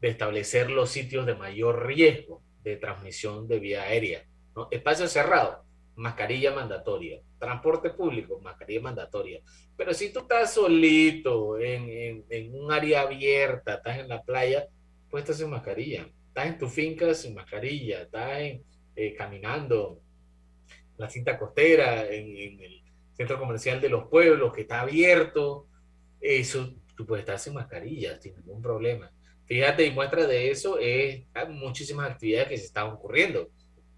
de 0.00 0.08
establecer 0.08 0.70
los 0.70 0.90
sitios 0.90 1.24
de 1.26 1.34
mayor 1.34 1.86
riesgo 1.86 2.42
de 2.62 2.76
transmisión 2.76 3.48
de 3.48 3.58
vía 3.58 3.82
aérea. 3.82 4.24
¿no? 4.54 4.68
Espacio 4.70 5.08
cerrado, 5.08 5.64
mascarilla 5.96 6.52
mandatoria. 6.54 7.20
Transporte 7.38 7.90
público, 7.90 8.38
mascarilla 8.40 8.80
mandatoria. 8.82 9.40
Pero 9.76 9.94
si 9.94 10.12
tú 10.12 10.20
estás 10.20 10.52
solito 10.54 11.58
en, 11.58 11.88
en- 11.88 12.24
en 12.28 12.54
un 12.54 12.70
área 12.70 13.02
abierta, 13.02 13.74
estás 13.74 13.98
en 13.98 14.08
la 14.08 14.22
playa, 14.22 14.66
pues 15.10 15.22
estás 15.24 15.38
sin 15.38 15.50
mascarilla. 15.50 16.06
Estás 16.34 16.48
en 16.48 16.58
tu 16.58 16.68
finca 16.68 17.14
sin 17.14 17.32
mascarilla, 17.32 18.02
estás 18.02 18.40
eh, 18.96 19.14
caminando 19.16 20.00
en 20.68 20.94
la 20.96 21.08
cinta 21.08 21.38
costera, 21.38 22.10
en, 22.10 22.36
en 22.36 22.60
el 22.60 22.82
centro 23.12 23.38
comercial 23.38 23.80
de 23.80 23.88
los 23.88 24.08
pueblos 24.08 24.52
que 24.52 24.62
está 24.62 24.80
abierto. 24.80 25.68
Eso, 26.20 26.74
tú 26.96 27.06
puedes 27.06 27.22
estar 27.22 27.38
sin 27.38 27.54
mascarilla, 27.54 28.20
sin 28.20 28.34
ningún 28.34 28.60
problema. 28.60 29.12
Fíjate, 29.44 29.86
y 29.86 29.92
muestra 29.92 30.26
de 30.26 30.50
eso 30.50 30.76
es 30.80 31.22
hay 31.32 31.48
muchísimas 31.50 32.10
actividades 32.10 32.48
que 32.48 32.58
se 32.58 32.64
estaban 32.64 32.94
ocurriendo. 32.94 33.50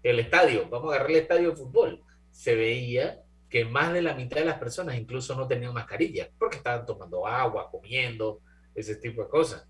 El 0.03 0.19
estadio, 0.19 0.69
vamos 0.69 0.91
a 0.91 0.97
agarrar 0.97 1.09
el 1.09 1.21
estadio 1.23 1.49
de 1.49 1.55
fútbol, 1.55 2.03
se 2.29 2.53
veía 2.53 3.19
que 3.49 3.65
más 3.65 3.91
de 3.93 4.03
la 4.03 4.13
mitad 4.13 4.37
de 4.37 4.45
las 4.45 4.59
personas 4.59 4.95
incluso 4.95 5.35
no 5.35 5.47
tenían 5.47 5.73
mascarilla, 5.73 6.29
porque 6.37 6.57
estaban 6.57 6.85
tomando 6.85 7.25
agua, 7.25 7.71
comiendo, 7.71 8.41
ese 8.75 8.95
tipo 8.97 9.23
de 9.23 9.27
cosas. 9.27 9.67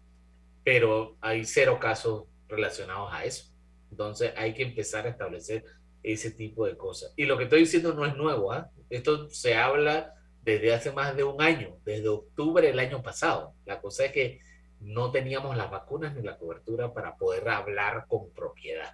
Pero 0.66 1.16
hay 1.22 1.46
cero 1.46 1.80
casos 1.80 2.26
relacionados 2.48 3.14
a 3.14 3.24
eso. 3.26 3.52
Entonces 3.92 4.34
hay 4.36 4.54
que 4.54 4.64
empezar 4.64 5.06
a 5.06 5.10
establecer 5.10 5.64
ese 6.04 6.32
tipo 6.32 6.66
de 6.66 6.78
cosas. 6.78 7.14
Y 7.16 7.26
lo 7.26 7.38
que 7.38 7.46
estoy 7.46 7.60
diciendo 7.62 7.94
no 7.94 8.06
es 8.06 8.16
nuevo, 8.16 8.52
¿ah? 8.52 8.70
Esto 8.90 9.30
se 9.30 9.56
habla 9.56 10.14
desde 10.44 10.74
hace 10.74 10.92
más 10.92 11.16
de 11.16 11.24
un 11.24 11.42
año, 11.42 11.78
desde 11.84 12.08
octubre 12.08 12.66
del 12.68 12.80
año 12.80 13.02
pasado. 13.02 13.54
La 13.66 13.82
cosa 13.82 14.06
es 14.06 14.12
que 14.12 14.40
no 14.80 15.12
teníamos 15.12 15.58
las 15.58 15.70
vacunas 15.72 16.16
ni 16.16 16.22
la 16.22 16.38
cobertura 16.38 16.94
para 16.94 17.16
poder 17.18 17.50
hablar 17.50 18.06
con 18.08 18.30
propiedad. 18.32 18.94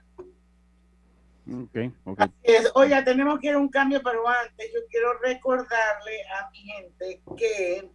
Ok, 1.45 1.91
ok. 2.06 2.22
Es- 2.41 2.72
Oiga, 2.74 3.04
tenemos 3.04 3.39
que 3.39 3.47
ir 3.47 3.54
a 3.56 3.58
un 3.60 3.68
cambio, 3.70 4.01
pero 4.01 4.28
antes 4.28 4.72
yo 4.74 4.80
quiero 4.89 5.14
recordarle 5.20 6.24
a 6.39 6.49
mi 6.51 6.60
gente 6.60 7.22
que 7.38 7.89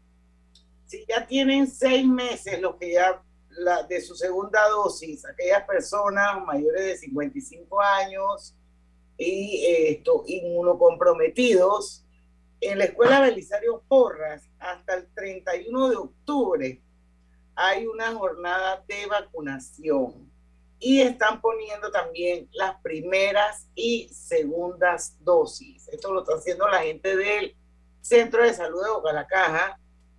si 0.85 1.05
ya 1.09 1.27
tienen 1.27 1.67
seis 1.67 2.07
meses 2.07 2.61
lo 2.61 2.79
que 2.79 2.93
ya 2.93 3.23
la, 3.59 3.83
de 3.83 4.01
su 4.01 4.15
segunda 4.15 4.69
dosis, 4.69 5.25
aquellas 5.27 5.65
personas 5.65 6.45
mayores 6.45 6.85
de 6.85 6.97
55 6.97 7.81
años 7.81 8.55
y 9.17 9.65
eh, 9.65 9.91
esto, 9.93 10.25
inmunocomprometidos, 10.27 12.05
En 12.61 12.79
la 12.79 12.85
escuela 12.85 13.21
Belisario 13.21 13.83
Porras, 13.87 14.49
hasta 14.59 14.95
el 14.95 15.09
31 15.15 15.91
de 15.91 15.97
octubre, 15.97 16.83
hay 17.55 17.87
una 17.87 18.13
jornada 18.15 18.85
de 18.89 19.07
vacunación 19.07 20.29
y 20.81 21.01
están 21.01 21.41
poniendo 21.41 21.91
también 21.91 22.49
las 22.53 22.81
primeras 22.83 23.69
y 23.75 24.09
segundas 24.13 25.17
dosis. 25.21 25.89
Esto 25.89 26.13
lo 26.13 26.21
está 26.21 26.35
haciendo 26.35 26.69
la 26.69 26.83
gente 26.83 27.17
del 27.17 27.57
Centro 28.01 28.43
de 28.43 28.55
Salud 28.55 28.83
de 28.83 28.91
Boca 28.91 29.13
la 29.13 29.27
Caja. 29.27 29.79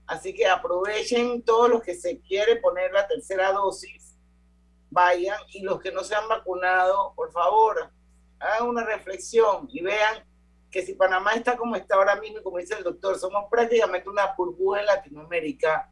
Así 0.10 0.34
que 0.34 0.48
aprovechen 0.48 1.44
todos 1.44 1.70
los 1.70 1.84
que 1.84 1.94
se 1.94 2.20
quieren 2.22 2.60
poner 2.62 2.92
la 2.92 3.08
tercera 3.08 3.52
dosis, 3.52 4.18
vayan 4.90 5.38
y 5.54 5.62
los 5.62 5.80
que 5.80 5.92
no 5.92 6.04
se 6.04 6.16
han 6.16 6.28
vacunado, 6.28 7.14
por 7.16 7.32
favor, 7.32 7.92
hagan 8.40 8.70
una 8.70 8.84
reflexión 8.84 9.68
y 9.72 9.84
vean 9.84 10.26
que 10.72 10.84
si 10.84 10.96
Panamá 10.96 11.34
está 11.34 11.56
como 11.56 11.76
está 11.76 11.94
ahora 11.94 12.16
mismo, 12.16 12.42
como 12.42 12.58
dice 12.58 12.74
el 12.74 12.84
doctor, 12.84 13.20
somos 13.20 13.44
prácticamente 13.52 14.10
una 14.10 14.34
burbuja 14.36 14.80
en 14.80 14.88
Latinoamérica, 14.88 15.92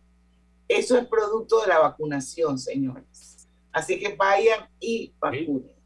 eso 0.68 0.98
es 0.98 1.06
producto 1.06 1.62
de 1.62 1.68
la 1.68 1.78
vacunación, 1.78 2.58
señores. 2.58 3.48
Así 3.72 4.00
que 4.00 4.16
vayan 4.16 4.68
y 4.80 5.14
vacunen. 5.20 5.77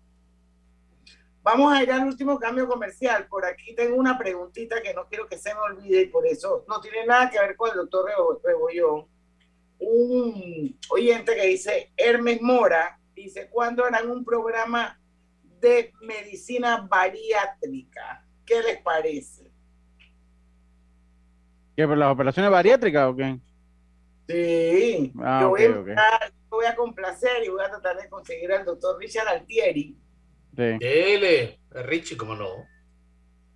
Vamos 1.44 1.74
a 1.74 1.82
ir 1.82 1.92
al 1.92 2.06
último 2.06 2.40
cambio 2.40 2.68
comercial. 2.68 3.28
Por 3.28 3.46
aquí 3.46 3.74
tengo 3.76 3.96
una 3.96 4.18
preguntita 4.18 4.82
que 4.82 4.94
no 4.94 5.08
quiero 5.08 5.28
que 5.28 5.38
se 5.38 5.54
me 5.54 5.60
olvide 5.60 6.02
y 6.02 6.06
por 6.08 6.26
eso 6.28 6.66
no 6.68 6.80
tiene 6.80 7.06
nada 7.06 7.30
que 7.30 7.40
ver 7.40 7.56
con 7.56 7.72
el 7.72 7.78
doctor 7.78 8.12
Rebollón. 8.44 9.08
Un 9.80 10.80
oyente 10.90 11.36
que 11.36 11.48
dice, 11.48 11.92
Hermes 11.98 12.42
Mora, 12.42 13.00
dice, 13.16 13.50
¿cuándo 13.50 13.84
harán 13.84 14.12
un 14.12 14.24
programa 14.24 15.00
de 15.60 15.92
medicina 16.02 16.88
bariátrica? 16.88 18.24
¿Qué 18.46 18.62
les 18.62 18.82
parece? 18.82 19.52
¿Qué, 21.76 21.88
por 21.88 21.98
las 21.98 22.12
operaciones 22.12 22.52
bariátricas 22.52 23.10
o 23.10 23.16
qué? 23.16 23.40
Sí, 24.28 25.12
Ah, 25.20 25.42
yo, 25.42 25.48
a, 25.98 26.32
voy 26.50 26.66
a 26.66 26.76
complacer 26.76 27.44
y 27.44 27.50
voy 27.50 27.64
a 27.64 27.70
tratar 27.70 27.98
de 27.98 28.08
conseguir 28.08 28.52
al 28.52 28.64
doctor 28.64 29.00
Richard 29.00 29.28
Altieri. 29.28 29.98
Sí. 30.56 30.78
Dele, 30.80 31.60
Richie, 31.70 32.18
cómo 32.18 32.36
no. 32.36 32.66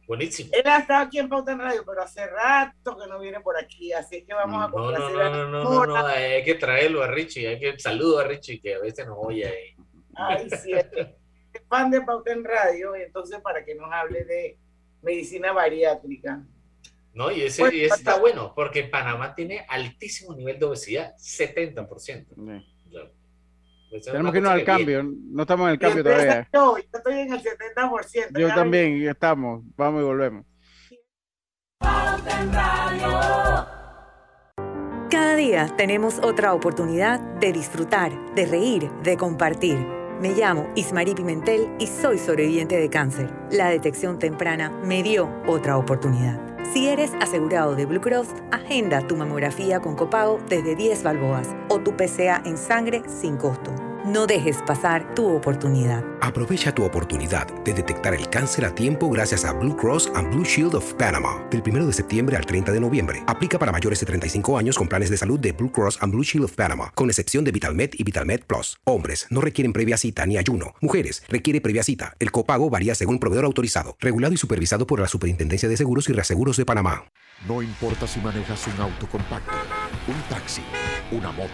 Buenísimo. 0.07 0.51
Él 0.53 0.67
ha 0.67 0.79
estado 0.79 1.05
aquí 1.05 1.17
en 1.17 1.27
Pauta 1.27 1.51
en 1.51 1.59
Radio, 1.59 1.83
pero 1.85 2.03
hace 2.03 2.27
rato 2.27 2.95
que 2.95 3.07
no 3.07 3.19
viene 3.19 3.39
por 3.39 3.57
aquí, 3.57 3.91
así 3.91 4.23
que 4.23 4.33
vamos 4.33 4.63
a 4.63 4.67
No, 4.67 4.69
no, 4.69 4.73
complacer 4.73 5.15
no, 5.15 5.21
a 5.21 5.29
no, 5.29 5.63
no, 5.63 5.85
no, 5.85 6.05
hay 6.07 6.43
que 6.43 6.55
traerlo 6.55 7.01
a 7.01 7.07
Richie, 7.07 7.47
hay 7.47 7.59
que 7.59 7.79
saludo 7.79 8.19
a 8.19 8.23
Richie 8.23 8.61
que 8.61 8.75
a 8.75 8.79
veces 8.79 9.07
nos 9.07 9.17
oye 9.19 9.47
ahí. 9.47 9.75
Ay, 10.13 10.47
sí, 10.61 10.73
es 10.73 10.87
fan 11.67 11.89
de 11.89 12.01
Pauta 12.01 12.31
en 12.31 12.43
Radio, 12.43 12.95
y 12.95 13.01
entonces 13.01 13.39
para 13.41 13.65
que 13.65 13.73
nos 13.73 13.91
hable 13.91 14.23
de 14.25 14.59
medicina 15.01 15.51
bariátrica. 15.51 16.43
No, 17.13 17.31
y 17.31 17.41
ese, 17.41 17.63
y 17.73 17.85
ese 17.85 17.95
está 17.95 18.19
bueno, 18.19 18.53
porque 18.53 18.83
Panamá 18.83 19.33
tiene 19.33 19.65
altísimo 19.69 20.35
nivel 20.35 20.59
de 20.59 20.65
obesidad, 20.65 21.15
70%. 21.15 22.27
Ya. 22.35 22.63
Esa 23.95 24.09
es 24.09 24.11
Tenemos 24.11 24.31
que 24.33 24.37
irnos 24.39 24.51
al 24.51 24.63
cambio. 24.63 25.03
No 25.03 25.43
estamos 25.43 25.67
en 25.67 25.71
el 25.71 25.79
cambio 25.79 26.03
todavía. 26.03 26.49
Yo, 26.53 26.77
yo 26.77 26.83
estoy 26.93 27.19
en 27.19 27.33
el 27.33 27.41
70%. 27.41 28.39
Yo 28.39 28.47
también, 28.53 29.01
ya 29.01 29.11
estamos. 29.11 29.63
Vamos 29.77 30.01
y 30.01 30.05
volvemos. 30.05 30.45
Cada 35.09 35.35
día 35.35 35.67
tenemos 35.77 36.19
otra 36.19 36.53
oportunidad 36.53 37.19
de 37.39 37.53
disfrutar, 37.53 38.11
de 38.35 38.45
reír, 38.45 38.91
de 39.03 39.15
compartir. 39.15 39.77
Me 40.19 40.33
llamo 40.33 40.69
Ismarí 40.75 41.13
Pimentel 41.13 41.69
y 41.79 41.87
soy 41.87 42.17
sobreviviente 42.17 42.77
de 42.77 42.89
cáncer. 42.89 43.33
La 43.51 43.69
detección 43.69 44.19
temprana 44.19 44.69
me 44.83 45.03
dio 45.03 45.29
otra 45.47 45.77
oportunidad. 45.77 46.44
Si 46.73 46.87
eres 46.87 47.11
asegurado 47.21 47.75
de 47.75 47.85
Blue 47.85 48.01
Cross, 48.01 48.27
agenda 48.51 49.05
tu 49.07 49.15
mamografía 49.15 49.79
con 49.79 49.95
copago 49.95 50.39
desde 50.49 50.75
10 50.75 51.03
balboas 51.03 51.55
o 51.69 51.79
tu 51.79 51.95
PCA 51.95 52.41
en 52.45 52.57
sangre 52.57 53.01
sin 53.07 53.37
costo. 53.37 53.94
No 54.05 54.27
dejes 54.27 54.57
pasar 54.67 55.15
tu 55.15 55.25
oportunidad. 55.35 56.03
Aprovecha 56.21 56.71
tu 56.71 56.83
oportunidad 56.83 57.47
de 57.63 57.73
detectar 57.73 58.13
el 58.13 58.29
cáncer 58.29 58.63
a 58.63 58.75
tiempo 58.75 59.09
gracias 59.09 59.45
a 59.45 59.53
Blue 59.53 59.75
Cross 59.75 60.11
and 60.13 60.31
Blue 60.31 60.45
Shield 60.45 60.75
of 60.75 60.93
Panama. 60.93 61.43
Del 61.49 61.63
1 61.65 61.87
de 61.87 61.91
septiembre 61.91 62.37
al 62.37 62.45
30 62.45 62.71
de 62.71 62.79
noviembre. 62.79 63.23
Aplica 63.25 63.57
para 63.57 63.71
mayores 63.71 63.99
de 64.01 64.05
35 64.05 64.59
años 64.59 64.77
con 64.77 64.87
planes 64.87 65.09
de 65.09 65.17
salud 65.17 65.39
de 65.39 65.53
Blue 65.53 65.71
Cross 65.71 65.97
and 66.01 66.13
Blue 66.13 66.21
Shield 66.23 66.45
of 66.45 66.51
Panama, 66.51 66.91
con 66.93 67.09
excepción 67.09 67.43
de 67.43 67.51
VitalMed 67.51 67.95
y 67.97 68.03
VitalMed 68.03 68.41
Plus. 68.41 68.77
Hombres 68.83 69.25
no 69.31 69.41
requieren 69.41 69.73
previa 69.73 69.97
cita 69.97 70.23
ni 70.27 70.37
ayuno. 70.37 70.75
Mujeres 70.81 71.23
requiere 71.27 71.59
previa 71.59 71.81
cita. 71.81 72.15
El 72.19 72.31
copago 72.31 72.69
varía 72.69 72.93
según 72.93 73.17
proveedor 73.17 73.45
autorizado, 73.45 73.97
regulado 73.99 74.35
y 74.35 74.37
supervisado 74.37 74.85
por 74.85 74.99
la 74.99 75.07
Superintendencia 75.07 75.67
de 75.67 75.77
Seguros 75.77 76.07
y 76.09 76.13
Reaseguros 76.13 76.57
de 76.57 76.65
Panamá. 76.65 77.05
No 77.47 77.63
importa 77.63 78.05
si 78.05 78.19
manejas 78.19 78.67
un 78.67 78.81
auto 78.81 79.07
compacto, 79.07 79.51
un 80.07 80.21
taxi, 80.29 80.61
una 81.11 81.31
moto 81.31 81.49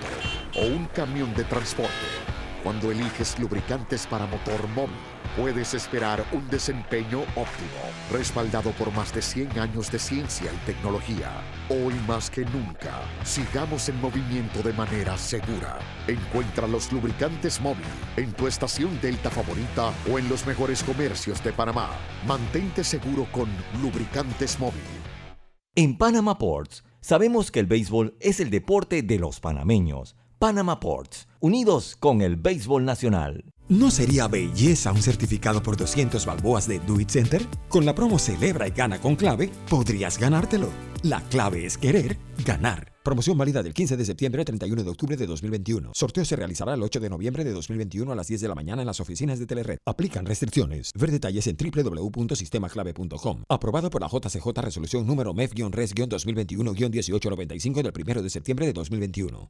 o 0.57 0.65
un 0.65 0.85
camión 0.87 1.33
de 1.33 1.45
transporte. 1.45 2.30
Cuando 2.63 2.91
eliges 2.91 3.39
lubricantes 3.39 4.05
para 4.05 4.27
motor 4.27 4.67
móvil, 4.75 4.95
puedes 5.35 5.73
esperar 5.73 6.23
un 6.31 6.47
desempeño 6.47 7.21
óptimo, 7.35 7.81
respaldado 8.11 8.71
por 8.73 8.93
más 8.93 9.11
de 9.13 9.23
100 9.23 9.59
años 9.59 9.91
de 9.91 9.97
ciencia 9.97 10.51
y 10.53 10.65
tecnología. 10.67 11.31
Hoy 11.69 11.95
más 12.07 12.29
que 12.29 12.45
nunca, 12.45 13.01
sigamos 13.23 13.89
en 13.89 13.99
movimiento 13.99 14.61
de 14.61 14.73
manera 14.73 15.17
segura. 15.17 15.79
Encuentra 16.07 16.67
los 16.67 16.91
lubricantes 16.91 17.59
móvil 17.59 17.85
en 18.15 18.31
tu 18.33 18.45
estación 18.45 18.99
Delta 19.01 19.31
favorita 19.31 19.91
o 20.11 20.19
en 20.19 20.29
los 20.29 20.45
mejores 20.45 20.83
comercios 20.83 21.43
de 21.43 21.53
Panamá. 21.53 21.89
Mantente 22.27 22.83
seguro 22.83 23.25
con 23.31 23.49
lubricantes 23.81 24.59
móvil. 24.59 24.81
En 25.73 25.97
Panama 25.97 26.37
Ports 26.37 26.83
sabemos 26.99 27.49
que 27.49 27.59
el 27.61 27.65
béisbol 27.65 28.15
es 28.19 28.39
el 28.39 28.51
deporte 28.51 29.01
de 29.01 29.17
los 29.17 29.39
panameños. 29.39 30.15
Panama 30.37 30.79
Ports, 30.79 31.27
unidos 31.41 31.97
con 31.99 32.21
el 32.21 32.37
béisbol 32.37 32.85
nacional. 32.85 33.43
¿No 33.67 33.89
sería 33.89 34.27
belleza 34.27 34.91
un 34.91 35.01
certificado 35.01 35.63
por 35.63 35.77
200 35.77 36.25
balboas 36.25 36.67
de 36.67 36.79
Do 36.79 36.99
It 36.99 37.09
Center? 37.09 37.45
Con 37.69 37.85
la 37.85 37.95
promo 37.95 38.19
Celebra 38.19 38.67
y 38.67 38.71
Gana 38.71 38.99
con 38.99 39.15
Clave, 39.15 39.49
podrías 39.69 40.17
ganártelo. 40.17 40.69
La 41.03 41.21
clave 41.21 41.65
es 41.65 41.77
querer 41.77 42.17
ganar. 42.45 42.91
Promoción 43.03 43.37
válida 43.37 43.63
del 43.63 43.73
15 43.73 43.97
de 43.97 44.05
septiembre 44.05 44.41
al 44.41 44.45
31 44.45 44.83
de 44.83 44.89
octubre 44.89 45.17
de 45.17 45.25
2021. 45.25 45.91
Sorteo 45.95 46.23
se 46.23 46.35
realizará 46.35 46.75
el 46.75 46.83
8 46.83 46.99
de 46.99 47.09
noviembre 47.09 47.43
de 47.43 47.51
2021 47.53 48.11
a 48.11 48.15
las 48.15 48.27
10 48.27 48.41
de 48.41 48.47
la 48.47 48.53
mañana 48.55 48.83
en 48.83 48.85
las 48.85 48.99
oficinas 48.99 49.39
de 49.39 49.47
Telered. 49.47 49.79
Aplican 49.85 50.25
restricciones. 50.25 50.91
Ver 50.93 51.09
detalles 51.09 51.47
en 51.47 51.57
www.sistemaclave.com. 51.57 53.43
Aprobado 53.49 53.89
por 53.89 54.01
la 54.01 54.07
JCJ 54.07 54.45
Resolución 54.61 55.07
número 55.07 55.33
MEF-RES-2021-1895 55.33 57.81
del 57.81 57.93
1 57.95 58.21
de 58.21 58.29
septiembre 58.29 58.67
de 58.67 58.73
2021. 58.73 59.49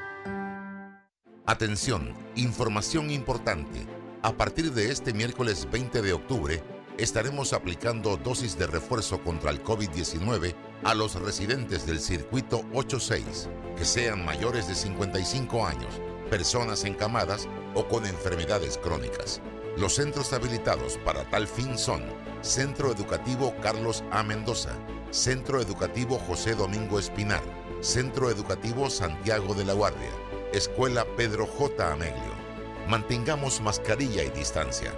Atención, 1.47 2.13
información 2.35 3.09
importante. 3.09 3.87
A 4.21 4.31
partir 4.31 4.73
de 4.73 4.91
este 4.91 5.11
miércoles 5.11 5.67
20 5.71 6.03
de 6.03 6.13
octubre, 6.13 6.63
estaremos 6.99 7.53
aplicando 7.53 8.15
dosis 8.15 8.59
de 8.59 8.67
refuerzo 8.67 9.23
contra 9.23 9.49
el 9.49 9.63
COVID-19 9.63 10.53
a 10.83 10.93
los 10.93 11.15
residentes 11.15 11.87
del 11.87 11.99
circuito 11.99 12.63
86, 12.73 13.49
que 13.75 13.85
sean 13.85 14.23
mayores 14.23 14.67
de 14.67 14.75
55 14.75 15.65
años, 15.65 15.99
personas 16.29 16.85
encamadas 16.85 17.47
o 17.73 17.87
con 17.87 18.05
enfermedades 18.05 18.77
crónicas. 18.77 19.41
Los 19.77 19.95
centros 19.95 20.33
habilitados 20.33 20.99
para 21.03 21.27
tal 21.31 21.47
fin 21.47 21.75
son 21.75 22.03
Centro 22.41 22.91
Educativo 22.91 23.55
Carlos 23.63 24.03
A. 24.11 24.21
Mendoza, 24.21 24.77
Centro 25.09 25.59
Educativo 25.59 26.19
José 26.19 26.53
Domingo 26.53 26.99
Espinar, 26.99 27.41
Centro 27.81 28.29
Educativo 28.29 28.91
Santiago 28.91 29.55
de 29.55 29.65
la 29.65 29.73
Guardia, 29.73 30.09
Escuela 30.53 31.05
Pedro 31.15 31.47
J. 31.47 31.93
Ameglio. 31.93 32.33
Mantengamos 32.89 33.61
mascarilla 33.61 34.21
y 34.21 34.29
distancia. 34.31 34.91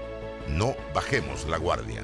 No 0.47 0.73
bajemos 0.95 1.47
la 1.47 1.57
guardia. 1.57 2.03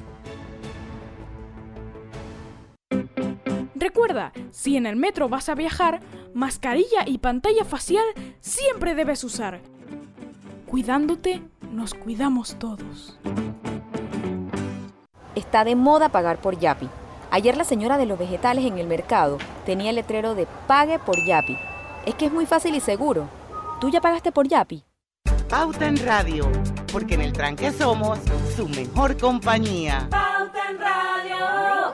Recuerda, 3.74 4.34
si 4.52 4.78
en 4.78 4.86
el 4.86 4.96
metro 4.96 5.30
vas 5.30 5.50
a 5.50 5.56
viajar, 5.56 6.00
mascarilla 6.36 7.08
y 7.08 7.18
pantalla 7.18 7.66
facial 7.66 8.06
siempre 8.40 8.94
debes 8.94 9.24
usar. 9.24 9.62
Cuidándote, 10.68 11.42
nos 11.72 11.96
cuidamos 11.96 12.60
todos. 12.60 13.18
Está 15.34 15.64
de 15.64 15.76
moda 15.76 16.10
pagar 16.10 16.40
por 16.40 16.60
Yapi. 16.60 16.88
Ayer 17.32 17.58
la 17.58 17.64
señora 17.64 17.98
de 17.98 18.06
los 18.06 18.20
vegetales 18.20 18.64
en 18.66 18.78
el 18.78 18.86
mercado 18.86 19.40
tenía 19.66 19.90
el 19.90 19.96
letrero 19.96 20.36
de 20.36 20.46
pague 20.68 21.00
por 21.00 21.16
Yapi. 21.26 21.58
Es 22.06 22.14
que 22.14 22.28
es 22.28 22.32
muy 22.32 22.46
fácil 22.46 22.76
y 22.76 22.80
seguro. 22.80 23.39
¿Tú 23.80 23.90
ya 23.90 24.02
pagaste 24.02 24.34
por 24.34 24.46
Yapi? 24.46 24.84
Pauta 25.48 25.88
en 25.88 25.96
Radio, 26.06 26.52
porque 26.92 27.14
en 27.14 27.22
el 27.22 27.32
tranque 27.32 27.72
somos 27.72 28.20
su 28.54 28.68
mejor 28.68 29.18
compañía. 29.18 30.06
Pauta 30.12 30.70
en 30.70 30.80
Radio. 30.80 31.94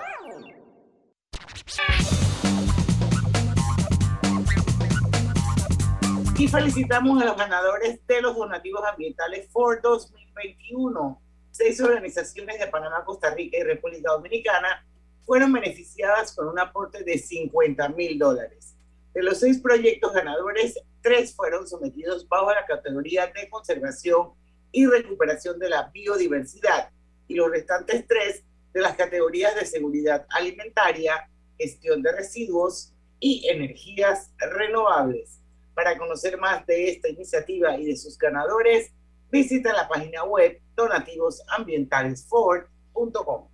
Y 6.40 6.48
felicitamos 6.48 7.22
a 7.22 7.26
los 7.26 7.38
ganadores 7.38 8.00
de 8.08 8.22
los 8.22 8.36
donativos 8.36 8.82
ambientales 8.92 9.48
for 9.52 9.80
2021. 9.84 11.22
Seis 11.52 11.80
organizaciones 11.82 12.60
de 12.60 12.66
Panamá, 12.66 13.06
Costa 13.06 13.30
Rica 13.36 13.60
y 13.60 13.64
República 13.64 14.12
Dominicana 14.12 14.84
fueron 15.24 15.54
beneficiadas 15.54 16.36
con 16.36 16.48
un 16.48 16.58
aporte 16.58 17.04
de 17.04 17.20
50 17.20 17.90
mil 17.90 18.18
dólares. 18.18 18.76
De 19.14 19.22
los 19.22 19.40
seis 19.40 19.60
proyectos 19.62 20.14
ganadores, 20.14 20.80
tres 21.06 21.34
fueron 21.36 21.68
sometidos 21.68 22.28
bajo 22.28 22.52
la 22.52 22.66
categoría 22.66 23.28
de 23.28 23.48
conservación 23.48 24.32
y 24.72 24.88
recuperación 24.88 25.60
de 25.60 25.70
la 25.70 25.92
biodiversidad 25.94 26.90
y 27.28 27.36
los 27.36 27.52
restantes 27.52 28.08
tres 28.08 28.44
de 28.74 28.82
las 28.82 28.96
categorías 28.96 29.54
de 29.54 29.68
seguridad 29.68 30.26
alimentaria, 30.32 31.30
gestión 31.60 32.02
de 32.02 32.12
residuos 32.12 32.92
y 33.20 33.48
energías 33.48 34.34
renovables. 34.40 35.40
Para 35.76 35.96
conocer 35.96 36.40
más 36.40 36.66
de 36.66 36.90
esta 36.90 37.08
iniciativa 37.08 37.78
y 37.78 37.86
de 37.86 37.98
sus 37.98 38.18
ganadores, 38.18 38.92
visita 39.32 39.74
la 39.74 39.88
página 39.88 40.24
web 40.24 40.60
donativosambientalesford.com. 40.76 43.48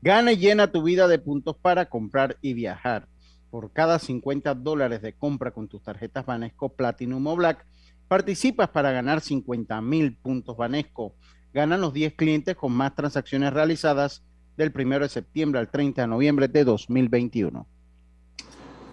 Gana 0.00 0.30
y 0.30 0.36
llena 0.36 0.70
tu 0.70 0.84
vida 0.84 1.08
de 1.08 1.18
puntos 1.18 1.56
para 1.56 1.86
comprar 1.86 2.36
y 2.40 2.54
viajar. 2.54 3.08
Por 3.56 3.72
cada 3.72 3.98
50 3.98 4.52
dólares 4.52 5.00
de 5.00 5.14
compra 5.14 5.50
con 5.50 5.66
tus 5.66 5.82
tarjetas 5.82 6.26
Banesco 6.26 6.68
Platinum 6.68 7.26
o 7.26 7.36
Black, 7.36 7.64
participas 8.06 8.68
para 8.68 8.92
ganar 8.92 9.22
50 9.22 9.80
mil 9.80 10.14
puntos 10.14 10.58
Banesco. 10.58 11.14
Ganan 11.54 11.80
los 11.80 11.94
10 11.94 12.16
clientes 12.16 12.54
con 12.54 12.72
más 12.72 12.94
transacciones 12.94 13.54
realizadas 13.54 14.22
del 14.58 14.74
1 14.76 14.98
de 14.98 15.08
septiembre 15.08 15.58
al 15.58 15.70
30 15.70 16.02
de 16.02 16.06
noviembre 16.06 16.48
de 16.48 16.64
2021. 16.64 17.66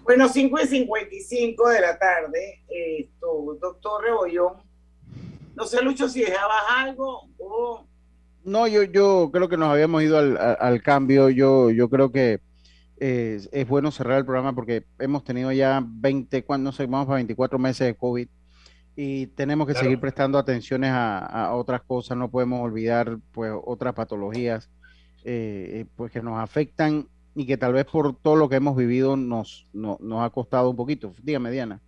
Bueno, 0.02 0.28
5 0.30 0.58
y 0.62 0.66
55 0.66 1.68
de 1.68 1.80
la 1.82 1.98
tarde, 1.98 2.64
esto, 2.70 3.58
doctor 3.60 4.02
Rebollón. 4.02 4.62
No 5.56 5.66
sé, 5.66 5.82
Lucho, 5.82 6.08
si 6.08 6.20
dejabas 6.20 6.62
algo 6.70 7.28
o... 7.36 7.86
No, 8.44 8.66
yo, 8.66 8.82
yo 8.84 9.28
creo 9.30 9.46
que 9.46 9.58
nos 9.58 9.68
habíamos 9.68 10.02
ido 10.02 10.16
al, 10.16 10.38
al 10.38 10.82
cambio. 10.82 11.28
Yo, 11.28 11.70
yo 11.70 11.90
creo 11.90 12.10
que 12.10 12.40
es, 12.96 13.48
es, 13.52 13.68
bueno 13.68 13.90
cerrar 13.90 14.18
el 14.18 14.24
programa 14.24 14.54
porque 14.54 14.86
hemos 14.98 15.24
tenido 15.24 15.50
ya 15.52 15.82
20, 15.84 16.44
no 16.58 16.72
sé, 16.72 16.86
vamos 16.86 17.06
para 17.06 17.16
24 17.16 17.58
meses 17.58 17.86
de 17.86 17.96
COVID 17.96 18.28
y 18.96 19.26
tenemos 19.28 19.66
que 19.66 19.72
claro. 19.72 19.84
seguir 19.84 20.00
prestando 20.00 20.38
atenciones 20.38 20.90
a, 20.90 21.18
a, 21.18 21.54
otras 21.54 21.82
cosas. 21.82 22.16
No 22.16 22.30
podemos 22.30 22.60
olvidar 22.60 23.18
pues 23.32 23.52
otras 23.64 23.94
patologías 23.94 24.70
eh, 25.24 25.86
pues 25.96 26.12
que 26.12 26.22
nos 26.22 26.38
afectan 26.38 27.08
y 27.34 27.46
que 27.46 27.56
tal 27.56 27.72
vez 27.72 27.86
por 27.86 28.16
todo 28.16 28.36
lo 28.36 28.48
que 28.48 28.56
hemos 28.56 28.76
vivido 28.76 29.16
nos, 29.16 29.66
no, 29.72 29.98
nos 30.00 30.22
ha 30.24 30.30
costado 30.30 30.70
un 30.70 30.76
poquito. 30.76 31.12
Dígame, 31.22 31.50
Diana. 31.50 31.80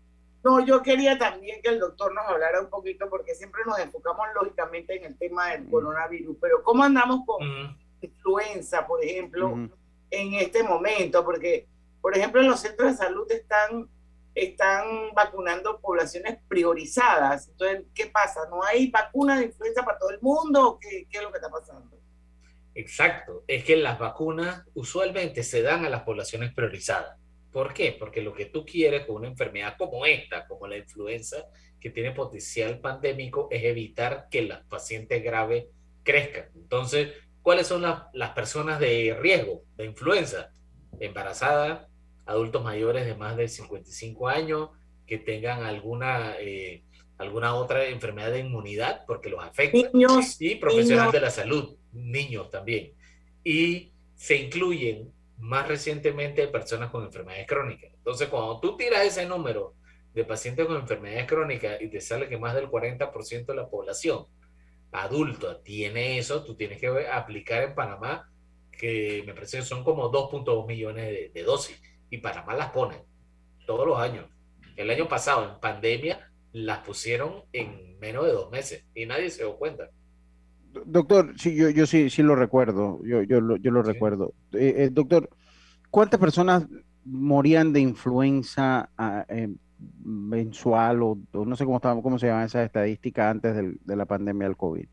No, 0.43 0.65
yo 0.65 0.83
quería 0.83 1.19
también 1.19 1.61
que 1.63 1.71
el 1.71 1.81
doctor 1.81 2.15
nos 2.15 2.25
hablara 2.27 2.61
un 2.61 2.71
poquito, 2.71 3.09
porque 3.11 3.35
siempre 3.35 3.63
nos 3.67 3.79
enfocamos 3.79 4.27
lógicamente 4.35 4.97
en 4.97 5.05
el 5.05 5.19
tema 5.19 5.49
del 5.51 5.69
coronavirus, 5.69 6.37
pero 6.41 6.63
¿cómo 6.63 6.85
andamos 6.85 7.27
con 7.27 7.47
mm. 7.47 7.77
influenza, 8.01 8.87
por 8.87 9.03
ejemplo, 9.03 9.57
mm. 9.57 9.71
En 10.11 10.35
este 10.35 10.63
momento? 10.63 11.25
Porque, 11.25 11.67
por 12.01 12.17
ejemplo, 12.17 12.41
en 12.41 12.49
los 12.49 12.61
centros 12.61 12.93
de 12.93 12.97
salud 12.97 13.31
están, 13.31 13.89
están 14.35 15.13
vacunando 15.15 15.81
poblaciones 15.81 16.39
priorizadas. 16.49 17.49
Entonces, 17.49 17.85
¿qué 17.95 18.07
pasa? 18.07 18.41
¿No 18.51 18.63
hay 18.63 18.91
vacuna 18.91 19.39
de 19.39 19.47
influenza 19.47 19.85
para 19.85 19.99
todo 19.99 20.11
el 20.11 20.21
mundo? 20.21 20.71
¿O 20.71 20.79
qué, 20.79 21.07
qué 21.11 21.19
es 21.19 21.23
lo 21.23 21.31
que 21.31 21.39
está 21.39 21.51
pasando? 21.51 21.97
Exacto, 22.75 23.43
es 23.49 23.65
que 23.65 23.77
las 23.77 23.99
vacunas 23.99 24.63
usualmente 24.75 25.43
se 25.43 25.63
dan 25.63 25.87
a 25.87 25.89
las 25.89 26.03
poblaciones 26.03 26.53
priorizadas. 26.53 27.19
¿Por 27.51 27.73
qué? 27.73 27.97
Porque 27.99 28.21
lo 28.21 28.35
que 28.35 28.45
tú 28.45 28.67
quieres 28.67 29.07
con 29.07 29.17
una 29.17 29.29
enfermedad 29.29 29.77
como 29.79 30.05
esta, 30.05 30.47
como 30.47 30.67
la 30.67 30.77
influenza, 30.77 31.47
que 31.81 31.89
tiene 31.89 32.11
potencial 32.11 32.79
pandémico, 32.81 33.49
es 33.51 33.65
evitar 33.65 34.27
que 34.31 34.43
los 34.43 34.59
pacientes 34.67 35.25
graves 35.25 35.65
crezcan. 36.03 36.51
Entonces, 36.55 37.15
¿cuáles 37.47 37.68
son 37.68 37.82
las, 37.82 38.03
las 38.12 38.30
personas 38.30 38.80
de 38.80 39.16
riesgo 39.20 39.62
de 39.76 39.84
influenza? 39.84 40.51
Embarazadas, 40.99 41.86
adultos 42.24 42.64
mayores 42.64 43.07
de 43.07 43.14
más 43.14 43.36
de 43.36 43.47
55 43.47 44.26
años, 44.26 44.70
que 45.07 45.18
tengan 45.18 45.62
alguna, 45.62 46.34
eh, 46.40 46.82
alguna 47.18 47.55
otra 47.55 47.86
enfermedad 47.86 48.32
de 48.32 48.40
inmunidad, 48.40 49.05
porque 49.07 49.28
los 49.28 49.44
afecta, 49.44 49.78
niños, 49.92 50.40
y 50.40 50.57
profesionales 50.57 51.12
de 51.12 51.20
la 51.20 51.30
salud 51.30 51.76
niños 51.92 52.51
también. 52.51 52.94
Y 53.44 53.92
se 54.16 54.34
incluyen 54.38 55.12
más 55.38 55.68
recientemente 55.68 56.49
personas 56.49 56.90
con 56.90 57.05
enfermedades 57.05 57.47
crónicas. 57.47 57.92
Entonces, 57.94 58.26
cuando 58.26 58.59
tú 58.59 58.76
tiras 58.76 59.07
ese 59.07 59.24
número 59.24 59.76
de 60.12 60.24
pacientes 60.24 60.66
con 60.66 60.78
enfermedades 60.78 61.26
crónicas 61.28 61.80
y 61.80 61.90
te 61.90 62.01
sale 62.01 62.28
que 62.28 62.38
más 62.38 62.57
del 62.57 62.68
40% 62.68 63.47
de 63.47 63.55
la 63.55 63.68
población 63.68 64.26
adulta 65.03 65.62
tiene 65.62 66.18
eso, 66.18 66.44
tú 66.44 66.55
tienes 66.55 66.78
que 66.78 66.88
aplicar 67.09 67.62
en 67.62 67.74
Panamá, 67.74 68.30
que 68.70 69.22
me 69.26 69.34
parece 69.34 69.59
que 69.59 69.64
son 69.64 69.84
como 69.84 70.11
2.2 70.11 70.66
millones 70.66 71.07
de, 71.07 71.30
de 71.34 71.42
dosis. 71.42 71.80
Y 72.11 72.18
Panamá 72.18 72.55
las 72.55 72.70
pone 72.70 72.97
todos 73.66 73.86
los 73.86 73.99
años. 73.99 74.26
El 74.76 74.90
año 74.90 75.09
pasado, 75.09 75.53
en 75.53 75.61
pandemia, 75.61 76.30
las 76.53 76.78
pusieron 76.78 77.42
en 77.53 77.99
menos 77.99 78.24
de 78.24 78.32
dos 78.32 78.51
meses 78.51 78.84
y 78.94 79.05
nadie 79.07 79.30
se 79.30 79.42
dio 79.42 79.57
cuenta. 79.57 79.90
Doctor, 80.84 81.34
sí, 81.38 81.55
yo, 81.55 81.70
yo 81.70 81.86
sí, 81.86 82.11
sí 82.11 82.22
lo 82.22 82.34
recuerdo, 82.34 83.01
yo, 83.05 83.22
yo, 83.22 83.40
lo, 83.40 83.57
yo 83.57 83.70
lo 83.70 83.82
sí. 83.82 83.92
recuerdo. 83.92 84.34
Eh, 84.53 84.74
eh, 84.78 84.88
doctor, 84.92 85.28
¿cuántas 85.90 86.20
personas 86.20 86.66
morían 87.05 87.72
de 87.72 87.80
influenza 87.80 88.90
eh, 89.28 89.49
mensual 90.05 91.03
o, 91.03 91.18
o, 91.33 91.45
no 91.45 91.57
sé 91.57 91.64
cómo, 91.64 91.77
estaba, 91.77 92.01
cómo 92.03 92.18
se 92.18 92.29
llama 92.29 92.45
esa 92.45 92.64
estadística 92.64 93.31
antes 93.31 93.55
del, 93.55 93.79
de 93.85 93.97
la 93.97 94.05
pandemia 94.05 94.47
del 94.47 94.57
COVID? 94.57 94.87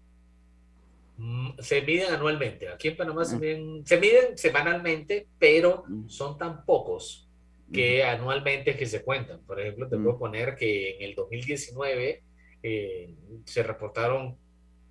Mm, 1.18 1.52
se 1.60 1.82
miden 1.82 2.14
anualmente. 2.14 2.70
Aquí 2.70 2.90
en 2.90 2.98
Panamá 2.98 3.24
se 3.26 3.38
miden, 3.38 3.86
se 3.86 4.00
miden 4.00 4.38
semanalmente, 4.38 5.28
pero 5.38 5.84
son 6.08 6.38
tan 6.38 6.66
pocos 6.66 7.30
que 7.72 8.04
anualmente 8.04 8.72
es 8.72 8.78
que 8.78 8.86
se 8.86 9.04
cuentan. 9.04 9.40
Por 9.42 9.60
ejemplo, 9.60 9.88
te 9.88 9.98
puedo 9.98 10.20
poner 10.20 10.56
que 10.56 10.96
en 10.98 11.02
el 11.04 11.16
2019 11.16 12.24
eh, 12.62 13.16
se 13.46 13.64
reportaron 13.64 14.38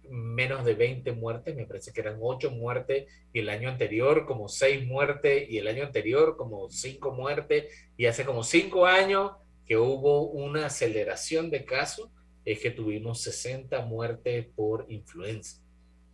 menos 0.09 0.65
de 0.65 0.75
20 0.75 1.13
muertes, 1.13 1.55
me 1.57 1.65
parece 1.65 1.93
que 1.93 2.01
eran 2.01 2.19
8 2.21 2.51
muertes, 2.51 3.07
y 3.33 3.39
el 3.39 3.49
año 3.49 3.69
anterior 3.69 4.27
como 4.27 4.49
6 4.49 4.87
muertes, 4.87 5.49
y 5.49 5.59
el 5.59 5.69
año 5.69 5.85
anterior 5.85 6.37
como 6.37 6.69
5 6.69 7.13
muertes, 7.13 7.67
y 7.97 8.07
hace 8.07 8.25
como 8.25 8.43
5 8.43 8.87
años 8.87 9.33
que 9.67 9.77
hubo 9.77 10.31
una 10.31 10.67
aceleración 10.67 11.51
de 11.51 11.65
casos, 11.65 12.11
es 12.45 12.61
que 12.61 12.71
tuvimos 12.71 13.21
60 13.23 13.85
muertes 13.87 14.47
por 14.55 14.87
influenza. 14.89 15.61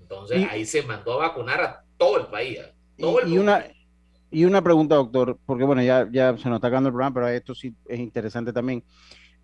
Entonces 0.01 0.40
y, 0.40 0.44
ahí 0.44 0.64
se 0.64 0.82
mandó 0.82 1.14
a 1.14 1.28
vacunar 1.28 1.61
a 1.61 1.84
todo 1.96 2.20
el 2.20 2.26
país. 2.26 2.61
Todo 2.99 3.20
y, 3.20 3.24
el 3.24 3.32
y 3.32 3.38
una, 3.38 3.64
y 4.30 4.44
una 4.44 4.62
pregunta, 4.62 4.94
doctor, 4.96 5.38
porque 5.46 5.64
bueno, 5.64 5.82
ya, 5.82 6.09
ya 6.11 6.36
se 6.36 6.49
nos 6.49 6.57
está 6.57 6.68
acabando 6.68 6.88
el 6.88 6.94
programa, 6.94 7.14
pero 7.14 7.28
esto 7.28 7.55
sí 7.55 7.74
es 7.88 7.99
interesante 7.99 8.53
también. 8.53 8.84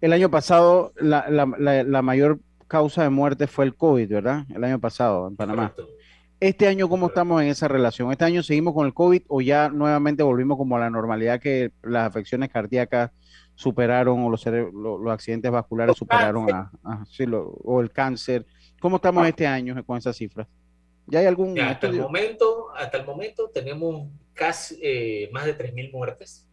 El 0.01 0.13
año 0.13 0.31
pasado, 0.31 0.93
la, 0.97 1.29
la, 1.31 1.47
la, 1.59 1.83
la 1.83 2.03
mayor 2.03 2.41
causa 2.67 3.03
de 3.03 3.11
muerte 3.11 3.47
fue 3.47 3.65
el 3.65 3.75
COVID, 3.75 4.09
¿verdad? 4.09 4.45
El 4.55 4.65
año 4.65 4.79
pasado 4.79 5.29
en 5.29 5.37
Panamá. 5.37 5.71
Correcto. 5.71 5.95
Este 6.41 6.67
año, 6.67 6.89
¿cómo 6.89 7.03
Correcto. 7.03 7.21
estamos 7.21 7.43
en 7.43 7.49
esa 7.49 7.69
relación? 7.69 8.11
¿Este 8.11 8.25
año 8.25 8.43
seguimos 8.43 8.75
con 8.75 8.87
el 8.87 8.93
COVID 8.93 9.23
o 9.29 9.41
ya 9.41 9.71
nuevamente 9.71 10.23
volvimos 10.23 10.59
como 10.59 10.77
a 10.77 10.81
la 10.81 10.91
normalidad 10.91 11.41
que 11.41 11.71
las 11.83 12.07
afecciones 12.07 12.51
cardíacas 12.51 13.13
superaron 13.55 14.23
o 14.23 14.31
los, 14.31 14.45
los, 14.47 15.01
los 15.01 15.13
accidentes 15.13 15.51
vasculares 15.51 15.97
superaron 15.97 16.53
a, 16.53 16.71
a 16.83 17.05
sí, 17.07 17.27
lo, 17.27 17.49
o 17.49 17.81
el 17.81 17.91
cáncer? 17.91 18.47
¿Cómo 18.81 18.97
estamos 18.97 19.27
este 19.27 19.47
año 19.47 19.83
con 19.85 19.97
esas 19.97 20.17
cifras? 20.17 20.47
¿Ya 21.07 21.21
hay 21.21 21.27
algún 21.27 21.55
ya, 21.55 21.71
hasta 21.71 21.87
el 21.87 22.01
momento 22.01 22.71
Hasta 22.75 22.99
el 22.99 23.07
momento 23.07 23.51
tenemos 23.51 24.09
casi 24.33 24.79
eh, 24.83 25.31
más 25.33 25.45
de 25.45 25.57
3.000 25.57 25.93
muertes 25.93 26.49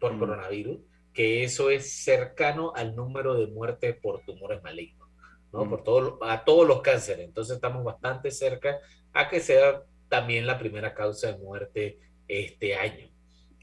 por 0.00 0.14
mm. 0.14 0.18
coronavirus, 0.18 0.78
que 1.12 1.44
eso 1.44 1.70
es 1.70 2.04
cercano 2.04 2.72
al 2.74 2.94
número 2.94 3.34
de 3.34 3.46
muertes 3.46 3.96
por 3.96 4.20
tumores 4.20 4.62
malignos. 4.62 5.08
¿no? 5.52 5.68
Por 5.68 5.82
todo, 5.84 6.18
a 6.22 6.44
todos 6.44 6.66
los 6.66 6.82
cánceres. 6.82 7.24
Entonces 7.24 7.56
estamos 7.56 7.84
bastante 7.84 8.30
cerca 8.30 8.78
a 9.12 9.28
que 9.28 9.40
sea 9.40 9.82
también 10.08 10.46
la 10.46 10.58
primera 10.58 10.94
causa 10.94 11.32
de 11.32 11.38
muerte 11.38 11.98
este 12.28 12.74
año. 12.74 13.08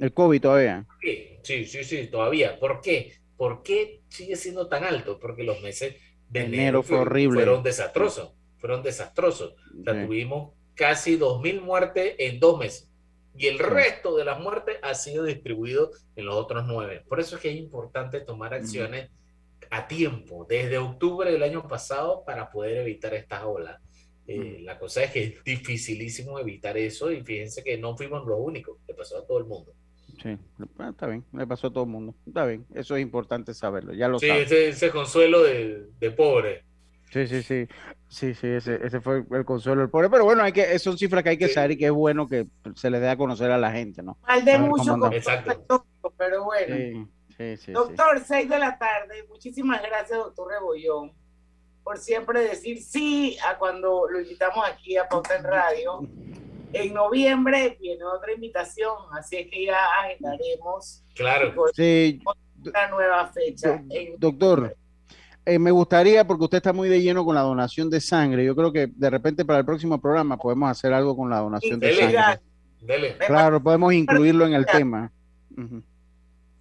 ¿El 0.03 0.13
COVID 0.13 0.41
todavía? 0.41 0.85
Sí, 1.01 1.29
sí, 1.43 1.65
sí, 1.65 1.83
sí, 1.85 2.07
todavía. 2.07 2.59
¿Por 2.59 2.81
qué? 2.81 3.13
¿Por 3.37 3.63
qué 3.63 4.01
sigue 4.09 4.35
siendo 4.35 4.67
tan 4.67 4.83
alto? 4.83 5.17
Porque 5.17 5.45
los 5.45 5.61
meses 5.61 5.95
de 6.27 6.41
enero, 6.41 6.61
enero 6.61 6.83
fue 6.83 6.97
horrible. 6.97 7.35
fueron 7.35 7.63
desastrosos. 7.63 8.33
Fueron 8.57 8.83
desastrosos. 8.83 9.53
O 9.53 9.83
sea, 9.85 9.93
sí. 9.93 10.05
tuvimos 10.05 10.55
casi 10.73 11.17
2.000 11.17 11.61
muertes 11.61 12.15
en 12.19 12.41
dos 12.41 12.59
meses. 12.59 12.91
y 13.37 13.47
el 13.47 13.59
resto 13.59 14.17
de 14.17 14.25
las 14.25 14.41
muertes 14.41 14.75
ha 14.81 14.93
sido 14.93 15.23
distribuido 15.23 15.91
en 16.17 16.25
los 16.25 16.35
otros 16.35 16.65
nueve. 16.67 17.01
Por 17.07 17.21
eso 17.21 17.37
es 17.37 17.41
que 17.41 17.51
es 17.51 17.55
importante 17.55 18.19
tomar 18.19 18.53
acciones 18.53 19.09
a 19.69 19.87
tiempo, 19.87 20.45
desde 20.49 20.79
octubre 20.79 21.31
del 21.31 21.43
año 21.43 21.65
pasado, 21.65 22.25
para 22.25 22.51
poder 22.51 22.75
evitar 22.79 23.13
esta 23.13 23.47
ola. 23.47 23.79
Eh, 24.27 24.59
la 24.63 24.77
cosa 24.77 25.01
es 25.05 25.11
que 25.11 25.23
es 25.23 25.43
dificilísimo 25.45 26.39
evitar 26.39 26.77
eso 26.77 27.09
y 27.09 27.23
fíjense 27.23 27.63
que 27.63 27.77
no 27.77 27.95
fuimos 27.95 28.27
los 28.27 28.37
únicos, 28.37 28.79
le 28.85 28.93
pasó 28.93 29.17
a 29.17 29.25
todo 29.25 29.37
el 29.37 29.45
mundo. 29.45 29.73
Sí, 30.21 30.37
ah, 30.79 30.89
está 30.89 31.07
bien, 31.07 31.25
le 31.33 31.47
pasó 31.47 31.67
a 31.67 31.73
todo 31.73 31.83
el 31.83 31.89
mundo. 31.89 32.15
Está 32.25 32.45
bien, 32.45 32.65
eso 32.73 32.95
es 32.95 33.01
importante 33.01 33.53
saberlo, 33.53 33.93
ya 33.93 34.07
lo 34.07 34.19
Sí, 34.19 34.27
sabes. 34.27 34.45
ese, 34.45 34.69
ese 34.69 34.89
consuelo 34.91 35.41
de, 35.43 35.87
de 35.99 36.11
pobre. 36.11 36.63
Sí, 37.11 37.27
sí, 37.27 37.43
sí. 37.43 37.67
Sí, 38.07 38.33
sí, 38.33 38.47
ese, 38.47 38.79
ese 38.83 38.99
fue 39.01 39.23
el 39.31 39.45
consuelo 39.45 39.81
del 39.81 39.89
pobre. 39.89 40.09
Pero 40.09 40.23
bueno, 40.23 40.43
hay 40.43 40.51
que, 40.51 40.77
son 40.79 40.97
cifras 40.97 41.23
que 41.23 41.29
hay 41.29 41.37
que 41.37 41.47
saber 41.47 41.71
y 41.71 41.77
que 41.77 41.85
es 41.85 41.91
bueno 41.91 42.27
que 42.27 42.47
se 42.75 42.89
les 42.89 43.01
dé 43.01 43.09
a 43.09 43.17
conocer 43.17 43.51
a 43.51 43.57
la 43.57 43.71
gente, 43.71 44.01
¿no? 44.01 44.17
Mal 44.27 44.43
de 44.45 44.57
mucho, 44.59 44.95
perfecto, 44.99 45.85
pero 46.17 46.43
bueno. 46.43 46.75
Sí, 46.75 46.93
sí, 46.93 47.07
sí, 47.37 47.57
sí. 47.65 47.71
Doctor, 47.71 48.19
6 48.25 48.49
de 48.49 48.59
la 48.59 48.77
tarde. 48.77 49.25
Muchísimas 49.29 49.81
gracias, 49.81 50.17
doctor 50.17 50.47
Rebollón, 50.51 51.11
por 51.83 51.97
siempre 51.97 52.41
decir 52.41 52.81
sí 52.81 53.37
a 53.47 53.57
cuando 53.57 54.07
lo 54.09 54.19
invitamos 54.21 54.65
aquí 54.67 54.97
a 54.97 55.07
Pauta 55.07 55.35
en 55.35 55.43
Radio. 55.43 56.07
En 56.73 56.93
noviembre 56.93 57.77
viene 57.79 58.03
otra 58.03 58.33
invitación, 58.33 58.93
así 59.17 59.37
es 59.37 59.49
que 59.49 59.65
ya 59.65 59.77
agendaremos 60.01 61.03
Claro. 61.15 61.53
Sí, 61.73 62.19
una 62.65 62.87
nueva 62.89 63.27
fecha. 63.27 63.81
En- 63.89 64.15
Doctor, 64.17 64.75
eh, 65.45 65.59
me 65.59 65.71
gustaría, 65.71 66.25
porque 66.25 66.45
usted 66.45 66.57
está 66.57 66.73
muy 66.73 66.89
de 66.89 67.01
lleno 67.01 67.23
con 67.23 67.35
la 67.35 67.41
donación 67.41 67.89
de 67.89 67.99
sangre, 68.01 68.43
yo 68.45 68.55
creo 68.55 68.71
que 68.71 68.87
de 68.87 69.09
repente 69.09 69.45
para 69.45 69.59
el 69.59 69.65
próximo 69.65 69.99
programa 70.01 70.37
podemos 70.37 70.69
hacer 70.71 70.93
algo 70.93 71.15
con 71.15 71.29
la 71.29 71.39
donación 71.39 71.79
de 71.79 71.93
sangre. 71.95 72.39
dele. 72.81 73.17
Claro, 73.27 73.61
podemos 73.61 73.93
incluirlo 73.93 74.45
en 74.45 74.53
el 74.53 74.65
tema. 74.65 75.11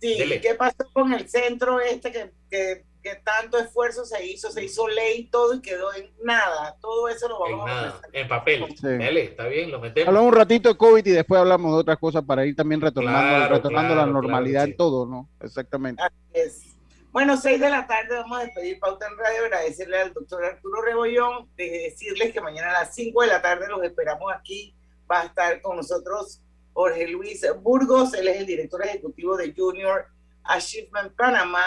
Sí, 0.00 0.16
¿qué 0.42 0.54
pasó 0.56 0.84
con 0.92 1.12
el 1.14 1.28
centro 1.28 1.80
este 1.80 2.10
que, 2.12 2.30
que, 2.50 2.84
que 3.02 3.16
tanto 3.16 3.58
esfuerzo 3.58 4.04
se 4.04 4.24
hizo? 4.24 4.50
Se 4.50 4.62
hizo 4.64 4.86
ley 4.88 5.20
y 5.22 5.30
todo 5.30 5.54
y 5.54 5.60
quedó 5.60 5.92
en 5.94 6.10
nada. 6.22 6.76
Todo 6.80 7.08
eso 7.08 7.28
lo 7.28 7.44
En 7.46 7.52
vamos 7.58 7.70
a 7.70 7.74
nada, 7.74 8.00
en 8.12 8.28
papel. 8.28 8.64
Sí. 8.80 8.86
Dele, 8.86 9.24
está 9.24 9.46
bien, 9.48 9.70
lo 9.70 9.80
metemos. 9.80 10.08
Hablamos 10.08 10.28
un 10.32 10.38
ratito 10.38 10.68
de 10.68 10.76
COVID 10.76 11.06
y 11.06 11.10
después 11.10 11.40
hablamos 11.40 11.72
de 11.72 11.78
otras 11.78 11.98
cosas 11.98 12.24
para 12.24 12.46
ir 12.46 12.54
también 12.54 12.80
retornando, 12.80 13.36
Claro, 13.36 13.54
retornando 13.56 13.94
claro, 13.94 14.06
la 14.06 14.12
normalidad 14.12 14.60
claro 14.60 14.66
que 14.66 14.70
en 14.72 14.76
todo, 14.76 15.06
¿no? 15.06 15.28
Exactamente. 15.40 16.02
Es- 16.32 16.68
Bueno, 17.10 17.36
seis 17.36 17.60
de 17.60 17.68
la 17.68 17.86
tarde 17.86 18.14
vamos 18.16 18.38
a 18.38 18.44
despedir 18.44 18.78
Pauta 18.80 19.06
en 19.06 19.18
Radio, 19.18 19.44
agradecerle 19.44 20.00
al 20.00 20.14
doctor 20.14 20.42
Arturo 20.44 20.80
Rebollón, 20.82 21.48
de 21.56 21.68
decirles 21.90 22.32
que 22.32 22.40
mañana 22.40 22.70
a 22.70 22.84
las 22.84 22.94
5 22.94 23.20
de 23.20 23.26
la 23.28 23.42
tarde 23.42 23.66
los 23.68 23.82
esperamos 23.84 24.32
aquí. 24.34 24.74
Va 25.10 25.20
a 25.20 25.24
estar 25.26 25.60
con 25.60 25.76
nosotros 25.76 26.40
Jorge 26.72 27.06
Luis 27.08 27.44
Burgos, 27.60 28.14
él 28.14 28.28
es 28.28 28.38
el 28.38 28.46
director 28.46 28.82
ejecutivo 28.82 29.36
de 29.36 29.52
Junior 29.54 30.06
Achievement 30.44 31.14
Panamá, 31.14 31.62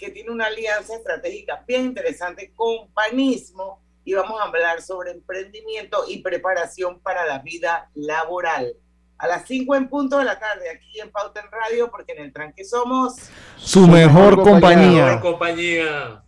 que 0.00 0.10
tiene 0.10 0.30
una 0.30 0.46
alianza 0.46 0.96
estratégica 0.96 1.62
bien 1.68 1.84
interesante 1.84 2.52
con 2.56 2.90
Panismo 2.94 3.82
y 4.02 4.14
vamos 4.14 4.40
a 4.40 4.44
hablar 4.44 4.80
sobre 4.80 5.10
emprendimiento 5.10 6.04
y 6.08 6.22
preparación 6.22 7.00
para 7.00 7.26
la 7.26 7.40
vida 7.40 7.90
laboral. 7.94 8.72
A 9.18 9.26
las 9.26 9.46
5 9.46 9.74
en 9.74 9.90
punto 9.90 10.16
de 10.16 10.24
la 10.24 10.38
tarde, 10.38 10.70
aquí 10.70 10.98
en 10.98 11.12
Pauta 11.12 11.40
en 11.40 11.50
Radio, 11.50 11.90
porque 11.90 12.12
en 12.12 12.24
el 12.24 12.32
tranque 12.32 12.64
somos... 12.64 13.16
Su 13.58 13.86
mejor 13.86 14.42
compañía. 14.42 15.04
Mejor 15.04 15.20
compañía. 15.20 16.24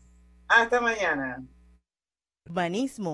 Hasta 0.46 0.78
mañana. 0.78 1.42
Urbanismo 2.46 3.10